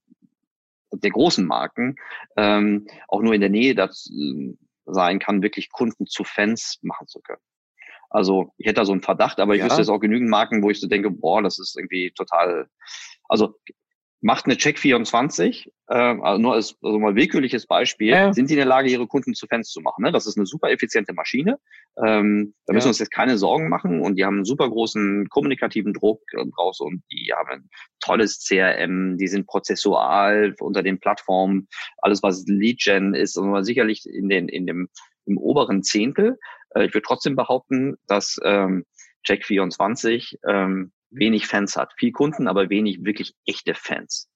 der 1.01 1.11
großen 1.11 1.45
Marken 1.45 1.95
ähm, 2.37 2.85
auch 3.07 3.21
nur 3.21 3.33
in 3.33 3.41
der 3.41 3.49
Nähe 3.49 3.73
das, 3.73 4.11
sein 4.85 5.19
kann, 5.19 5.41
wirklich 5.41 5.71
Kunden 5.71 6.05
zu 6.05 6.23
Fans 6.23 6.79
machen 6.81 7.07
zu 7.07 7.19
können. 7.21 7.41
Also 8.09 8.53
ich 8.57 8.67
hätte 8.67 8.81
da 8.81 8.85
so 8.85 8.91
einen 8.91 9.01
Verdacht, 9.01 9.39
aber 9.39 9.55
ich 9.55 9.59
ja. 9.59 9.65
wüsste 9.65 9.81
jetzt 9.81 9.89
auch 9.89 9.99
genügend 9.99 10.29
Marken, 10.29 10.61
wo 10.61 10.69
ich 10.69 10.79
so 10.79 10.87
denke, 10.87 11.09
boah, 11.09 11.41
das 11.41 11.57
ist 11.57 11.75
irgendwie 11.75 12.11
total, 12.11 12.69
also 13.27 13.55
macht 14.23 14.45
eine 14.45 14.55
Check 14.55 14.79
24, 14.79 15.69
äh, 15.89 15.93
also 15.93 16.41
nur 16.41 16.53
als 16.53 16.77
also 16.81 16.97
mal 16.97 17.13
willkürliches 17.13 17.67
Beispiel, 17.67 18.07
ja. 18.07 18.33
sind 18.33 18.47
sie 18.47 18.53
in 18.53 18.59
der 18.59 18.65
Lage, 18.65 18.89
ihre 18.89 19.05
Kunden 19.05 19.33
zu 19.33 19.47
Fans 19.47 19.69
zu 19.69 19.81
machen. 19.81 20.01
Ne? 20.01 20.13
Das 20.13 20.25
ist 20.25 20.37
eine 20.37 20.45
super 20.45 20.71
effiziente 20.71 21.13
Maschine. 21.13 21.59
Ähm, 22.03 22.53
da 22.65 22.73
müssen 22.73 22.85
wir 22.85 22.91
uns 22.91 22.99
jetzt 22.99 23.11
keine 23.11 23.37
Sorgen 23.37 23.67
machen 23.67 23.99
und 23.99 24.15
die 24.15 24.23
haben 24.23 24.37
einen 24.37 24.45
super 24.45 24.69
großen 24.69 25.27
kommunikativen 25.27 25.93
Druck 25.93 26.21
äh, 26.31 26.43
raus 26.57 26.79
und 26.79 27.03
die 27.11 27.33
haben 27.35 27.49
ein 27.49 27.69
tolles 27.99 28.39
CRM, 28.47 29.17
die 29.17 29.27
sind 29.27 29.45
prozessual 29.45 30.55
unter 30.57 30.83
den 30.83 31.01
Plattformen, 31.01 31.67
alles 31.97 32.23
was 32.23 32.45
Lead-Gen 32.47 33.13
ist, 33.15 33.37
und 33.37 33.61
sicherlich 33.65 34.05
in 34.05 34.29
den, 34.29 34.47
in 34.47 34.65
dem, 34.65 34.87
im 35.25 35.37
oberen 35.37 35.83
Zehntel. 35.83 36.39
Äh, 36.75 36.85
ich 36.85 36.93
würde 36.93 37.05
trotzdem 37.05 37.35
behaupten, 37.35 37.97
dass 38.07 38.39
ähm, 38.45 38.85
Check24 39.27 40.37
ähm, 40.47 40.93
wenig 41.13 41.47
Fans 41.47 41.75
hat. 41.75 41.93
Viel 41.97 42.11
Kunden, 42.11 42.47
aber 42.47 42.69
wenig 42.69 43.03
wirklich 43.03 43.33
echte 43.45 43.73
Fans. 43.73 44.29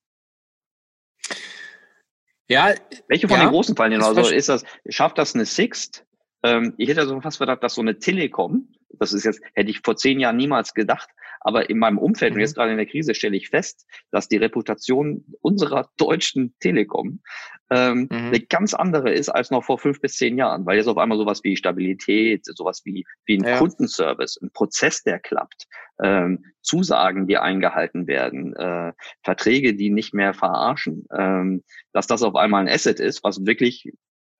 Ja. 2.49 2.73
Welche 3.07 3.27
von 3.27 3.37
ja, 3.37 3.45
den 3.45 3.51
großen 3.51 3.75
fallen 3.75 3.91
denn? 3.91 4.03
Also 4.03 4.21
ist 4.21 4.49
das, 4.49 4.63
schafft 4.89 5.17
das 5.17 5.35
eine 5.35 5.45
Sixt? 5.45 6.05
Ähm, 6.43 6.73
ich 6.77 6.89
hätte 6.89 7.05
so 7.07 7.19
fast 7.21 7.39
gedacht, 7.39 7.63
dass 7.63 7.75
so 7.75 7.81
eine 7.81 7.99
Telekom, 7.99 8.71
das 8.89 9.13
ist 9.13 9.25
jetzt, 9.25 9.41
hätte 9.53 9.69
ich 9.69 9.81
vor 9.83 9.95
zehn 9.95 10.19
Jahren 10.19 10.37
niemals 10.37 10.73
gedacht, 10.73 11.09
aber 11.41 11.69
in 11.69 11.77
meinem 11.77 11.97
Umfeld 11.97 12.31
mhm. 12.31 12.37
und 12.37 12.41
jetzt 12.41 12.55
gerade 12.55 12.71
in 12.71 12.77
der 12.77 12.85
Krise 12.85 13.15
stelle 13.15 13.35
ich 13.35 13.49
fest, 13.49 13.85
dass 14.11 14.27
die 14.27 14.37
Reputation 14.37 15.25
unserer 15.41 15.89
deutschen 15.97 16.55
Telekom 16.59 17.21
ähm, 17.69 18.08
mhm. 18.12 18.27
eine 18.27 18.39
ganz 18.39 18.73
andere 18.73 19.12
ist 19.12 19.30
als 19.30 19.51
noch 19.51 19.63
vor 19.63 19.77
fünf 19.77 19.99
bis 19.99 20.15
zehn 20.15 20.38
Jahren, 20.38 20.65
weil 20.65 20.77
jetzt 20.77 20.88
auf 20.88 20.97
einmal 20.97 21.17
sowas 21.17 21.43
wie 21.43 21.58
Stabilität, 21.58 22.45
sowas 22.45 22.82
wie, 22.86 23.06
wie 23.25 23.38
ein 23.38 23.43
ja. 23.43 23.58
Kundenservice, 23.58 24.39
ein 24.41 24.51
Prozess, 24.51 25.03
der 25.03 25.19
klappt, 25.19 25.67
ähm, 26.01 26.45
Zusagen, 26.62 27.27
die 27.27 27.38
eingehalten 27.38 28.08
werden, 28.08 28.56
äh, 28.56 28.93
Verträge, 29.23 29.75
die 29.75 29.89
nicht 29.89 30.13
mehr 30.13 30.34
verarschen, 30.34 31.06
ähm, 31.17 31.63
dass 31.93 32.08
das 32.08 32.23
auf 32.23 32.36
einmal 32.36 32.62
ein 32.62 32.73
Asset 32.73 32.99
ist, 32.99 33.23
was 33.23 33.45
wirklich 33.45 33.91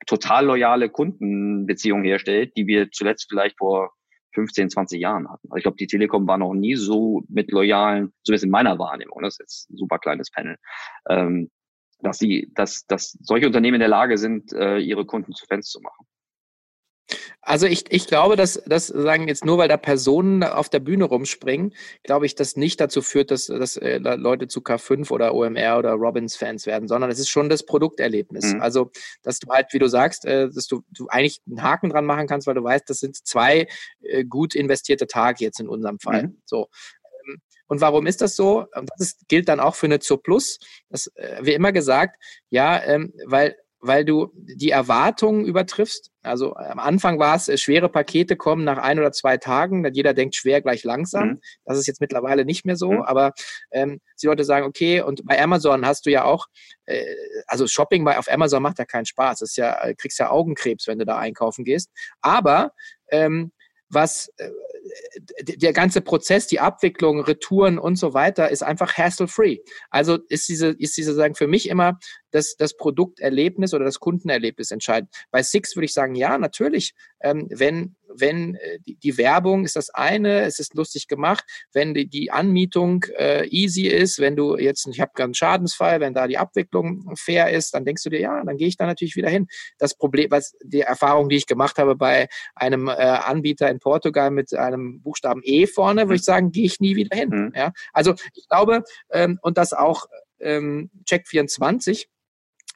total 0.06 0.46
loyale 0.46 0.90
Kundenbeziehungen 0.90 2.06
herstellt, 2.06 2.54
die 2.56 2.68
wir 2.68 2.92
zuletzt 2.92 3.28
vielleicht 3.30 3.58
vor 3.58 3.92
15, 4.34 4.70
20 4.70 5.02
Jahren 5.02 5.30
hatten. 5.30 5.48
Also 5.50 5.58
ich 5.58 5.64
glaube, 5.64 5.78
die 5.78 5.88
Telekom 5.88 6.28
war 6.28 6.38
noch 6.38 6.54
nie 6.54 6.76
so 6.76 7.24
mit 7.28 7.52
loyalen, 7.52 8.14
zumindest 8.24 8.46
in 8.46 8.52
meiner 8.52 8.78
Wahrnehmung, 8.78 9.24
das 9.24 9.36
ist 9.36 9.40
jetzt 9.40 9.70
ein 9.72 9.78
super 9.78 9.98
kleines 9.98 10.30
Panel, 10.30 10.58
ähm, 11.10 11.50
dass 12.02 12.20
sie, 12.20 12.52
dass, 12.56 12.86
dass 12.88 13.18
solche 13.22 13.48
Unternehmen 13.48 13.76
in 13.76 13.82
der 13.82 13.90
Lage 13.90 14.18
sind, 14.18 14.54
äh, 14.54 14.78
ihre 14.78 15.06
Kunden 15.06 15.34
zu 15.34 15.46
Fans 15.46 15.70
zu 15.70 15.82
machen. 15.82 16.06
Also 17.42 17.66
ich, 17.66 17.86
ich 17.92 18.08
glaube, 18.08 18.36
dass 18.36 18.62
das 18.66 18.88
sagen 18.88 19.30
jetzt 19.30 19.46
nur, 19.46 19.58
weil 19.58 19.70
da 19.70 19.78
Personen 19.78 20.44
auf 20.44 20.68
der 20.68 20.82
Bühne 20.82 21.06
rumspringen, 21.06 21.74
glaube 22.04 22.26
ich, 22.26 22.36
das 22.36 22.58
nicht 22.58 22.82
dazu 22.82 23.02
führt, 23.02 23.32
dass, 23.32 23.46
dass 23.46 23.78
äh, 23.78 24.00
Leute 24.00 24.50
zu 24.50 24.60
K5 24.60 25.10
oder 25.12 25.34
OMR 25.34 25.78
oder 25.78 25.94
Robbins-Fans 25.94 26.66
werden, 26.66 26.90
sondern 26.90 27.10
es 27.10 27.20
ist 27.20 27.30
schon 27.30 27.48
das 27.48 27.66
Produkterlebnis. 27.66 28.54
Mhm. 28.54 28.62
Also, 28.62 28.92
dass 29.24 29.40
du 29.40 29.48
halt, 29.50 29.68
wie 29.72 29.80
du 29.80 29.88
sagst, 29.88 30.26
äh, 30.26 30.50
dass 30.50 30.68
du, 30.68 30.84
du 30.92 31.08
eigentlich 31.08 31.42
einen 31.48 31.64
Haken 31.64 31.90
dran 31.90 32.06
machen 32.06 32.28
kannst, 32.28 32.48
weil 32.48 32.56
du 32.56 32.64
weißt, 32.64 32.90
das 32.90 33.00
sind 33.00 33.16
zwei 33.16 33.68
äh, 34.02 34.26
gut 34.26 34.54
investierte 34.54 35.08
Tage 35.08 35.46
jetzt 35.46 35.62
in 35.62 35.70
unserem 35.70 36.00
Fall. 36.00 36.24
Mhm. 36.24 36.42
So. 36.46 36.68
Und 37.68 37.82
warum 37.82 38.08
ist 38.08 38.22
das 38.22 38.36
so? 38.36 38.66
Das 38.74 39.00
ist, 39.00 39.28
gilt 39.28 39.50
dann 39.50 39.60
auch 39.60 39.76
für 39.76 39.88
eine 39.88 40.00
Zur 40.00 40.22
Plus. 40.22 40.60
Das 40.90 41.08
äh, 41.16 41.40
wie 41.42 41.54
immer 41.54 41.72
gesagt, 41.72 42.22
ja, 42.50 42.82
ähm, 42.84 43.14
weil 43.26 43.56
weil 43.80 44.06
du 44.06 44.32
die 44.34 44.72
Erwartungen 44.72 45.46
übertriffst. 45.46 46.12
Also 46.24 46.56
am 46.56 46.80
Anfang 46.80 47.20
war 47.20 47.36
es, 47.36 47.48
äh, 47.48 47.58
schwere 47.58 47.90
Pakete 47.90 48.36
kommen 48.36 48.64
nach 48.64 48.78
ein 48.78 48.98
oder 48.98 49.12
zwei 49.12 49.38
Tagen, 49.38 49.84
dann 49.84 49.94
jeder 49.94 50.14
denkt 50.14 50.36
schwer 50.36 50.62
gleich 50.62 50.84
langsam. 50.84 51.28
Mhm. 51.28 51.42
Das 51.64 51.78
ist 51.78 51.88
jetzt 51.88 52.02
mittlerweile 52.02 52.44
nicht 52.44 52.66
mehr 52.66 52.76
so, 52.76 52.92
mhm. 52.92 53.02
aber 53.04 53.34
ähm, 53.72 54.00
die 54.22 54.26
Leute 54.26 54.44
sagen, 54.44 54.66
okay, 54.66 55.02
und 55.02 55.26
bei 55.26 55.42
Amazon 55.42 55.86
hast 55.86 56.06
du 56.06 56.12
ja 56.12 56.24
auch, 56.24 56.48
äh, 56.86 57.06
also 57.46 57.68
Shopping 57.68 58.04
bei 58.04 58.18
auf 58.18 58.30
Amazon 58.30 58.64
macht 58.64 58.80
ja 58.80 58.86
keinen 58.86 59.06
Spaß. 59.06 59.40
Das 59.40 59.50
ist 59.52 59.58
ja, 59.58 59.80
äh, 59.84 59.94
kriegst 59.96 60.20
ja 60.20 60.30
Augenkrebs, 60.30 60.88
wenn 60.88 61.00
du 61.00 61.06
da 61.06 61.18
einkaufen 61.18 61.64
gehst. 61.64 61.92
Aber 62.22 62.72
ähm, 63.10 63.52
was 63.90 64.32
äh, 64.38 64.50
der 65.42 65.74
ganze 65.74 66.02
Prozess, 66.02 66.48
die 66.48 66.60
Abwicklung, 66.60 67.20
Retouren 67.22 67.78
und 67.78 67.98
so 67.98 68.14
weiter 68.14 68.50
ist 68.50 68.64
einfach 68.64 68.94
hassle-free. 68.98 69.60
Also 69.90 70.20
ist 70.30 70.48
diese, 70.48 70.70
ist 70.70 70.96
diese 70.98 71.14
sagen 71.14 71.36
für 71.36 71.48
mich 71.48 71.68
immer 71.70 72.00
das, 72.32 72.56
das 72.56 72.78
Produkterlebnis 72.78 73.74
oder 73.74 73.86
das 73.86 74.00
Kundenerlebnis 74.00 74.72
entscheidend. 74.72 75.14
Bei 75.32 75.44
Six 75.44 75.76
würde 75.76 75.86
ich 75.86 75.94
sagen, 75.94 76.16
ja, 76.16 76.38
natürlich, 76.38 76.94
ähm, 77.22 77.48
wenn, 77.50 77.97
wenn 78.20 78.56
äh, 78.56 78.80
die, 78.86 78.96
die, 78.96 79.18
Werbung 79.18 79.66
ist 79.66 79.76
das 79.76 79.90
eine, 79.90 80.42
es 80.42 80.60
ist 80.60 80.76
lustig 80.76 81.08
gemacht, 81.08 81.44
wenn 81.74 81.94
die, 81.94 82.08
die 82.08 82.32
Anmietung 82.32 83.04
äh, 83.18 83.48
easy 83.48 83.88
ist, 83.88 84.20
wenn 84.20 84.36
du 84.36 84.58
jetzt, 84.58 84.88
ich 84.88 85.00
habe 85.00 85.12
gerade 85.16 85.28
einen 85.28 85.34
Schadensfall, 85.34 86.00
wenn 86.00 86.14
da 86.14 86.28
die 86.28 86.38
Abwicklung 86.38 87.14
fair 87.18 87.52
ist, 87.52 87.74
dann 87.74 87.86
denkst 87.86 88.04
du 88.04 88.10
dir, 88.10 88.20
ja, 88.20 88.44
dann 88.44 88.58
gehe 88.58 88.68
ich 88.68 88.78
da 88.78 88.86
natürlich 88.86 89.16
wieder 89.16 89.30
hin. 89.30 89.48
Das 89.78 89.96
Problem, 89.96 90.32
was 90.32 90.56
die 90.64 90.82
Erfahrung, 90.82 91.30
die 91.30 91.38
ich 91.38 91.48
gemacht 91.48 91.78
habe 91.78 91.96
bei 91.96 92.28
einem 92.56 92.88
äh, 92.88 92.92
Anbieter 92.92 93.70
in 93.70 93.80
Portugal 93.80 94.32
mit 94.32 94.54
einem 94.54 95.02
Buchstaben 95.02 95.42
E 95.44 95.68
vorne, 95.68 96.04
würde 96.04 96.16
ich 96.16 96.24
sagen, 96.24 96.52
gehe 96.52 96.66
ich 96.66 96.80
nie 96.80 96.96
wieder 96.96 97.16
hin. 97.16 97.30
Mhm. 97.30 97.54
Ja? 97.56 97.72
Also 97.94 98.14
ich 98.34 98.48
glaube, 98.48 98.84
ähm, 99.12 99.40
und 99.42 99.58
das 99.58 99.74
auch 99.74 100.06
ähm, 100.40 100.90
Check 101.06 101.28
24 101.28 102.10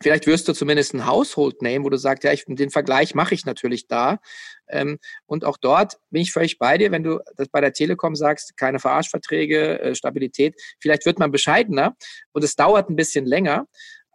Vielleicht 0.02 0.28
wirst 0.28 0.48
du 0.48 0.54
zumindest 0.54 0.94
ein 0.94 1.06
Household 1.06 1.62
Name, 1.62 1.84
wo 1.84 1.90
du 1.90 1.98
sagst, 1.98 2.24
ja, 2.24 2.32
ich, 2.32 2.46
den 2.48 2.70
Vergleich 2.70 3.16
mache 3.16 3.36
ich 3.36 3.46
natürlich 3.46 3.88
da. 3.88 4.20
Ähm, 4.68 5.00
und 5.26 5.46
auch 5.46 5.58
dort 5.58 5.98
bin 6.10 6.22
ich 6.22 6.32
völlig 6.32 6.58
bei 6.58 6.78
dir, 6.78 6.92
wenn 6.92 7.04
du 7.04 7.20
das 7.36 7.50
bei 7.50 7.62
der 7.62 7.74
Telekom 7.74 8.16
sagst, 8.16 8.58
keine 8.58 8.80
Verarschverträge, 8.80 9.80
äh, 9.80 9.96
Stabilität. 9.96 10.56
Vielleicht 10.80 11.06
wird 11.06 11.20
man 11.20 11.32
bescheidener 11.32 11.96
und 12.32 12.44
es 12.44 12.56
dauert 12.56 12.90
ein 12.90 12.96
bisschen 12.96 13.26
länger. 13.26 13.68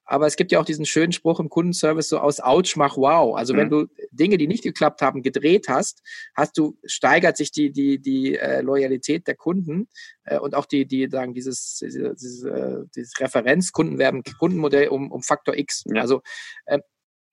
Aber 0.07 0.27
es 0.27 0.37
gibt 0.37 0.53
ja 0.53 0.61
auch 0.61 0.65
diesen 0.65 0.87
schönen 0.87 1.13
Spruch 1.13 1.41
im 1.41 1.49
Kundenservice 1.49 2.09
so 2.09 2.19
aus 2.19 2.41
Ouch 2.41 2.77
mach 2.77 2.97
wow. 2.97 3.37
Also 3.37 3.53
mhm. 3.53 3.59
wenn 3.59 3.71
du 3.71 3.87
Dinge, 4.13 4.39
die 4.39 4.47
nicht 4.47 4.63
geklappt 4.63 5.03
haben, 5.03 5.23
gedreht 5.23 5.67
hast, 5.69 6.03
hast 6.35 6.57
du 6.57 6.79
steigert 6.85 7.37
sich 7.37 7.51
die 7.51 7.73
die 7.73 7.99
die 7.99 8.39
äh, 8.39 8.63
Loyalität 8.63 9.27
der 9.27 9.35
Kunden 9.35 9.89
äh, 10.25 10.39
und 10.39 10.55
auch 10.55 10.67
die 10.67 10.87
die 10.87 11.09
sagen 11.09 11.35
dieses 11.35 11.79
diese, 11.83 12.15
diese, 12.15 12.51
äh, 12.51 12.85
dieses 12.95 13.21
Referenz 13.21 13.73
Kundenwerben 13.73 14.23
Kundenmodell 14.39 14.89
um 14.89 15.11
um 15.11 15.23
Faktor 15.23 15.57
X. 15.57 15.85
Ja. 15.87 16.03
Also 16.03 16.23
ähm, 16.67 16.83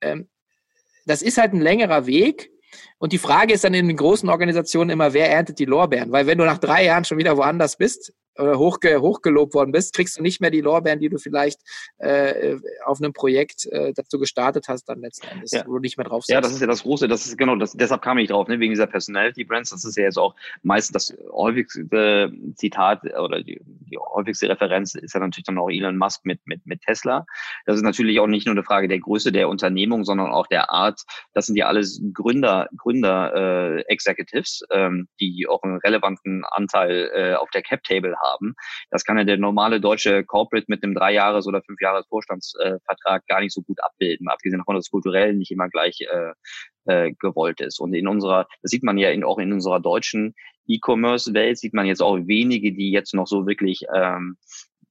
ähm, 0.02 0.30
das 1.06 1.22
ist 1.22 1.38
halt 1.38 1.54
ein 1.54 1.62
längerer 1.62 2.06
Weg. 2.06 2.50
Und 2.98 3.14
die 3.14 3.20
Frage 3.20 3.54
ist 3.54 3.64
dann 3.64 3.74
in 3.76 3.88
den 3.88 3.98
großen 3.98 4.30
Organisationen 4.30 4.90
immer, 4.90 5.14
wer 5.14 5.30
erntet 5.30 5.60
die 5.60 5.66
Lorbeeren? 5.66 6.12
Weil 6.12 6.26
wenn 6.26 6.40
du 6.40 6.46
nach 6.46 6.58
drei 6.58 6.86
Jahren 6.86 7.06
schon 7.06 7.20
wieder 7.20 7.38
woanders 7.38 7.78
bist, 7.78 8.14
oder 8.38 8.58
hochge 8.58 9.02
hochgelobt 9.02 9.54
worden 9.54 9.72
bist, 9.72 9.94
kriegst 9.94 10.18
du 10.18 10.22
nicht 10.22 10.42
mehr 10.42 10.52
die 10.52 10.62
Lorbeeren, 10.62 11.00
die 11.00 11.10
du 11.10 11.18
vielleicht 11.18 11.60
äh, 11.98 12.58
auf 12.86 13.00
einem 13.00 13.14
Projekt, 13.14 13.66
äh, 13.68 13.94
das 13.94 14.08
du 14.10 14.20
gestartet 14.20 14.68
hast, 14.68 14.86
dann 14.86 15.02
letzten 15.02 15.28
Endes, 15.28 15.52
ja. 15.52 15.64
wo 15.66 15.74
du 15.74 15.80
nicht 15.80 15.98
mehr 15.98 16.06
drauf 16.06 16.26
Ja, 16.28 16.42
das 16.42 16.54
ist 16.54 16.62
ja 16.62 16.68
das 16.68 16.84
Große, 16.84 17.08
das 17.08 17.26
ist 17.26 17.38
genau, 17.38 17.56
das, 17.56 17.74
deshalb 17.74 18.02
kam 18.02 18.18
ich 18.18 18.30
drauf, 18.30 18.48
ne, 18.48 18.60
wegen 18.60 18.72
dieser 18.72 18.88
Personality 18.88 19.44
Brands, 19.44 19.70
das 19.70 19.86
ist 19.86 19.98
ja 19.98 20.04
jetzt 20.04 20.18
auch 20.18 20.36
meistens 20.62 20.94
das 20.94 21.18
häufigste 21.32 22.32
Zitat 22.56 23.04
oder 23.18 23.44
die, 23.44 23.60
die 23.64 23.98
häufigste 23.98 24.50
Referenz 24.50 24.96
ist 24.96 25.14
ja 25.14 25.20
natürlich 25.20 25.46
dann 25.46 25.58
auch 25.58 25.70
Elon 25.70 25.98
Musk 25.98 26.26
mit, 26.26 26.40
mit, 26.46 26.66
mit 26.66 26.82
Tesla. 26.82 27.26
Das 27.66 27.76
ist 27.76 27.84
natürlich 27.84 28.20
auch 28.20 28.28
nicht 28.28 28.46
nur 28.46 28.54
eine 28.54 28.64
Frage 28.64 28.88
der 28.88 29.00
Größe 29.00 29.32
der 29.32 29.50
Unternehmung, 29.50 30.04
sondern 30.04 30.32
auch 30.32 30.48
der 30.48 30.70
Art, 30.72 31.02
das 31.34 31.46
sind 31.48 31.56
ja 31.56 31.68
alles 31.68 32.02
Gründer, 32.14 32.68
Gründer, 32.78 33.34
äh, 33.36 33.82
Executives, 33.88 34.64
ähm, 34.72 35.08
die 35.20 35.48
auch 35.48 35.62
einen 35.64 35.78
relevanten 35.78 36.44
Anteil 36.52 37.12
äh, 37.14 37.34
auf 37.36 37.50
der 37.52 37.62
Cap-Table 37.62 38.16
haben. 38.18 38.23
Das 38.90 39.04
kann 39.04 39.18
ja 39.18 39.24
der 39.24 39.38
normale 39.38 39.80
deutsche 39.80 40.24
Corporate 40.24 40.66
mit 40.68 40.84
einem 40.84 40.94
drei 40.94 41.14
Jahres 41.14 41.48
oder 41.48 41.62
fünf 41.62 41.82
Jahres 41.82 42.08
Vorstandsvertrag 42.08 43.26
gar 43.28 43.40
nicht 43.40 43.54
so 43.54 43.62
gut 43.62 43.82
abbilden, 43.84 44.28
abgesehen 44.28 44.60
davon, 44.60 44.76
dass 44.76 44.90
kulturell 44.90 45.34
nicht 45.34 45.52
immer 45.52 45.70
gleich 45.70 46.02
äh, 46.02 46.34
äh, 46.86 47.14
gewollt 47.14 47.62
ist. 47.62 47.80
Und 47.80 47.94
in 47.94 48.08
unserer, 48.08 48.48
das 48.62 48.72
sieht 48.72 48.84
man 48.84 48.98
ja 48.98 49.10
in, 49.10 49.24
auch 49.24 49.40
in 49.40 49.54
unserer 49.54 49.80
deutschen 49.80 50.36
E-Commerce-Welt, 50.68 51.58
sieht 51.58 51.74
man 51.74 51.86
jetzt 51.86 52.02
auch 52.02 52.18
wenige, 52.18 52.74
die 52.74 52.92
jetzt 52.92 53.14
noch 53.14 53.28
so 53.28 53.46
wirklich 53.48 53.86
ähm, 53.94 54.38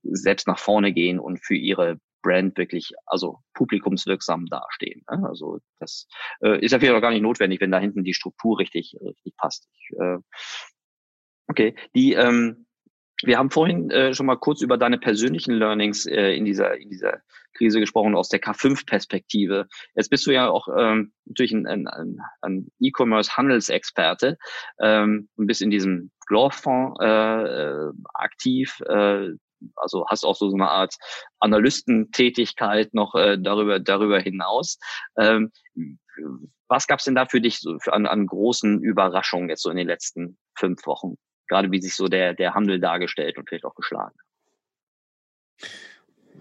selbst 0.02 0.46
nach 0.46 0.58
vorne 0.58 0.92
gehen 0.92 1.18
und 1.18 1.38
für 1.38 1.54
ihre 1.54 1.98
Brand 2.22 2.56
wirklich 2.56 2.92
also 3.06 3.38
publikumswirksam 3.54 4.46
dastehen. 4.46 5.02
Ne? 5.10 5.26
Also 5.28 5.58
das 5.80 6.06
äh, 6.40 6.58
ist 6.64 6.72
ja 6.72 6.78
vielleicht 6.78 6.94
auch 6.94 7.00
gar 7.00 7.10
nicht 7.10 7.22
notwendig, 7.22 7.60
wenn 7.60 7.72
da 7.72 7.78
hinten 7.78 8.04
die 8.04 8.14
Struktur 8.14 8.58
richtig 8.58 8.96
richtig 9.04 9.36
passt. 9.36 9.68
Ich, 9.74 9.98
äh, 9.98 10.18
okay, 11.48 11.74
die 11.94 12.14
ähm, 12.14 12.66
wir 13.24 13.38
haben 13.38 13.50
vorhin 13.50 13.90
äh, 13.90 14.14
schon 14.14 14.26
mal 14.26 14.36
kurz 14.36 14.62
über 14.62 14.78
deine 14.78 14.98
persönlichen 14.98 15.54
Learnings 15.54 16.06
äh, 16.06 16.32
in 16.34 16.44
dieser 16.44 16.76
in 16.76 16.90
dieser 16.90 17.22
Krise 17.54 17.80
gesprochen 17.80 18.14
aus 18.14 18.28
der 18.28 18.40
K5-Perspektive. 18.40 19.68
Jetzt 19.94 20.10
bist 20.10 20.26
du 20.26 20.32
ja 20.32 20.48
auch 20.48 20.68
ähm, 20.76 21.12
natürlich 21.26 21.52
ein, 21.52 21.66
ein, 21.66 22.18
ein 22.40 22.68
E-Commerce-Handelsexperte 22.80 24.38
ähm, 24.80 25.28
und 25.36 25.46
bist 25.46 25.62
in 25.62 25.70
diesem 25.70 26.10
Glorfonds 26.26 26.98
äh, 27.00 27.06
äh, 27.06 27.92
aktiv. 28.14 28.80
Äh, 28.88 29.30
also 29.76 30.06
hast 30.08 30.24
auch 30.24 30.34
so, 30.34 30.48
so 30.48 30.56
eine 30.56 30.68
Art 30.68 30.96
Analystentätigkeit 31.38 32.94
noch 32.94 33.14
äh, 33.14 33.38
darüber 33.38 33.78
darüber 33.78 34.18
hinaus. 34.18 34.78
Ähm, 35.16 35.52
was 36.68 36.86
gab 36.86 36.98
es 36.98 37.04
denn 37.04 37.14
da 37.14 37.26
für 37.26 37.40
dich 37.40 37.60
so 37.60 37.78
für 37.78 37.92
an, 37.92 38.06
an 38.06 38.26
großen 38.26 38.82
Überraschungen 38.82 39.48
jetzt 39.48 39.62
so 39.62 39.70
in 39.70 39.76
den 39.76 39.86
letzten 39.86 40.38
fünf 40.56 40.84
Wochen? 40.86 41.16
Gerade 41.52 41.70
wie 41.70 41.80
sich 41.80 41.94
so 41.94 42.08
der, 42.08 42.34
der 42.34 42.54
Handel 42.54 42.80
dargestellt 42.80 43.38
und 43.38 43.48
vielleicht 43.48 43.64
auch 43.64 43.74
geschlagen. 43.74 44.18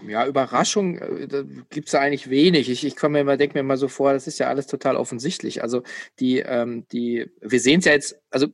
Ja, 0.08 0.26
Überraschung 0.26 0.98
äh, 0.98 1.46
gibt 1.70 1.90
es 1.90 1.96
eigentlich 1.96 2.30
wenig. 2.30 2.70
Ich, 2.70 2.86
ich 2.86 2.96
komme 2.96 3.14
mir 3.14 3.20
immer, 3.20 3.38
denke 3.38 3.54
mir 3.54 3.60
immer 3.60 3.78
so 3.78 3.88
vor, 3.88 4.14
das 4.14 4.26
ist 4.26 4.40
ja 4.40 4.48
alles 4.48 4.66
total 4.66 4.96
offensichtlich. 4.96 5.62
Also 5.62 5.84
die, 6.20 6.40
ähm, 6.40 6.88
die, 6.92 7.30
wir 7.42 7.60
sehen 7.60 7.80
es 7.80 7.86
ja 7.86 7.92
jetzt, 7.92 8.20
also 8.32 8.48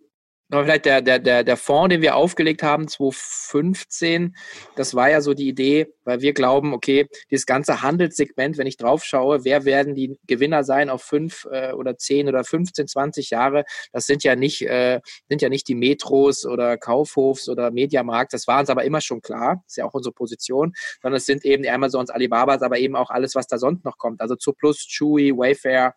vielleicht 0.49 0.85
der, 0.85 1.01
der, 1.01 1.19
der, 1.19 1.43
der 1.43 1.57
Fonds, 1.57 1.93
den 1.93 2.01
wir 2.01 2.15
aufgelegt 2.15 2.63
haben, 2.63 2.87
2015, 2.87 4.35
das 4.75 4.95
war 4.95 5.09
ja 5.09 5.19
so 5.19 5.33
die 5.33 5.49
Idee, 5.49 5.87
weil 6.05 6.21
wir 6.21 6.33
glauben, 6.33 6.73
okay, 6.73 7.07
dieses 7.29 7.45
ganze 7.45 7.81
Handelssegment, 7.81 8.57
wenn 8.57 8.67
ich 8.67 8.77
drauf 8.77 9.03
schaue, 9.03 9.43
wer 9.43 9.65
werden 9.65 9.93
die 9.93 10.17
Gewinner 10.25 10.63
sein 10.63 10.89
auf 10.89 11.03
fünf 11.03 11.45
äh, 11.51 11.73
oder 11.73 11.97
zehn 11.97 12.29
oder 12.29 12.43
15, 12.43 12.87
20 12.87 13.29
Jahre, 13.29 13.65
das 13.91 14.05
sind 14.05 14.23
ja 14.23 14.35
nicht, 14.35 14.61
äh, 14.61 15.01
sind 15.27 15.41
ja 15.41 15.49
nicht 15.49 15.67
die 15.67 15.75
Metros 15.75 16.45
oder 16.45 16.77
Kaufhofs 16.77 17.49
oder 17.49 17.71
Mediamarkt, 17.71 18.31
das 18.31 18.47
war 18.47 18.61
uns 18.61 18.69
aber 18.69 18.85
immer 18.85 19.01
schon 19.01 19.21
klar, 19.21 19.63
ist 19.67 19.77
ja 19.77 19.85
auch 19.85 19.93
unsere 19.93 20.13
Position, 20.13 20.73
sondern 21.01 21.17
es 21.17 21.25
sind 21.25 21.43
eben 21.43 21.63
die 21.63 21.69
Amazons, 21.69 22.09
Alibabas, 22.09 22.61
aber 22.61 22.77
eben 22.79 22.95
auch 22.95 23.09
alles, 23.09 23.35
was 23.35 23.47
da 23.47 23.57
sonst 23.57 23.83
noch 23.83 23.97
kommt, 23.97 24.21
also 24.21 24.35
zu 24.35 24.53
Plus, 24.53 24.87
Chewy, 24.87 25.37
Wayfair, 25.37 25.93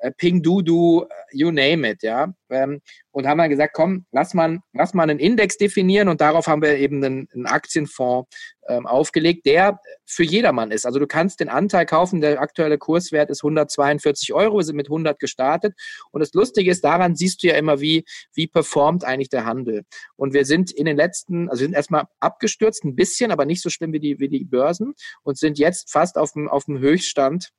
äh, 0.00 0.10
Ping 0.12 0.42
Dudu, 0.42 1.06
you 1.32 1.50
name 1.50 1.88
it, 1.88 2.02
ja. 2.02 2.32
Ähm, 2.50 2.80
und 3.10 3.26
haben 3.26 3.38
dann 3.38 3.50
gesagt, 3.50 3.74
komm, 3.74 4.06
lass 4.12 4.32
mal, 4.34 4.58
lass 4.72 4.94
mal 4.94 5.02
einen 5.04 5.18
Index 5.18 5.56
definieren 5.56 6.08
und 6.08 6.20
darauf 6.20 6.46
haben 6.46 6.62
wir 6.62 6.76
eben 6.78 7.04
einen, 7.04 7.28
einen 7.34 7.46
Aktienfonds 7.46 8.28
ähm, 8.68 8.86
aufgelegt, 8.86 9.44
der 9.46 9.80
für 10.06 10.22
jedermann 10.22 10.70
ist. 10.70 10.86
Also 10.86 10.98
du 10.98 11.06
kannst 11.06 11.40
den 11.40 11.48
Anteil 11.48 11.84
kaufen, 11.84 12.20
der 12.20 12.40
aktuelle 12.40 12.78
Kurswert 12.78 13.30
ist 13.30 13.42
142 13.42 14.32
Euro, 14.34 14.58
wir 14.58 14.64
sind 14.64 14.76
mit 14.76 14.86
100 14.86 15.18
gestartet 15.18 15.74
und 16.10 16.20
das 16.20 16.32
Lustige 16.32 16.70
ist, 16.70 16.84
daran 16.84 17.16
siehst 17.16 17.42
du 17.42 17.48
ja 17.48 17.56
immer, 17.56 17.80
wie, 17.80 18.04
wie 18.34 18.46
performt 18.46 19.04
eigentlich 19.04 19.30
der 19.30 19.44
Handel. 19.44 19.84
Und 20.16 20.32
wir 20.32 20.44
sind 20.44 20.70
in 20.70 20.86
den 20.86 20.96
letzten, 20.96 21.48
also 21.48 21.60
wir 21.60 21.66
sind 21.66 21.74
erstmal 21.74 22.04
abgestürzt, 22.20 22.84
ein 22.84 22.94
bisschen, 22.94 23.32
aber 23.32 23.44
nicht 23.44 23.62
so 23.62 23.70
schlimm 23.70 23.92
wie 23.92 24.00
die, 24.00 24.20
wie 24.20 24.28
die 24.28 24.44
Börsen 24.44 24.94
und 25.22 25.38
sind 25.38 25.58
jetzt 25.58 25.90
fast 25.90 26.16
auf 26.16 26.32
dem, 26.32 26.48
auf 26.48 26.66
dem 26.66 26.78
Höchststand 26.78 27.50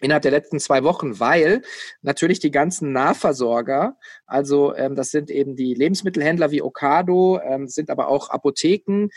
innerhalb 0.00 0.22
der 0.22 0.30
letzten 0.30 0.58
zwei 0.60 0.84
Wochen, 0.84 1.20
weil 1.20 1.62
natürlich 2.02 2.38
die 2.38 2.50
ganzen 2.50 2.92
Nahversorger, 2.92 3.96
also 4.26 4.74
ähm, 4.74 4.94
das 4.94 5.10
sind 5.10 5.30
eben 5.30 5.56
die 5.56 5.74
Lebensmittelhändler 5.74 6.50
wie 6.50 6.62
Ocado, 6.62 7.40
ähm, 7.42 7.68
sind 7.68 7.90
aber 7.90 8.08
auch 8.08 8.30
Apotheken, 8.30 9.08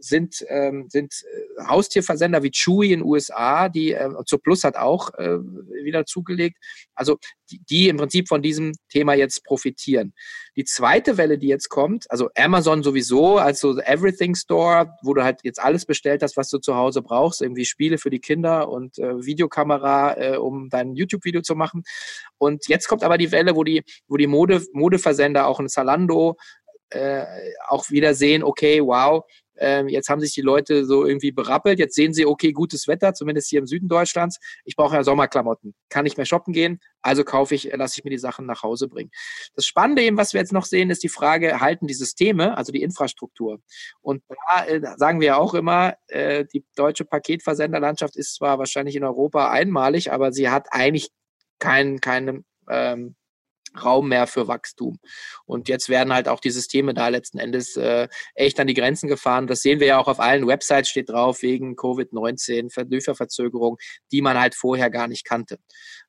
sind, 0.00 0.44
ähm, 0.48 0.86
sind 0.88 1.14
äh, 1.14 1.64
Haustierversender 1.64 2.42
wie 2.42 2.50
Chewy 2.50 2.92
in 2.92 3.00
den 3.00 3.08
USA, 3.08 3.68
die 3.68 3.92
äh, 3.92 4.10
zur 4.26 4.40
Plus 4.40 4.64
hat 4.64 4.76
auch 4.76 5.12
äh, 5.14 5.38
wieder 5.82 6.06
zugelegt. 6.06 6.58
Also 6.94 7.18
die, 7.50 7.60
die 7.68 7.88
im 7.88 7.96
Prinzip 7.96 8.28
von 8.28 8.42
diesem 8.42 8.72
Thema 8.88 9.14
jetzt 9.14 9.44
profitieren. 9.44 10.14
Die 10.56 10.64
zweite 10.64 11.16
Welle, 11.16 11.38
die 11.38 11.48
jetzt 11.48 11.68
kommt, 11.68 12.10
also 12.10 12.30
Amazon 12.36 12.82
sowieso, 12.82 13.38
also 13.38 13.78
Everything 13.78 14.34
Store, 14.34 14.94
wo 15.02 15.14
du 15.14 15.24
halt 15.24 15.40
jetzt 15.42 15.60
alles 15.60 15.84
bestellt 15.84 16.22
hast, 16.22 16.36
was 16.36 16.48
du 16.48 16.58
zu 16.58 16.76
Hause 16.76 17.02
brauchst, 17.02 17.42
irgendwie 17.42 17.64
Spiele 17.64 17.98
für 17.98 18.10
die 18.10 18.20
Kinder 18.20 18.68
und 18.68 18.98
äh, 18.98 19.24
Videokamera, 19.24 20.16
äh, 20.16 20.36
um 20.36 20.68
dein 20.70 20.94
YouTube-Video 20.94 21.42
zu 21.42 21.54
machen. 21.54 21.82
Und 22.38 22.68
jetzt 22.68 22.88
kommt 22.88 23.02
aber 23.02 23.18
die 23.18 23.32
Welle, 23.32 23.56
wo 23.56 23.64
die, 23.64 23.82
wo 24.06 24.16
die 24.16 24.26
Mode, 24.26 24.62
Modeversender, 24.72 25.46
auch 25.46 25.60
in 25.60 25.68
Zalando, 25.68 26.36
äh, 26.90 27.24
auch 27.68 27.90
wieder 27.90 28.14
sehen, 28.14 28.42
okay, 28.42 28.80
wow, 28.80 29.24
ähm, 29.56 29.88
jetzt 29.88 30.08
haben 30.08 30.20
sich 30.20 30.32
die 30.34 30.40
Leute 30.40 30.84
so 30.84 31.06
irgendwie 31.06 31.32
berappelt. 31.32 31.78
Jetzt 31.78 31.94
sehen 31.94 32.12
sie, 32.12 32.26
okay, 32.26 32.52
gutes 32.52 32.88
Wetter, 32.88 33.14
zumindest 33.14 33.48
hier 33.48 33.60
im 33.60 33.66
Süden 33.66 33.88
Deutschlands. 33.88 34.38
Ich 34.64 34.76
brauche 34.76 34.94
ja 34.94 35.04
Sommerklamotten. 35.04 35.74
Kann 35.88 36.04
nicht 36.04 36.16
mehr 36.16 36.26
shoppen 36.26 36.52
gehen, 36.52 36.80
also 37.02 37.24
kaufe 37.24 37.54
ich, 37.54 37.70
lasse 37.74 37.98
ich 37.98 38.04
mir 38.04 38.10
die 38.10 38.18
Sachen 38.18 38.46
nach 38.46 38.62
Hause 38.62 38.88
bringen. 38.88 39.10
Das 39.54 39.66
Spannende 39.66 40.02
eben, 40.02 40.16
was 40.16 40.32
wir 40.32 40.40
jetzt 40.40 40.52
noch 40.52 40.64
sehen, 40.64 40.90
ist 40.90 41.02
die 41.02 41.08
Frage, 41.08 41.60
halten 41.60 41.86
die 41.86 41.94
Systeme, 41.94 42.56
also 42.56 42.72
die 42.72 42.82
Infrastruktur. 42.82 43.60
Und 44.00 44.22
da 44.28 44.64
äh, 44.66 44.80
sagen 44.96 45.20
wir 45.20 45.26
ja 45.26 45.36
auch 45.36 45.54
immer, 45.54 45.94
äh, 46.08 46.44
die 46.52 46.64
deutsche 46.76 47.04
Paketversenderlandschaft 47.04 48.16
ist 48.16 48.34
zwar 48.34 48.58
wahrscheinlich 48.58 48.96
in 48.96 49.04
Europa 49.04 49.50
einmalig, 49.50 50.12
aber 50.12 50.32
sie 50.32 50.48
hat 50.50 50.68
eigentlich 50.70 51.10
keinen, 51.58 52.00
keinen 52.00 52.44
ähm, 52.68 53.16
Raum 53.82 54.08
mehr 54.08 54.26
für 54.26 54.48
Wachstum. 54.48 54.98
Und 55.46 55.68
jetzt 55.68 55.88
werden 55.88 56.12
halt 56.12 56.28
auch 56.28 56.40
die 56.40 56.50
Systeme 56.50 56.94
da 56.94 57.08
letzten 57.08 57.38
Endes 57.38 57.76
äh, 57.76 58.08
echt 58.34 58.58
an 58.60 58.66
die 58.66 58.74
Grenzen 58.74 59.08
gefahren. 59.08 59.46
Das 59.46 59.62
sehen 59.62 59.80
wir 59.80 59.86
ja 59.86 59.98
auch 59.98 60.08
auf 60.08 60.20
allen 60.20 60.46
Websites 60.46 60.88
steht 60.88 61.10
drauf, 61.10 61.42
wegen 61.42 61.74
Covid-19, 61.74 62.88
Lieferverzögerung, 62.88 63.76
die 64.12 64.22
man 64.22 64.38
halt 64.38 64.54
vorher 64.54 64.90
gar 64.90 65.08
nicht 65.08 65.24
kannte. 65.24 65.58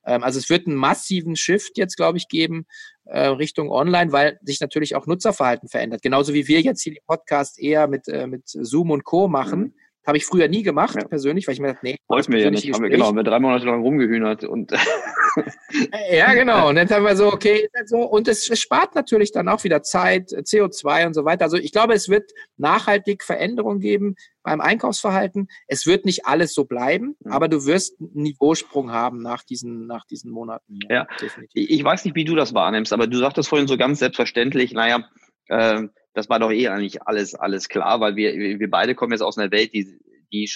Ähm, 0.05 0.23
also 0.23 0.39
es 0.39 0.49
wird 0.49 0.67
einen 0.67 0.75
massiven 0.75 1.35
Shift 1.35 1.77
jetzt, 1.77 1.95
glaube 1.95 2.17
ich, 2.17 2.27
geben 2.27 2.65
äh, 3.05 3.27
Richtung 3.27 3.71
Online, 3.71 4.11
weil 4.11 4.39
sich 4.43 4.59
natürlich 4.59 4.95
auch 4.95 5.07
Nutzerverhalten 5.07 5.69
verändert. 5.69 6.01
Genauso 6.01 6.33
wie 6.33 6.47
wir 6.47 6.61
jetzt 6.61 6.81
hier 6.81 6.93
die 6.93 7.01
Podcasts 7.05 7.57
eher 7.57 7.87
mit, 7.87 8.07
äh, 8.07 8.27
mit 8.27 8.43
Zoom 8.45 8.91
und 8.91 9.03
Co. 9.03 9.27
machen. 9.27 9.59
Mhm 9.59 9.73
habe 10.05 10.17
ich 10.17 10.25
früher 10.25 10.47
nie 10.47 10.63
gemacht, 10.63 10.95
ja. 10.95 11.07
persönlich, 11.07 11.47
weil 11.47 11.53
ich 11.53 11.59
mir 11.59 11.73
dachte, 11.73 11.85
nee. 11.85 11.97
Wollten 12.07 12.31
wir 12.31 12.39
ja 12.39 12.51
nicht. 12.51 12.71
Haben 12.71 12.83
wir, 12.83 12.89
genau, 12.89 13.07
haben 13.07 13.17
wir 13.17 13.23
drei 13.23 13.39
Monate 13.39 13.65
lang 13.65 13.81
rumgehühnert 13.81 14.43
und. 14.43 14.71
ja, 16.11 16.33
genau. 16.33 16.69
Und 16.69 16.75
dann 16.75 16.89
haben 16.89 17.05
wir 17.05 17.15
so, 17.15 17.27
okay, 17.27 17.67
so. 17.85 17.97
Und 18.03 18.27
es 18.27 18.45
spart 18.59 18.95
natürlich 18.95 19.31
dann 19.31 19.49
auch 19.49 19.63
wieder 19.63 19.81
Zeit, 19.81 20.29
CO2 20.29 21.07
und 21.07 21.13
so 21.13 21.25
weiter. 21.25 21.45
Also 21.45 21.57
ich 21.57 21.71
glaube, 21.71 21.93
es 21.93 22.09
wird 22.09 22.31
nachhaltig 22.57 23.23
Veränderungen 23.23 23.79
geben 23.79 24.15
beim 24.43 24.61
Einkaufsverhalten. 24.61 25.47
Es 25.67 25.85
wird 25.85 26.05
nicht 26.05 26.25
alles 26.25 26.53
so 26.53 26.65
bleiben, 26.65 27.15
mhm. 27.19 27.31
aber 27.31 27.47
du 27.47 27.65
wirst 27.65 27.99
einen 27.99 28.23
Niveausprung 28.23 28.91
haben 28.91 29.21
nach 29.21 29.43
diesen, 29.43 29.87
nach 29.87 30.05
diesen 30.05 30.31
Monaten. 30.31 30.79
Ja, 30.89 30.95
ja. 30.95 31.07
definitiv. 31.19 31.69
Ich 31.69 31.83
weiß 31.83 32.05
nicht, 32.05 32.15
wie 32.15 32.25
du 32.25 32.35
das 32.35 32.53
wahrnimmst, 32.53 32.93
aber 32.93 33.07
du 33.07 33.17
sagtest 33.17 33.49
vorhin 33.49 33.67
so 33.67 33.77
ganz 33.77 33.99
selbstverständlich, 33.99 34.73
naja, 34.73 35.09
äh, 35.47 35.83
das 36.15 36.29
war 36.29 36.39
doch 36.39 36.51
eh 36.51 36.69
eigentlich 36.69 37.05
alles, 37.05 37.35
alles 37.35 37.69
klar, 37.69 37.99
weil 37.99 38.15
wir, 38.15 38.33
wir 38.59 38.69
beide 38.69 38.95
kommen 38.95 39.11
jetzt 39.11 39.21
aus 39.21 39.37
einer 39.37 39.51
Welt, 39.51 39.73
die, 39.73 39.99
die 40.31 40.49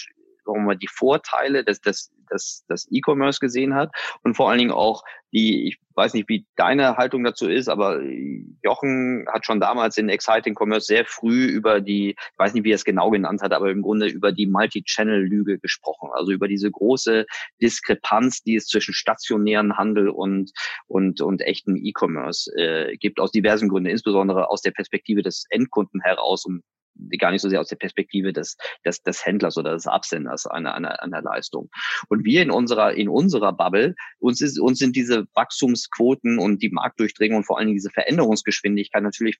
warum 0.49 0.65
man 0.65 0.79
die 0.79 0.89
Vorteile 0.89 1.63
des, 1.63 1.79
des, 1.81 2.11
des, 2.31 2.65
des 2.69 2.87
E-Commerce 2.91 3.39
gesehen 3.39 3.75
hat 3.75 3.91
und 4.23 4.35
vor 4.35 4.49
allen 4.49 4.59
Dingen 4.59 4.71
auch 4.71 5.03
die, 5.31 5.67
ich 5.67 5.79
weiß 5.95 6.13
nicht, 6.13 6.29
wie 6.29 6.47
deine 6.55 6.97
Haltung 6.97 7.23
dazu 7.23 7.47
ist, 7.47 7.67
aber 7.67 8.01
Jochen 8.63 9.25
hat 9.31 9.45
schon 9.45 9.59
damals 9.59 9.97
in 9.97 10.09
Exciting 10.09 10.55
Commerce 10.57 10.87
sehr 10.87 11.05
früh 11.05 11.45
über 11.45 11.81
die, 11.81 12.11
ich 12.11 12.37
weiß 12.37 12.53
nicht, 12.53 12.63
wie 12.63 12.71
er 12.71 12.75
es 12.75 12.85
genau 12.85 13.09
genannt 13.09 13.41
hat, 13.41 13.53
aber 13.53 13.69
im 13.69 13.81
Grunde 13.81 14.07
über 14.07 14.31
die 14.31 14.47
Multi-Channel-Lüge 14.47 15.59
gesprochen. 15.59 16.09
Also 16.13 16.31
über 16.31 16.47
diese 16.47 16.71
große 16.71 17.25
Diskrepanz, 17.61 18.41
die 18.41 18.55
es 18.55 18.67
zwischen 18.67 18.93
stationären 18.93 19.77
Handel 19.77 20.09
und, 20.09 20.51
und, 20.87 21.21
und 21.21 21.41
echten 21.41 21.75
E-Commerce 21.75 22.51
äh, 22.55 22.97
gibt, 22.97 23.19
aus 23.19 23.31
diversen 23.31 23.69
Gründen, 23.69 23.89
insbesondere 23.89 24.49
aus 24.49 24.61
der 24.61 24.71
Perspektive 24.71 25.21
des 25.21 25.45
Endkunden 25.49 26.01
heraus, 26.01 26.45
um 26.45 26.61
gar 27.17 27.31
nicht 27.31 27.41
so 27.41 27.49
sehr 27.49 27.59
aus 27.59 27.69
der 27.69 27.75
Perspektive 27.75 28.33
des, 28.33 28.57
des, 28.85 29.01
des 29.01 29.25
Händlers 29.25 29.57
oder 29.57 29.73
des 29.73 29.87
Absenders 29.87 30.45
einer, 30.45 30.73
einer, 30.75 31.01
einer 31.01 31.21
Leistung. 31.21 31.69
Und 32.09 32.25
wir 32.25 32.41
in 32.41 32.51
unserer, 32.51 32.93
in 32.93 33.09
unserer 33.09 33.53
Bubble, 33.53 33.95
uns, 34.19 34.41
ist, 34.41 34.59
uns 34.59 34.79
sind 34.79 34.95
diese 34.95 35.27
Wachstumsquoten 35.33 36.39
und 36.39 36.61
die 36.61 36.69
Marktdurchdringung 36.69 37.37
und 37.37 37.45
vor 37.45 37.57
allen 37.57 37.67
Dingen 37.67 37.77
diese 37.77 37.91
Veränderungsgeschwindigkeit 37.91 39.03
natürlich 39.03 39.37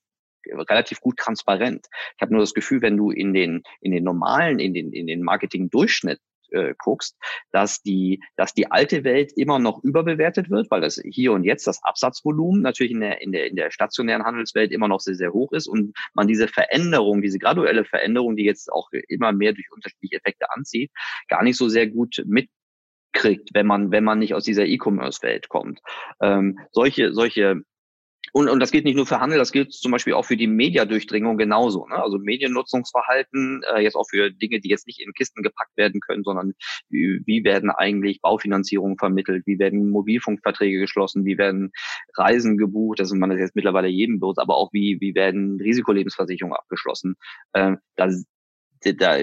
relativ 0.70 1.02
gut 1.02 1.18
transparent. 1.18 1.88
Ich 2.16 2.22
habe 2.22 2.34
nur 2.34 2.42
das 2.42 2.54
Gefühl, 2.54 2.82
wenn 2.82 2.98
du 2.98 3.12
in 3.12 3.34
den 3.34 3.62
in 3.82 3.92
den 3.92 4.04
normalen, 4.04 4.60
in 4.60 4.74
den 4.74 4.94
in 4.94 5.08
den 5.08 5.22
Marketing-Durchschnitt 5.22 6.20
äh, 6.52 6.74
guckst, 6.78 7.18
dass 7.52 7.82
die, 7.82 8.22
dass 8.36 8.54
die 8.54 8.72
alte 8.72 9.04
Welt 9.04 9.32
immer 9.36 9.60
noch 9.60 9.84
überbewertet 9.84 10.50
wird, 10.50 10.70
weil 10.72 10.82
das 10.82 11.02
hier 11.04 11.32
und 11.34 11.44
jetzt 11.44 11.68
das 11.68 11.84
Absatzvolumen 11.84 12.62
natürlich 12.62 12.92
in 12.92 13.02
der, 13.02 13.22
in 13.22 13.32
der, 13.32 13.48
in 13.48 13.56
der 13.56 13.72
stationären 13.72 14.24
Handelswelt 14.24 14.72
immer 14.72 14.88
noch 14.88 15.00
sehr, 15.00 15.16
sehr 15.16 15.34
hoch 15.34 15.52
ist 15.52 15.68
und 15.68 15.94
man 16.14 16.28
diese 16.28 16.48
Veränderung, 16.48 17.22
diese 17.22 17.40
graduelle 17.40 17.86
Veränderung, 17.86 18.36
die 18.36 18.46
jetzt 18.46 18.72
auch 18.72 18.90
immer 19.08 19.32
mehr 19.32 19.54
durch 19.54 19.72
unterschiedliche 19.72 20.18
Effekte 20.18 20.52
anzieht, 20.52 20.92
gar 21.28 21.44
nicht 21.44 21.58
so 21.58 21.70
sehr 21.70 21.88
gut 21.88 22.24
mit 22.26 22.50
kriegt, 23.12 23.50
wenn 23.54 23.66
man, 23.66 23.92
wenn 23.92 24.04
man 24.04 24.20
nicht 24.20 24.34
aus 24.34 24.44
dieser 24.44 24.66
E-Commerce-Welt 24.66 25.50
kommt. 25.50 25.80
Ähm, 26.22 26.60
solche, 26.72 27.14
solche 27.14 27.62
und, 28.34 28.50
und 28.50 28.60
das 28.60 28.72
gilt 28.72 28.86
nicht 28.86 28.96
nur 28.96 29.06
für 29.06 29.20
Handel, 29.20 29.40
das 29.40 29.52
gilt 29.52 29.74
zum 29.74 29.92
Beispiel 29.92 30.14
auch 30.14 30.26
für 30.26 30.38
die 30.38 30.48
Mediadurchdringung 30.48 31.38
genauso. 31.38 31.88
Ne? 31.88 31.96
Also 31.96 32.18
Mediennutzungsverhalten, 32.18 33.62
äh, 33.74 33.82
jetzt 33.82 33.96
auch 33.96 34.08
für 34.10 34.32
Dinge, 34.32 34.60
die 34.60 34.70
jetzt 34.70 34.88
nicht 34.88 35.00
in 35.00 35.14
Kisten 35.14 35.42
gepackt 35.42 35.76
werden 35.78 36.00
können, 36.02 36.24
sondern 36.24 36.54
wie, 36.90 37.22
wie 37.26 37.44
werden 37.44 37.72
eigentlich 37.72 38.22
Baufinanzierungen 38.22 38.98
vermittelt, 38.98 39.44
wie 39.46 39.60
werden 39.60 39.90
Mobilfunkverträge 39.90 40.80
geschlossen, 40.80 41.26
wie 41.26 41.38
werden 41.38 41.72
Reisen 42.16 42.58
gebucht, 42.58 43.00
das 43.00 43.12
ist 43.12 43.18
man 43.18 43.30
das 43.30 43.40
jetzt 43.40 43.56
mittlerweile 43.56 43.88
jedem 43.88 44.20
bewusst, 44.20 44.40
aber 44.40 44.58
auch 44.58 44.72
wie, 44.74 44.98
wie 45.00 45.16
werden 45.16 45.60
Risikolebensversicherungen 45.60 46.58
abgeschlossen. 46.58 47.16
Äh, 47.54 47.78
da 47.96 48.10
da 48.82 49.18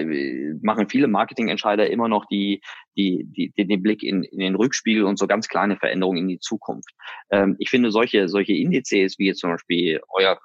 machen 0.61 0.89
viele 0.89 1.07
Marketingentscheider 1.07 1.89
immer 1.89 2.07
noch 2.07 2.25
die, 2.25 2.61
die, 2.95 3.25
die, 3.25 3.51
den 3.55 3.81
Blick 3.81 4.03
in, 4.03 4.23
in 4.23 4.39
den 4.39 4.55
Rückspiegel 4.55 5.03
und 5.03 5.17
so 5.17 5.27
ganz 5.27 5.47
kleine 5.47 5.77
Veränderungen 5.77 6.19
in 6.19 6.27
die 6.27 6.39
Zukunft. 6.39 6.89
Ähm, 7.31 7.55
ich 7.59 7.69
finde 7.69 7.91
solche, 7.91 8.29
solche 8.29 8.53
Indizes, 8.53 9.17
wie 9.19 9.27
jetzt 9.27 9.39
zum 9.39 9.51
Beispiel 9.51 9.99
euer 10.09 10.39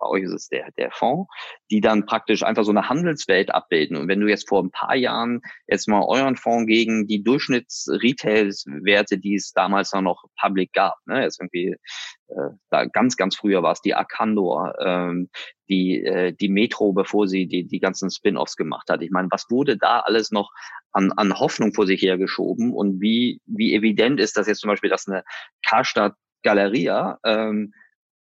bei 0.00 0.08
euch 0.08 0.24
ist 0.24 0.32
es 0.32 0.48
der, 0.48 0.70
der 0.76 0.90
Fonds, 0.90 1.30
die 1.70 1.80
dann 1.80 2.06
praktisch 2.06 2.42
einfach 2.42 2.64
so 2.64 2.72
eine 2.72 2.88
Handelswelt 2.88 3.54
abbilden. 3.54 3.96
Und 3.96 4.08
wenn 4.08 4.20
du 4.20 4.26
jetzt 4.26 4.48
vor 4.48 4.62
ein 4.62 4.70
paar 4.70 4.96
Jahren 4.96 5.40
jetzt 5.68 5.88
mal 5.88 6.02
euren 6.02 6.36
Fonds 6.36 6.66
gegen 6.66 7.06
die 7.06 7.22
Durchschnitts-Retail-Werte, 7.22 9.18
die 9.18 9.34
es 9.34 9.52
damals 9.52 9.92
noch 9.92 10.24
public 10.40 10.72
gab, 10.72 10.96
ne, 11.06 11.22
jetzt 11.22 11.40
irgendwie, 11.40 11.76
äh, 12.28 12.50
da 12.70 12.86
ganz, 12.86 13.16
ganz 13.16 13.36
früher 13.36 13.62
war 13.62 13.72
es 13.72 13.82
die 13.82 13.94
Arcandor, 13.94 14.74
ähm, 14.80 15.28
die, 15.68 16.04
äh, 16.04 16.32
die 16.32 16.48
Metro, 16.48 16.92
bevor 16.92 17.28
sie 17.28 17.46
die, 17.46 17.66
die 17.66 17.80
ganzen 17.80 18.10
Spin-offs 18.10 18.56
gemacht 18.56 18.88
hat. 18.90 19.02
Ich 19.02 19.10
meine, 19.10 19.28
was 19.30 19.46
wurde 19.50 19.76
da 19.76 20.00
alles 20.00 20.30
noch 20.30 20.50
an, 20.92 21.12
an 21.12 21.38
Hoffnung 21.38 21.72
vor 21.74 21.86
sich 21.86 22.02
hergeschoben 22.02 22.72
und 22.72 23.00
wie, 23.00 23.40
wie 23.46 23.74
evident 23.74 24.18
ist 24.20 24.36
das 24.36 24.46
jetzt 24.48 24.60
zum 24.60 24.68
Beispiel, 24.68 24.90
dass 24.90 25.06
eine 25.06 25.22
Karstadt 25.64 26.14
Galeria 26.42 27.18
ähm, 27.24 27.72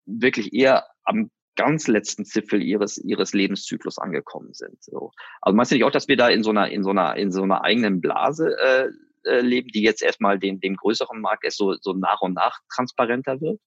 wirklich 0.07 0.53
eher 0.53 0.87
am 1.05 1.31
ganz 1.57 1.87
letzten 1.89 2.25
Zipfel 2.25 2.63
ihres 2.63 2.99
ihres 2.99 3.33
Lebenszyklus 3.33 3.99
angekommen 3.99 4.55
sind. 4.55 4.83
So. 4.83 5.13
Also 5.41 5.57
meinst 5.57 5.71
du 5.71 5.77
nicht 5.77 5.85
auch, 5.85 5.91
dass 5.91 6.09
wir 6.09 6.17
da 6.17 6.29
in 6.29 6.43
so 6.43 6.51
einer 6.51 6.71
in 6.71 6.83
so 6.83 6.91
einer 6.91 7.17
in 7.17 7.31
so 7.33 7.43
einer 7.43 7.63
eigenen 7.63 8.01
Blase 8.01 8.57
äh, 8.59 8.89
äh, 9.25 9.41
leben, 9.41 9.69
die 9.69 9.83
jetzt 9.83 10.03
erstmal 10.03 10.39
den 10.39 10.61
dem 10.61 10.77
größeren 10.77 11.21
Markt 11.21 11.45
erst 11.45 11.59
so 11.59 11.75
so 11.81 11.93
nach 11.93 12.21
und 12.23 12.35
nach 12.35 12.61
transparenter 12.75 13.41
wird? 13.41 13.61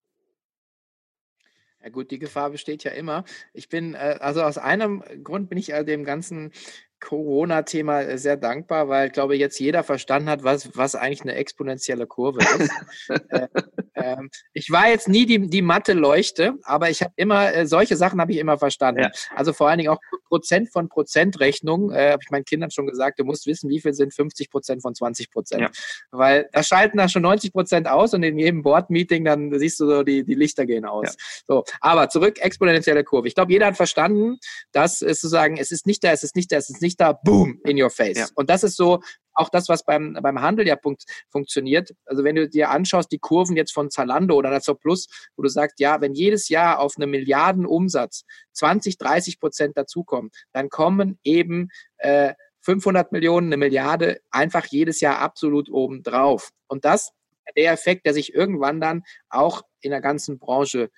Ja 1.86 1.92
gut, 1.92 2.10
die 2.10 2.18
Gefahr 2.18 2.50
besteht 2.50 2.84
ja 2.84 2.90
immer. 2.94 3.26
Ich 3.54 3.70
bin, 3.70 3.94
äh, 3.94 4.18
also 4.20 4.42
aus 4.42 4.58
einem 4.58 5.04
Grund 5.24 5.50
bin 5.50 5.60
ich 5.60 5.72
äh, 5.72 5.84
dem 5.84 6.04
ganzen 6.04 6.52
Corona-Thema 7.00 8.02
äh, 8.02 8.18
sehr 8.18 8.38
dankbar, 8.38 8.90
weil, 8.90 9.08
ich 9.08 9.14
glaube, 9.14 9.36
jetzt 9.36 9.60
jeder 9.60 9.84
verstanden 9.84 10.30
hat, 10.30 10.44
was, 10.44 10.76
was 10.76 10.96
eigentlich 10.96 11.22
eine 11.22 11.36
exponentielle 11.36 12.08
Kurve 12.08 12.40
ist. 12.42 12.72
äh, 13.30 13.48
äh, 13.94 14.18
ich 14.54 14.72
war 14.72 14.90
jetzt 14.90 15.08
nie 15.08 15.26
die, 15.26 15.48
die 15.48 15.62
Mathe-Leuchte, 15.62 16.54
aber 16.64 16.90
ich 16.90 17.02
habe 17.02 17.14
immer, 17.16 17.54
äh, 17.54 17.68
solche 17.68 17.96
Sachen 17.96 18.20
habe 18.22 18.32
ich 18.32 18.40
immer 18.40 18.58
verstanden. 18.58 19.04
Ja. 19.04 19.12
Also 19.36 19.54
vor 19.54 19.70
allen 19.70 19.78
Dingen 19.78 19.90
auch 19.90 20.00
Prozent 20.28 20.72
von 20.72 20.90
Prozentrechnung, 20.90 21.92
äh, 21.92 22.12
habe 22.12 22.24
ich 22.24 22.32
meinen 22.32 22.46
Kindern 22.46 22.72
schon 22.72 22.88
gesagt, 22.88 23.20
du 23.20 23.24
musst 23.24 23.46
wissen, 23.46 23.70
wie 23.70 23.82
viel 23.82 23.94
sind 23.94 24.14
50 24.14 24.50
Prozent 24.50 24.82
von 24.82 24.96
20 24.96 25.32
Prozent. 25.32 25.62
Ja. 25.62 25.70
Weil 26.12 26.50
da 26.52 26.64
schalten 26.64 26.98
da 26.98 27.10
schon 27.10 27.22
90 27.22 27.52
Prozent 27.52 27.88
aus 27.88 28.14
und 28.14 28.24
in 28.24 28.40
jedem 28.40 28.64
Board-Meeting, 28.64 29.26
dann 29.26 29.58
siehst 29.60 29.80
du 29.80 29.86
so, 29.86 30.04
die, 30.04 30.24
die 30.24 30.36
Lichter 30.36 30.66
gehen 30.66 30.86
aus. 30.86 31.08
Ja. 31.08 31.24
So, 31.48 31.64
aber 31.82 32.10
zurück, 32.10 32.40
exponentielle 32.40 33.04
Kurve. 33.04 33.28
Ich 33.28 33.36
glaube, 33.36 33.52
jeder 33.52 33.68
hat 33.68 33.78
verstanden, 33.78 34.38
dass 34.72 35.02
es 35.02 35.22
sozusagen, 35.22 35.58
es 35.58 35.72
ist 35.72 35.88
nicht 35.88 36.04
da, 36.04 36.12
es 36.12 36.24
ist 36.24 36.36
nicht 36.36 36.52
da, 36.52 36.58
es 36.58 36.70
ist 36.70 36.82
nicht 36.82 36.85
da, 36.96 37.14
boom, 37.14 37.60
in 37.66 37.82
your 37.82 37.90
face. 37.90 38.18
Ja. 38.18 38.28
Und 38.36 38.50
das 38.50 38.64
ist 38.64 38.78
so 38.78 39.00
auch 39.36 39.50
das, 39.50 39.68
was 39.68 39.84
beim, 39.84 40.18
beim 40.22 40.42
Handel 40.42 40.66
ja 40.66 40.76
punkt, 40.76 41.04
funktioniert. 41.30 41.92
Also 42.06 42.24
wenn 42.24 42.36
du 42.36 42.48
dir 42.48 42.70
anschaust, 42.70 43.12
die 43.12 43.20
Kurven 43.20 43.58
jetzt 43.58 43.74
von 43.74 43.92
Zalando 43.92 44.36
oder 44.36 44.50
Nazar 44.50 44.76
Plus, 44.76 45.08
wo 45.36 45.44
du 45.44 45.50
sagst, 45.50 45.80
ja, 45.80 46.00
wenn 46.02 46.14
jedes 46.14 46.48
Jahr 46.50 46.80
auf 46.80 46.94
eine 46.96 47.08
Milliarden 47.08 47.66
Umsatz 47.66 48.24
20, 48.54 48.98
30 48.98 49.40
Prozent 49.40 49.78
dazukommen, 49.78 50.32
dann 50.54 50.70
kommen 50.70 51.20
eben 51.24 51.70
äh, 51.98 52.34
500 52.62 53.12
Millionen, 53.12 53.48
eine 53.48 53.58
Milliarde 53.58 54.22
einfach 54.32 54.66
jedes 54.66 55.02
Jahr 55.02 55.20
absolut 55.20 55.70
oben 55.70 56.02
drauf. 56.02 56.50
Und 56.68 56.86
das 56.86 57.12
der 57.56 57.74
Effekt, 57.74 58.06
der 58.06 58.14
sich 58.14 58.34
irgendwann 58.34 58.82
dann 58.82 59.04
auch 59.30 59.62
in 59.82 59.92
der 59.92 60.02
ganzen 60.02 60.40
Branche 60.40 60.90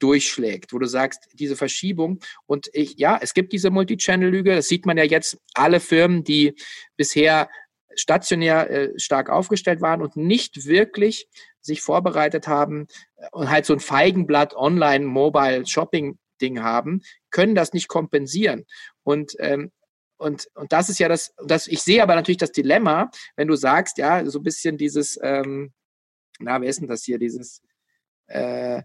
durchschlägt, 0.00 0.72
wo 0.72 0.78
du 0.78 0.86
sagst, 0.86 1.28
diese 1.34 1.56
Verschiebung 1.56 2.18
und 2.46 2.68
ich, 2.72 2.98
ja, 2.98 3.18
es 3.20 3.34
gibt 3.34 3.52
diese 3.52 3.70
Multichannel-Lüge, 3.70 4.56
das 4.56 4.68
sieht 4.68 4.86
man 4.86 4.98
ja 4.98 5.04
jetzt, 5.04 5.38
alle 5.54 5.80
Firmen, 5.80 6.24
die 6.24 6.54
bisher 6.96 7.48
stationär 7.94 8.70
äh, 8.70 8.98
stark 8.98 9.30
aufgestellt 9.30 9.80
waren 9.80 10.02
und 10.02 10.16
nicht 10.16 10.66
wirklich 10.66 11.28
sich 11.60 11.82
vorbereitet 11.82 12.48
haben 12.48 12.86
äh, 13.16 13.26
und 13.32 13.50
halt 13.50 13.66
so 13.66 13.74
ein 13.74 13.80
Feigenblatt 13.80 14.54
Online 14.54 15.04
Mobile 15.04 15.66
Shopping 15.66 16.18
Ding 16.40 16.62
haben, 16.62 17.02
können 17.30 17.54
das 17.54 17.72
nicht 17.72 17.88
kompensieren. 17.88 18.64
Und 19.02 19.36
ähm, 19.38 19.70
und, 20.16 20.48
und 20.54 20.70
das 20.70 20.90
ist 20.90 20.98
ja 20.98 21.08
das, 21.08 21.32
das, 21.46 21.66
ich 21.66 21.80
sehe 21.80 22.02
aber 22.02 22.14
natürlich 22.14 22.36
das 22.36 22.52
Dilemma, 22.52 23.10
wenn 23.36 23.48
du 23.48 23.56
sagst, 23.56 23.96
ja, 23.96 24.22
so 24.26 24.40
ein 24.40 24.42
bisschen 24.42 24.76
dieses, 24.76 25.18
ähm, 25.22 25.72
na, 26.38 26.60
wer 26.60 26.68
ist 26.68 26.78
denn 26.78 26.88
das 26.88 27.04
hier, 27.04 27.18
dieses, 27.18 27.62
äh, 28.26 28.82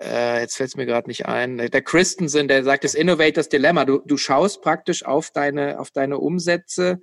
äh, 0.00 0.40
jetzt 0.40 0.56
fällt 0.56 0.70
es 0.70 0.76
mir 0.76 0.86
gerade 0.86 1.08
nicht 1.08 1.26
ein, 1.26 1.58
der 1.58 1.82
Christensen, 1.82 2.48
der 2.48 2.64
sagt, 2.64 2.84
das 2.84 2.94
Innovators 2.94 3.48
Dilemma. 3.48 3.84
Du, 3.84 4.00
du 4.04 4.16
schaust 4.16 4.62
praktisch 4.62 5.04
auf 5.04 5.30
deine, 5.30 5.80
auf 5.80 5.90
deine 5.90 6.18
Umsätze, 6.18 7.00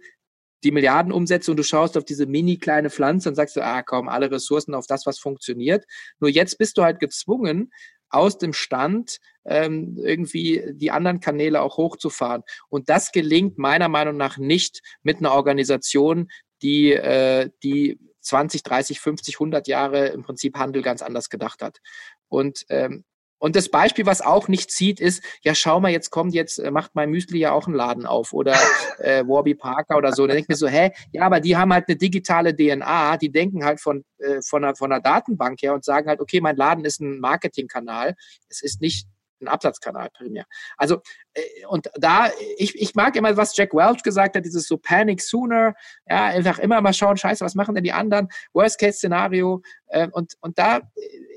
die 0.64 0.72
Milliardenumsätze 0.72 1.52
und 1.52 1.58
du 1.58 1.64
schaust 1.64 1.98
auf 1.98 2.06
diese 2.06 2.26
mini 2.26 2.58
kleine 2.58 2.90
Pflanze 2.90 3.30
und 3.30 3.36
sagst 3.36 3.58
ah 3.58 3.84
komm, 3.84 4.10
alle 4.10 4.32
Ressourcen 4.32 4.74
auf 4.74 4.88
das, 4.88 5.06
was 5.06 5.20
funktioniert. 5.20 5.86
Nur 6.20 6.30
jetzt 6.30 6.58
bist 6.58 6.78
du 6.78 6.84
halt 6.84 7.00
gezwungen, 7.00 7.72
aus 8.10 8.38
dem 8.38 8.54
Stand 8.54 9.20
ähm, 9.46 9.98
irgendwie 10.02 10.64
die 10.74 10.92
anderen 10.92 11.20
Kanäle 11.20 11.62
auch 11.62 11.78
hochzufahren. 11.78 12.44
Und 12.70 12.90
das 12.90 13.12
gelingt 13.12 13.58
meiner 13.58 13.90
Meinung 13.90 14.18
nach 14.18 14.38
nicht 14.38 14.82
mit 15.04 15.18
einer 15.18 15.34
Organisation, 15.34 16.30
die, 16.62 16.94
äh, 16.94 17.50
die 17.62 18.00
20, 18.26 18.64
30, 18.64 19.00
50, 19.00 19.36
100 19.36 19.68
Jahre 19.68 20.08
im 20.08 20.24
Prinzip 20.24 20.58
Handel 20.58 20.82
ganz 20.82 21.02
anders 21.02 21.30
gedacht 21.30 21.62
hat. 21.62 21.80
Und 22.28 22.66
ähm, 22.70 23.06
und 23.38 23.56
das 23.56 23.70
Beispiel, 23.70 24.06
was 24.06 24.22
auch 24.22 24.48
nicht 24.48 24.72
zieht, 24.72 25.00
ist, 25.00 25.22
ja, 25.44 25.54
schau 25.54 25.80
mal, 25.80 25.92
jetzt 25.92 26.10
kommt 26.10 26.34
jetzt, 26.34 26.58
äh, 26.58 26.72
macht 26.72 26.96
mein 26.96 27.10
Müsli 27.12 27.40
ja 27.40 27.52
auch 27.52 27.68
einen 27.68 27.76
Laden 27.76 28.06
auf 28.06 28.34
oder 28.34 28.54
äh, 29.00 29.24
Warby 29.28 29.56
Parker 29.56 29.98
oder 29.98 30.14
so. 30.14 30.24
Und 30.24 30.30
dann 30.30 30.38
denke 30.38 30.46
ich 30.46 30.50
mir 30.50 30.56
so, 30.56 30.68
hä, 30.68 30.92
ja, 31.12 31.24
aber 31.24 31.42
die 31.42 31.58
haben 31.58 31.74
halt 31.74 31.86
eine 31.88 31.98
digitale 31.98 32.56
DNA, 32.56 33.18
die 33.18 33.32
denken 33.32 33.66
halt 33.66 33.82
von, 33.82 34.04
äh, 34.20 34.42
von, 34.42 34.64
einer, 34.64 34.76
von 34.76 34.92
einer 34.92 35.02
Datenbank 35.02 35.62
her 35.62 35.74
und 35.74 35.84
sagen 35.84 36.08
halt, 36.08 36.22
okay, 36.22 36.40
mein 36.40 36.56
Laden 36.56 36.86
ist 36.86 37.02
ein 37.02 37.20
Marketingkanal. 37.20 38.16
Es 38.50 38.64
ist 38.64 38.82
nicht 38.82 39.08
ein 39.42 39.48
Absatzkanal 39.48 40.10
primär. 40.12 40.46
Also, 40.78 41.02
äh, 41.34 41.42
und 41.68 41.90
da, 41.96 42.30
ich, 42.58 42.80
ich 42.80 42.96
mag 42.96 43.16
immer, 43.16 43.36
was 43.38 43.56
Jack 43.56 43.74
Welch 43.74 44.04
gesagt 44.04 44.36
hat, 44.36 44.46
dieses 44.46 44.68
so 44.68 44.78
Panic 44.78 45.22
Sooner, 45.22 45.74
ja, 46.08 46.26
einfach 46.26 46.60
immer 46.60 46.82
mal 46.82 46.94
schauen, 46.94 47.18
scheiße, 47.18 47.44
was 47.44 47.56
machen 47.56 47.76
denn 47.76 47.84
die 47.84 47.94
anderen? 47.94 48.30
Worst-Case-Szenario. 48.54 49.62
Äh, 49.88 50.08
und, 50.12 50.34
und 50.42 50.58
da 50.58 50.82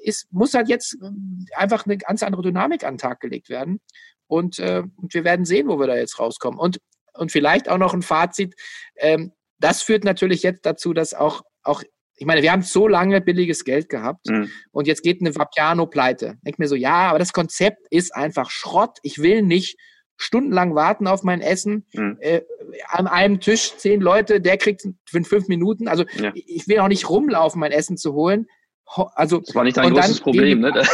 ist, 0.02 0.32
muss 0.32 0.54
halt 0.54 0.68
jetzt 0.68 0.96
äh, 1.02 1.10
einfach 1.56 1.86
eine 1.86 1.98
ganz 1.98 2.22
andere 2.22 2.42
Dynamik 2.42 2.84
an 2.84 2.94
den 2.94 2.98
Tag 2.98 3.20
gelegt 3.20 3.48
werden. 3.48 3.80
Und, 4.26 4.58
äh, 4.58 4.82
und 4.96 5.14
wir 5.14 5.24
werden 5.24 5.44
sehen, 5.44 5.68
wo 5.68 5.78
wir 5.78 5.86
da 5.86 5.96
jetzt 5.96 6.18
rauskommen. 6.18 6.58
Und 6.58 6.80
und 7.18 7.32
vielleicht 7.32 7.68
auch 7.68 7.78
noch 7.78 7.94
ein 7.94 8.02
Fazit. 8.02 8.54
Ähm, 8.96 9.32
das 9.58 9.82
führt 9.82 10.04
natürlich 10.04 10.42
jetzt 10.42 10.64
dazu, 10.64 10.92
dass 10.92 11.14
auch, 11.14 11.42
auch 11.62 11.82
ich 12.18 12.26
meine, 12.26 12.42
wir 12.42 12.52
haben 12.52 12.62
so 12.62 12.88
lange 12.88 13.20
billiges 13.20 13.64
Geld 13.64 13.88
gehabt 13.88 14.28
mhm. 14.28 14.50
und 14.72 14.86
jetzt 14.86 15.02
geht 15.02 15.20
eine 15.20 15.34
Vapiano 15.34 15.86
pleite. 15.86 16.36
Denk 16.44 16.58
mir 16.58 16.68
so, 16.68 16.74
ja, 16.74 17.08
aber 17.10 17.18
das 17.18 17.32
Konzept 17.32 17.86
ist 17.90 18.14
einfach 18.14 18.50
Schrott. 18.50 18.98
Ich 19.02 19.18
will 19.18 19.42
nicht 19.42 19.78
stundenlang 20.16 20.74
warten 20.74 21.06
auf 21.06 21.22
mein 21.22 21.40
Essen. 21.40 21.86
Mhm. 21.92 22.18
Äh, 22.20 22.42
an 22.88 23.06
einem 23.06 23.40
Tisch 23.40 23.76
zehn 23.76 24.00
Leute, 24.00 24.40
der 24.40 24.58
kriegt 24.58 24.82
für 25.08 25.22
fünf 25.22 25.48
Minuten. 25.48 25.86
Also 25.86 26.04
ja. 26.18 26.32
ich 26.34 26.66
will 26.66 26.80
auch 26.80 26.88
nicht 26.88 27.08
rumlaufen, 27.08 27.60
mein 27.60 27.72
Essen 27.72 27.96
zu 27.96 28.12
holen. 28.14 28.46
Also, 29.14 29.40
das 29.40 29.54
war 29.54 29.64
nicht 29.64 29.76
dein 29.76 29.92
großes 29.92 30.20
Problem, 30.20 30.60
ne? 30.60 30.72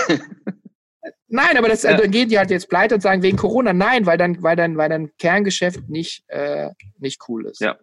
Nein, 1.29 1.57
aber 1.57 1.69
das 1.69 1.83
ja. 1.83 1.97
dann 1.97 2.11
gehen 2.11 2.29
die 2.29 2.39
halt 2.39 2.51
jetzt 2.51 2.69
pleite 2.69 2.95
und 2.97 3.01
sagen 3.01 3.23
wegen 3.23 3.37
Corona. 3.37 3.73
Nein, 3.73 4.07
weil 4.07 4.19
dann, 4.19 4.43
weil 4.43 4.57
dann, 4.57 4.77
weil 4.77 4.89
dann 4.89 5.11
Kerngeschäft 5.19 5.89
nicht, 5.89 6.23
äh, 6.29 6.71
nicht 6.99 7.23
cool 7.29 7.47
ist. 7.47 7.61
Ja. 7.61 7.77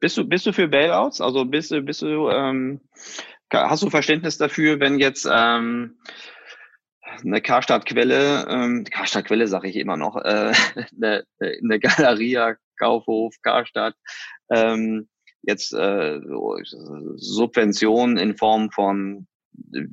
Bist 0.00 0.16
du, 0.16 0.24
bist 0.24 0.46
du 0.46 0.52
für 0.52 0.68
Bailouts? 0.68 1.20
Also 1.20 1.44
bist 1.44 1.70
du, 1.70 1.82
bist 1.82 2.02
du, 2.02 2.28
ähm, 2.28 2.80
hast 3.52 3.82
du 3.82 3.90
Verständnis 3.90 4.38
dafür, 4.38 4.80
wenn 4.80 4.98
jetzt 4.98 5.28
ähm, 5.30 5.98
eine 7.24 7.40
Karstadt-Quelle, 7.40 8.46
ähm, 8.48 8.84
Karstadt-Quelle 8.84 9.46
sage 9.46 9.68
ich 9.68 9.76
immer 9.76 9.96
noch, 9.96 10.16
äh, 10.16 10.52
eine, 10.96 11.24
eine 11.40 11.80
Galeria, 11.80 12.56
Kaufhof, 12.78 13.34
Karstadt, 13.42 13.94
ähm, 14.50 15.08
jetzt 15.42 15.72
äh, 15.72 16.20
Subventionen 17.14 18.18
in 18.18 18.36
Form 18.36 18.70
von 18.70 19.26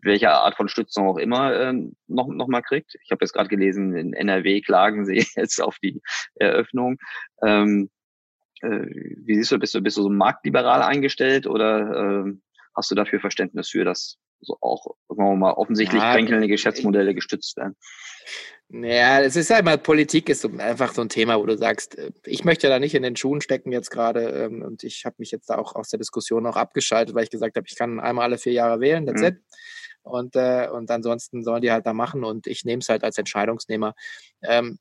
welcher 0.01 0.33
Art 0.33 0.55
von 0.55 0.67
Stützung 0.67 1.07
auch 1.07 1.17
immer 1.17 1.53
äh, 1.53 1.73
noch, 2.07 2.27
noch 2.27 2.47
mal 2.47 2.61
kriegt. 2.61 2.95
Ich 3.03 3.11
habe 3.11 3.23
jetzt 3.23 3.33
gerade 3.33 3.49
gelesen, 3.49 3.95
in 3.95 4.13
NRW 4.13 4.61
klagen 4.61 5.05
sie 5.05 5.25
jetzt 5.35 5.61
auf 5.61 5.77
die 5.79 6.01
Eröffnung. 6.35 6.97
Ähm, 7.45 7.89
äh, 8.63 8.87
wie 9.25 9.35
siehst 9.35 9.51
du, 9.51 9.59
bist 9.59 9.75
du, 9.75 9.81
bist 9.81 9.97
du 9.97 10.03
so 10.03 10.09
marktliberal 10.09 10.81
eingestellt 10.81 11.47
oder 11.47 12.25
äh, 12.25 12.33
hast 12.75 12.91
du 12.91 12.95
dafür 12.95 13.19
Verständnis 13.19 13.69
für, 13.69 13.85
dass 13.85 14.17
so 14.41 14.57
auch 14.61 14.95
wir 15.09 15.35
mal, 15.35 15.53
offensichtlich 15.53 16.01
ja, 16.01 16.13
kränkelnde 16.13 16.47
Geschäftsmodelle 16.47 17.13
gestützt 17.13 17.57
werden? 17.57 17.75
Naja, 18.69 19.21
es 19.21 19.35
ist 19.35 19.49
ja 19.49 19.59
immer, 19.59 19.77
Politik 19.77 20.29
ist 20.29 20.45
einfach 20.59 20.93
so 20.93 21.01
ein 21.01 21.09
Thema, 21.09 21.37
wo 21.37 21.45
du 21.45 21.57
sagst, 21.57 21.97
äh, 21.97 22.11
ich 22.25 22.43
möchte 22.43 22.67
da 22.67 22.79
nicht 22.79 22.95
in 22.95 23.03
den 23.03 23.15
Schuhen 23.15 23.41
stecken 23.41 23.71
jetzt 23.71 23.91
gerade 23.91 24.29
ähm, 24.29 24.61
und 24.61 24.83
ich 24.83 25.05
habe 25.05 25.15
mich 25.19 25.31
jetzt 25.31 25.49
da 25.49 25.57
auch 25.57 25.75
aus 25.75 25.89
der 25.89 25.99
Diskussion 25.99 26.45
auch 26.45 26.55
abgeschaltet, 26.55 27.15
weil 27.15 27.23
ich 27.23 27.29
gesagt 27.29 27.55
habe, 27.55 27.67
ich 27.69 27.75
kann 27.75 27.99
einmal 27.99 28.25
alle 28.25 28.37
vier 28.37 28.53
Jahre 28.53 28.79
wählen, 28.79 29.05
that's 29.05 29.21
mhm. 29.21 29.27
it. 29.27 29.35
Und, 30.01 30.35
äh, 30.35 30.67
und 30.69 30.91
ansonsten 30.91 31.43
sollen 31.43 31.61
die 31.61 31.71
halt 31.71 31.85
da 31.85 31.93
machen 31.93 32.23
und 32.23 32.47
ich 32.47 32.65
nehme 32.65 32.81
es 32.81 32.89
halt 32.89 33.03
als 33.03 33.17
Entscheidungsnehmer. 33.17 33.93
Ähm, 34.41 34.79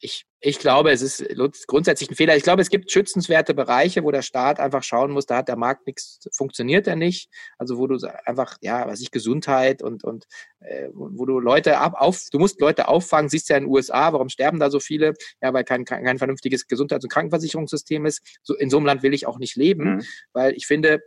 ich, 0.00 0.26
ich 0.40 0.58
glaube, 0.58 0.90
es 0.90 1.02
ist 1.02 1.66
grundsätzlich 1.66 2.10
ein 2.10 2.14
Fehler. 2.14 2.36
Ich 2.36 2.42
glaube, 2.42 2.62
es 2.62 2.70
gibt 2.70 2.90
schützenswerte 2.90 3.54
Bereiche, 3.54 4.04
wo 4.04 4.10
der 4.10 4.22
Staat 4.22 4.60
einfach 4.60 4.82
schauen 4.82 5.10
muss, 5.10 5.26
da 5.26 5.38
hat 5.38 5.48
der 5.48 5.56
Markt 5.56 5.86
nichts, 5.86 6.28
funktioniert 6.32 6.86
er 6.86 6.96
nicht. 6.96 7.30
Also 7.58 7.78
wo 7.78 7.86
du 7.86 7.98
einfach, 8.24 8.56
ja, 8.60 8.86
was 8.86 9.00
ich, 9.00 9.10
Gesundheit 9.10 9.82
und, 9.82 10.04
und 10.04 10.26
äh, 10.60 10.88
wo 10.92 11.24
du 11.26 11.38
Leute 11.38 11.78
ab, 11.78 11.94
auf, 11.96 12.24
du 12.30 12.38
musst 12.38 12.60
Leute 12.60 12.88
auffangen, 12.88 13.28
siehst 13.28 13.48
ja 13.48 13.56
in 13.56 13.64
den 13.64 13.72
USA, 13.72 14.12
warum 14.12 14.28
sterben 14.28 14.58
da 14.58 14.70
so 14.70 14.80
viele? 14.80 15.14
Ja, 15.40 15.52
weil 15.52 15.64
kein, 15.64 15.84
kein, 15.84 16.18
vernünftiges 16.18 16.66
Gesundheits- 16.66 17.04
und 17.04 17.12
Krankenversicherungssystem 17.12 18.06
ist. 18.06 18.40
So, 18.42 18.54
in 18.56 18.70
so 18.70 18.76
einem 18.76 18.86
Land 18.86 19.02
will 19.02 19.14
ich 19.14 19.26
auch 19.26 19.38
nicht 19.38 19.56
leben, 19.56 19.96
mhm. 19.96 20.02
weil 20.32 20.54
ich 20.54 20.66
finde, 20.66 21.02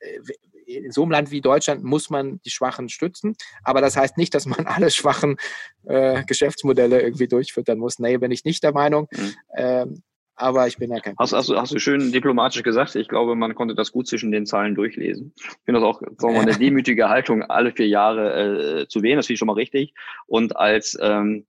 äh, 0.00 0.20
in 0.66 0.92
so 0.92 1.02
einem 1.02 1.12
Land 1.12 1.30
wie 1.30 1.40
Deutschland 1.40 1.84
muss 1.84 2.10
man 2.10 2.40
die 2.44 2.50
Schwachen 2.50 2.88
stützen. 2.88 3.36
Aber 3.62 3.80
das 3.80 3.96
heißt 3.96 4.16
nicht, 4.18 4.34
dass 4.34 4.46
man 4.46 4.66
alle 4.66 4.90
schwachen 4.90 5.36
äh, 5.84 6.24
Geschäftsmodelle 6.24 7.00
irgendwie 7.00 7.28
durchfüttern 7.28 7.78
muss. 7.78 7.98
Nee, 7.98 8.16
bin 8.18 8.30
ich 8.30 8.44
nicht 8.44 8.62
der 8.62 8.72
Meinung. 8.72 9.08
Mhm. 9.12 9.34
Ähm, 9.56 10.02
aber 10.36 10.66
ich 10.66 10.78
bin 10.78 10.90
ja 10.90 11.00
kein. 11.00 11.14
Hast, 11.18 11.32
hast, 11.32 11.48
du, 11.48 11.56
hast 11.56 11.72
du 11.72 11.78
schön 11.78 12.10
diplomatisch 12.10 12.62
gesagt. 12.62 12.96
Ich 12.96 13.08
glaube, 13.08 13.36
man 13.36 13.54
konnte 13.54 13.74
das 13.74 13.92
gut 13.92 14.08
zwischen 14.08 14.32
den 14.32 14.46
Zeilen 14.46 14.74
durchlesen. 14.74 15.32
Ich 15.36 15.44
finde 15.64 15.80
das 15.80 15.88
auch 15.88 16.00
sagen 16.00 16.18
wir 16.20 16.32
mal, 16.32 16.40
eine 16.40 16.52
demütige 16.58 17.08
Haltung, 17.08 17.42
alle 17.44 17.72
vier 17.72 17.86
Jahre 17.86 18.80
äh, 18.80 18.88
zu 18.88 19.02
wählen. 19.02 19.16
Das 19.16 19.26
finde 19.26 19.34
ich 19.34 19.38
schon 19.38 19.46
mal 19.46 19.52
richtig. 19.52 19.94
Und 20.26 20.56
als 20.56 20.98
ähm, 21.00 21.46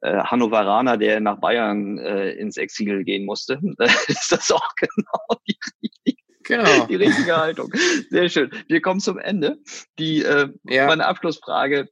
äh, 0.00 0.18
Hannoveraner, 0.18 0.96
der 0.96 1.20
nach 1.20 1.40
Bayern 1.40 1.98
äh, 1.98 2.32
ins 2.32 2.56
Exil 2.56 3.04
gehen 3.04 3.26
musste, 3.26 3.60
ist 4.08 4.32
das 4.32 4.50
auch 4.50 4.74
genau 4.76 5.40
die 5.46 5.58
richtige 5.82 6.21
Genau. 6.44 6.86
Die 6.86 6.96
richtige 6.96 7.36
Haltung. 7.36 7.72
Sehr 8.10 8.28
schön. 8.28 8.50
Wir 8.68 8.80
kommen 8.80 9.00
zum 9.00 9.18
Ende. 9.18 9.58
Die 9.98 10.22
äh, 10.22 10.48
ja. 10.64 10.86
meine 10.86 11.06
Abschlussfrage. 11.06 11.88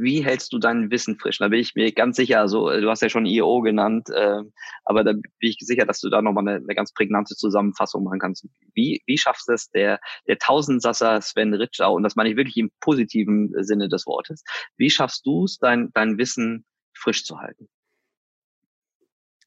Wie 0.00 0.24
hältst 0.24 0.52
du 0.52 0.58
dein 0.58 0.92
Wissen 0.92 1.18
frisch? 1.18 1.38
Da 1.38 1.48
bin 1.48 1.58
ich 1.58 1.74
mir 1.74 1.90
ganz 1.92 2.16
sicher, 2.16 2.40
also 2.40 2.70
du 2.70 2.88
hast 2.88 3.02
ja 3.02 3.08
schon 3.08 3.26
IO 3.26 3.62
genannt, 3.62 4.08
äh, 4.10 4.42
aber 4.84 5.02
da 5.02 5.12
bin 5.12 5.24
ich 5.40 5.56
sicher, 5.58 5.86
dass 5.86 5.98
du 5.98 6.08
da 6.08 6.22
nochmal 6.22 6.46
eine, 6.46 6.56
eine 6.58 6.74
ganz 6.74 6.92
prägnante 6.92 7.34
Zusammenfassung 7.34 8.04
machen 8.04 8.20
kannst. 8.20 8.46
Wie, 8.74 9.02
wie 9.06 9.18
schaffst 9.18 9.48
du 9.48 9.54
es, 9.54 9.70
der, 9.70 9.98
der 10.28 10.38
Tausendsasser 10.38 11.20
Sven 11.20 11.52
Ritschau, 11.52 11.94
und 11.94 12.04
das 12.04 12.14
meine 12.14 12.30
ich 12.30 12.36
wirklich 12.36 12.56
im 12.58 12.70
positiven 12.78 13.52
Sinne 13.64 13.88
des 13.88 14.06
Wortes, 14.06 14.44
wie 14.76 14.90
schaffst 14.90 15.26
du 15.26 15.46
es, 15.46 15.58
dein, 15.58 15.90
dein 15.94 16.16
Wissen 16.16 16.64
frisch 16.94 17.24
zu 17.24 17.40
halten? 17.40 17.68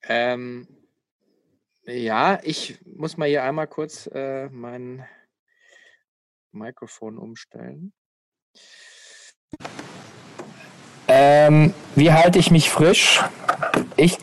Ähm, 0.03 0.67
ja, 1.85 2.39
ich 2.43 2.79
muss 2.85 3.17
mal 3.17 3.27
hier 3.27 3.43
einmal 3.43 3.67
kurz 3.67 4.07
äh, 4.07 4.49
mein 4.49 5.05
Mikrofon 6.51 7.17
umstellen. 7.17 7.93
Ähm, 11.07 11.73
wie 11.95 12.11
halte 12.11 12.39
ich 12.39 12.51
mich 12.51 12.69
frisch? 12.69 13.21
Ich, 13.97 14.17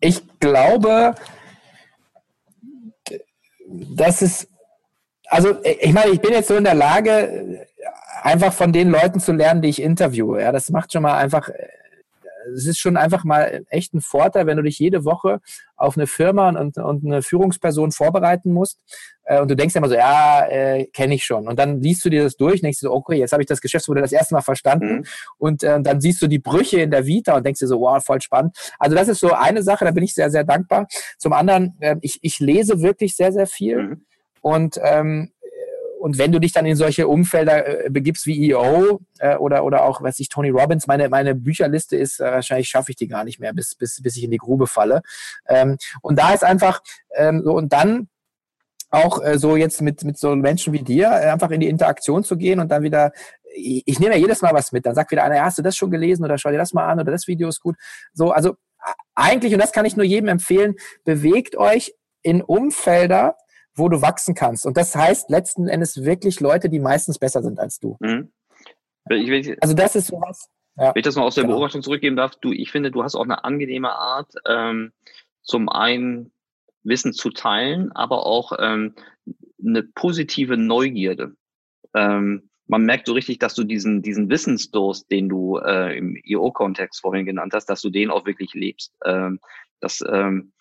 ich 0.00 0.22
glaube, 0.40 1.14
dass 3.66 4.22
es, 4.22 4.48
also 5.26 5.62
ich 5.64 5.92
meine, 5.92 6.12
ich 6.12 6.20
bin 6.20 6.32
jetzt 6.32 6.48
so 6.48 6.56
in 6.56 6.64
der 6.64 6.74
Lage, 6.74 7.66
einfach 8.22 8.52
von 8.52 8.72
den 8.72 8.90
Leuten 8.90 9.20
zu 9.20 9.32
lernen, 9.32 9.62
die 9.62 9.68
ich 9.68 9.80
interviewe. 9.80 10.42
Ja, 10.42 10.52
das 10.52 10.70
macht 10.70 10.92
schon 10.92 11.02
mal 11.02 11.16
einfach 11.16 11.48
es 12.54 12.66
ist 12.66 12.78
schon 12.78 12.96
einfach 12.96 13.24
mal 13.24 13.64
echt 13.68 13.94
ein 13.94 14.00
Vorteil, 14.00 14.46
wenn 14.46 14.56
du 14.56 14.62
dich 14.62 14.78
jede 14.78 15.04
Woche 15.04 15.40
auf 15.76 15.96
eine 15.96 16.06
Firma 16.06 16.48
und, 16.50 16.78
und 16.78 17.04
eine 17.04 17.22
Führungsperson 17.22 17.92
vorbereiten 17.92 18.52
musst. 18.52 18.80
Äh, 19.24 19.40
und 19.40 19.50
du 19.50 19.56
denkst 19.56 19.74
immer 19.74 19.88
so, 19.88 19.94
ja, 19.94 20.46
äh, 20.46 20.86
kenne 20.86 21.14
ich 21.14 21.24
schon. 21.24 21.48
Und 21.48 21.58
dann 21.58 21.80
liest 21.80 22.04
du 22.04 22.10
dir 22.10 22.24
das 22.24 22.36
durch, 22.36 22.60
denkst 22.60 22.80
du 22.80 22.88
so, 22.88 22.92
okay, 22.92 23.16
jetzt 23.16 23.32
habe 23.32 23.42
ich 23.42 23.48
das 23.48 23.60
Geschäftsmodell 23.60 24.02
das 24.02 24.12
erste 24.12 24.34
Mal 24.34 24.42
verstanden. 24.42 24.96
Mhm. 24.96 25.04
Und 25.38 25.62
äh, 25.62 25.80
dann 25.80 26.00
siehst 26.00 26.22
du 26.22 26.26
die 26.26 26.38
Brüche 26.38 26.80
in 26.80 26.90
der 26.90 27.06
Vita 27.06 27.36
und 27.36 27.44
denkst 27.44 27.60
dir 27.60 27.66
so, 27.66 27.80
wow, 27.80 28.02
voll 28.04 28.20
spannend. 28.20 28.56
Also 28.78 28.96
das 28.96 29.08
ist 29.08 29.20
so 29.20 29.32
eine 29.32 29.62
Sache, 29.62 29.84
da 29.84 29.90
bin 29.90 30.04
ich 30.04 30.14
sehr, 30.14 30.30
sehr 30.30 30.44
dankbar. 30.44 30.86
Zum 31.18 31.32
anderen, 31.32 31.76
äh, 31.80 31.96
ich, 32.00 32.18
ich 32.22 32.38
lese 32.38 32.82
wirklich 32.82 33.16
sehr, 33.16 33.32
sehr 33.32 33.46
viel. 33.46 33.82
Mhm. 33.82 34.06
Und 34.40 34.78
ähm, 34.82 35.32
und 36.04 36.18
wenn 36.18 36.32
du 36.32 36.38
dich 36.38 36.52
dann 36.52 36.66
in 36.66 36.76
solche 36.76 37.08
Umfelder 37.08 37.86
äh, 37.86 37.88
begibst 37.88 38.26
wie 38.26 38.50
EO 38.50 39.00
äh, 39.20 39.36
oder, 39.36 39.64
oder 39.64 39.84
auch, 39.84 40.02
weiß 40.02 40.18
ich, 40.18 40.28
Tony 40.28 40.50
Robbins, 40.50 40.86
meine, 40.86 41.08
meine 41.08 41.34
Bücherliste 41.34 41.96
ist, 41.96 42.20
äh, 42.20 42.24
wahrscheinlich 42.24 42.68
schaffe 42.68 42.90
ich 42.90 42.96
die 42.96 43.08
gar 43.08 43.24
nicht 43.24 43.40
mehr, 43.40 43.54
bis, 43.54 43.74
bis, 43.74 44.02
bis 44.02 44.14
ich 44.18 44.24
in 44.24 44.30
die 44.30 44.36
Grube 44.36 44.66
falle. 44.66 45.00
Ähm, 45.48 45.78
und 46.02 46.18
da 46.18 46.34
ist 46.34 46.44
einfach 46.44 46.82
ähm, 47.16 47.40
so, 47.42 47.54
und 47.54 47.72
dann 47.72 48.10
auch 48.90 49.24
äh, 49.24 49.38
so 49.38 49.56
jetzt 49.56 49.80
mit, 49.80 50.04
mit 50.04 50.18
so 50.18 50.36
Menschen 50.36 50.74
wie 50.74 50.82
dir, 50.82 51.06
äh, 51.06 51.30
einfach 51.30 51.50
in 51.50 51.60
die 51.60 51.70
Interaktion 51.70 52.22
zu 52.22 52.36
gehen 52.36 52.60
und 52.60 52.68
dann 52.68 52.82
wieder, 52.82 53.12
ich, 53.56 53.82
ich 53.86 53.98
nehme 53.98 54.12
ja 54.12 54.20
jedes 54.20 54.42
Mal 54.42 54.52
was 54.52 54.72
mit. 54.72 54.84
Dann 54.84 54.94
sagt 54.94 55.10
wieder 55.10 55.24
einer, 55.24 55.42
hast 55.42 55.56
du 55.56 55.62
das 55.62 55.74
schon 55.74 55.90
gelesen 55.90 56.22
oder 56.22 56.36
schau 56.36 56.50
dir 56.50 56.58
das 56.58 56.74
mal 56.74 56.86
an 56.86 57.00
oder 57.00 57.12
das 57.12 57.26
Video 57.28 57.48
ist 57.48 57.60
gut. 57.60 57.76
So, 58.12 58.30
also 58.30 58.56
eigentlich, 59.14 59.54
und 59.54 59.58
das 59.58 59.72
kann 59.72 59.86
ich 59.86 59.96
nur 59.96 60.04
jedem 60.04 60.28
empfehlen, 60.28 60.74
bewegt 61.06 61.56
euch 61.56 61.94
in 62.20 62.42
Umfelder, 62.42 63.38
wo 63.74 63.88
du 63.88 64.02
wachsen 64.02 64.34
kannst. 64.34 64.66
Und 64.66 64.76
das 64.76 64.94
heißt 64.94 65.30
letzten 65.30 65.68
Endes 65.68 66.04
wirklich 66.04 66.40
Leute, 66.40 66.68
die 66.68 66.80
meistens 66.80 67.18
besser 67.18 67.42
sind 67.42 67.58
als 67.58 67.80
du. 67.80 67.96
Mhm. 68.00 68.32
Ich, 69.10 69.62
also 69.62 69.74
das 69.74 69.96
ist 69.96 70.06
sowas. 70.06 70.48
Ja, 70.76 70.94
wenn 70.94 71.00
ich 71.00 71.04
das 71.04 71.16
noch 71.16 71.24
aus 71.24 71.34
der 71.34 71.44
genau. 71.44 71.56
Beobachtung 71.56 71.82
zurückgeben 71.82 72.16
darf, 72.16 72.36
du, 72.36 72.52
ich 72.52 72.70
finde, 72.70 72.90
du 72.90 73.02
hast 73.02 73.14
auch 73.14 73.24
eine 73.24 73.44
angenehme 73.44 73.92
Art, 73.92 74.32
ähm, 74.48 74.92
zum 75.42 75.68
einen 75.68 76.32
Wissen 76.82 77.12
zu 77.12 77.30
teilen, 77.30 77.92
aber 77.92 78.26
auch 78.26 78.52
ähm, 78.58 78.94
eine 79.64 79.82
positive 79.82 80.56
Neugierde. 80.56 81.34
Ähm, 81.94 82.50
man 82.66 82.84
merkt 82.84 83.06
so 83.06 83.12
richtig, 83.12 83.38
dass 83.38 83.54
du 83.54 83.64
diesen, 83.64 84.02
diesen 84.02 84.30
Wissensdurst, 84.30 85.10
den 85.10 85.28
du 85.28 85.58
äh, 85.58 85.96
im 85.96 86.16
IO-Kontext 86.16 87.02
vorhin 87.02 87.26
genannt 87.26 87.52
hast, 87.54 87.66
dass 87.66 87.82
du 87.82 87.90
den 87.90 88.10
auch 88.10 88.26
wirklich 88.26 88.54
lebst. 88.54 88.94
Ähm, 89.04 89.38
das 89.80 90.02
ähm, 90.08 90.53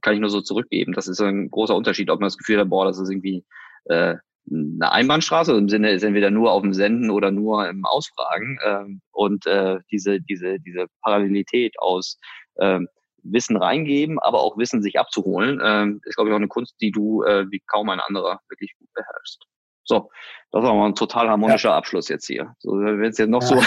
kann 0.00 0.14
ich 0.14 0.20
nur 0.20 0.30
so 0.30 0.40
zurückgeben. 0.40 0.92
Das 0.92 1.08
ist 1.08 1.20
ein 1.20 1.50
großer 1.50 1.74
Unterschied, 1.74 2.10
ob 2.10 2.20
man 2.20 2.26
das 2.26 2.38
Gefühl 2.38 2.58
hat, 2.58 2.68
boah, 2.68 2.84
das 2.84 2.98
ist 2.98 3.10
irgendwie 3.10 3.44
äh, 3.84 4.16
eine 4.50 4.90
Einbahnstraße, 4.90 5.56
im 5.56 5.68
Sinne 5.68 5.92
ist 5.92 6.02
entweder 6.02 6.30
nur 6.30 6.52
auf 6.52 6.62
dem 6.62 6.74
Senden 6.74 7.10
oder 7.10 7.30
nur 7.30 7.68
im 7.68 7.84
Ausfragen. 7.84 8.58
Ähm, 8.64 9.00
und 9.12 9.46
äh, 9.46 9.78
diese, 9.90 10.20
diese, 10.20 10.58
diese 10.58 10.86
Parallelität 11.02 11.74
aus 11.78 12.18
ähm, 12.58 12.88
Wissen 13.22 13.56
reingeben, 13.56 14.18
aber 14.18 14.40
auch 14.40 14.58
Wissen 14.58 14.82
sich 14.82 14.98
abzuholen, 14.98 15.60
ähm, 15.62 16.00
ist, 16.04 16.16
glaube 16.16 16.30
ich, 16.30 16.34
auch 16.34 16.38
eine 16.38 16.48
Kunst, 16.48 16.74
die 16.80 16.90
du 16.90 17.22
äh, 17.22 17.46
wie 17.50 17.62
kaum 17.66 17.88
ein 17.90 18.00
anderer 18.00 18.40
wirklich 18.48 18.74
gut 18.78 18.88
beherrschst. 18.94 19.44
So, 19.84 20.10
das 20.52 20.62
war 20.62 20.74
mal 20.74 20.86
ein 20.86 20.94
total 20.94 21.28
harmonischer 21.28 21.70
ja. 21.70 21.76
Abschluss 21.76 22.08
jetzt 22.08 22.26
hier. 22.26 22.54
So, 22.58 22.72
wenn 22.72 23.02
es 23.04 23.18
jetzt 23.18 23.30
noch 23.30 23.42
so. 23.42 23.56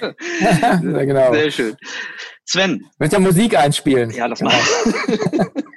ja, 0.00 1.04
genau. 1.04 1.32
Sehr 1.32 1.50
schön. 1.50 1.76
Sven. 2.44 2.84
Mit 2.98 3.12
der 3.12 3.20
Musik 3.20 3.56
einspielen. 3.56 4.10
Ja, 4.10 4.28
das 4.28 4.38
genau. 4.40 4.50
mal. 4.50 5.50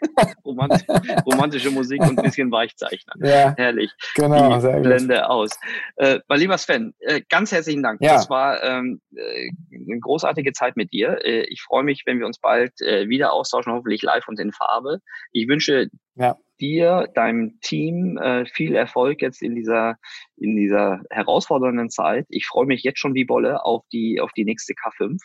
Romantisch, 0.45 0.84
romantische 1.26 1.71
Musik 1.71 2.01
und 2.01 2.17
ein 2.17 2.24
bisschen 2.24 2.51
Weichzeichner. 2.51 3.13
Ja. 3.19 3.53
Herrlich. 3.57 3.91
Genau, 4.15 4.55
Die 4.55 4.61
sehr 4.61 4.74
gut. 4.76 4.84
Blende 4.84 5.30
aus. 5.30 5.51
Äh, 5.95 6.19
mein 6.28 6.39
lieber 6.39 6.57
Sven, 6.57 6.93
äh, 6.99 7.21
ganz 7.30 7.51
herzlichen 7.51 7.84
Dank. 7.84 8.01
Ja. 8.01 8.13
Das 8.13 8.30
war 8.30 8.61
ähm, 8.63 9.01
äh, 9.15 9.49
eine 9.74 9.99
großartige 9.99 10.53
Zeit 10.53 10.76
mit 10.76 10.91
dir. 10.93 11.19
Äh, 11.24 11.43
ich 11.49 11.61
freue 11.61 11.84
mich, 11.84 12.03
wenn 12.05 12.19
wir 12.19 12.26
uns 12.26 12.39
bald 12.39 12.74
äh, 12.82 13.07
wieder 13.09 13.34
austauschen, 13.34 13.74
hoffentlich 13.74 14.01
live 14.03 14.28
und 14.28 14.39
in 14.39 14.51
Farbe. 14.51 14.99
Ich 15.32 15.47
wünsche 15.47 15.88
Ja. 16.15 16.38
dir, 16.59 17.07
deinem 17.15 17.59
Team 17.61 18.17
äh, 18.17 18.45
viel 18.45 18.76
Erfolg 18.76 19.21
jetzt 19.21 19.41
in 19.41 19.55
dieser 19.55 19.95
in 20.38 20.55
dieser 20.55 21.01
herausfordernden 21.09 21.89
Zeit. 21.89 22.26
Ich 22.30 22.45
freue 22.45 22.65
mich 22.65 22.84
jetzt 22.84 22.99
schon 22.99 23.13
wie 23.15 23.26
Bolle 23.26 23.63
auf 23.65 23.84
die 23.91 24.19
auf 24.21 24.32
die 24.34 24.45
nächste 24.45 24.74
K5. 24.74 25.17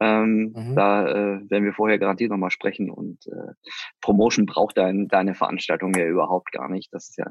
Ähm, 0.00 0.52
Mhm. 0.54 0.74
Da 0.74 1.06
äh, 1.08 1.50
werden 1.50 1.64
wir 1.64 1.72
vorher 1.72 1.98
garantiert 1.98 2.30
nochmal 2.30 2.50
sprechen 2.50 2.90
und 2.90 3.26
äh, 3.28 3.52
Promotion 4.00 4.44
braucht 4.46 4.76
dein, 4.76 5.06
deine 5.08 5.34
Veranstaltung 5.34 5.94
ja 5.94 6.04
überhaupt 6.06 6.50
gar 6.52 6.68
nicht. 6.68 6.92
Das 6.92 7.08
ist 7.10 7.18
ja 7.18 7.26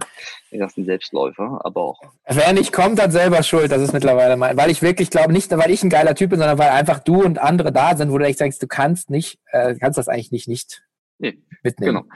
das 0.51 0.72
ist 0.72 0.78
ein 0.78 0.86
Selbstläufer, 0.86 1.59
aber 1.64 1.82
auch 1.82 1.99
Wer 2.28 2.53
nicht 2.53 2.72
kommt, 2.72 3.01
hat 3.01 3.11
selber 3.11 3.43
Schuld. 3.43 3.72
Das 3.72 3.82
ist 3.82 3.93
mittlerweile 3.93 4.38
mein. 4.38 4.55
Weil 4.57 4.72
ich 4.72 4.82
wirklich 4.82 5.09
glaube, 5.09 5.34
nicht, 5.34 5.51
weil 5.51 5.72
ich 5.72 5.84
ein 5.84 5.89
geiler 5.89 6.16
Typ 6.16 6.30
bin, 6.30 6.39
sondern 6.39 6.57
weil 6.57 6.70
einfach 6.70 6.99
du 6.99 7.22
und 7.22 7.38
andere 7.39 7.72
da 7.74 7.95
sind, 7.97 8.11
wo 8.11 8.18
du 8.18 8.26
echt 8.26 8.39
sagst, 8.39 8.64
du 8.64 8.68
kannst 8.68 9.09
nicht, 9.09 9.39
äh, 9.51 9.76
kannst 9.76 9.97
das 9.97 10.07
eigentlich 10.07 10.32
nicht 10.32 10.47
nicht 10.47 10.84
Nee, 11.20 11.38
mitnehmen. 11.61 12.09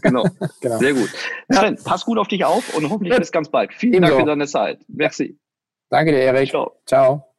genau, 0.00 0.22
genau, 0.22 0.24
Genau. 0.60 0.78
sehr 0.78 0.94
gut. 0.94 1.10
Sven, 1.50 1.76
pass 1.84 2.04
gut 2.04 2.18
auf 2.18 2.28
dich 2.28 2.44
auf 2.44 2.74
und 2.76 2.88
hoffentlich 2.88 3.16
bis 3.18 3.32
ganz 3.32 3.50
bald. 3.50 3.74
Vielen. 3.74 4.02
Dank 4.02 4.14
für 4.14 4.24
deine 4.24 4.46
Zeit. 4.46 4.80
Merci. 4.88 5.38
Danke 5.90 6.12
dir, 6.12 6.18
Erik. 6.20 6.50
Ciao. 6.50 6.72
Ciao. 6.86 7.33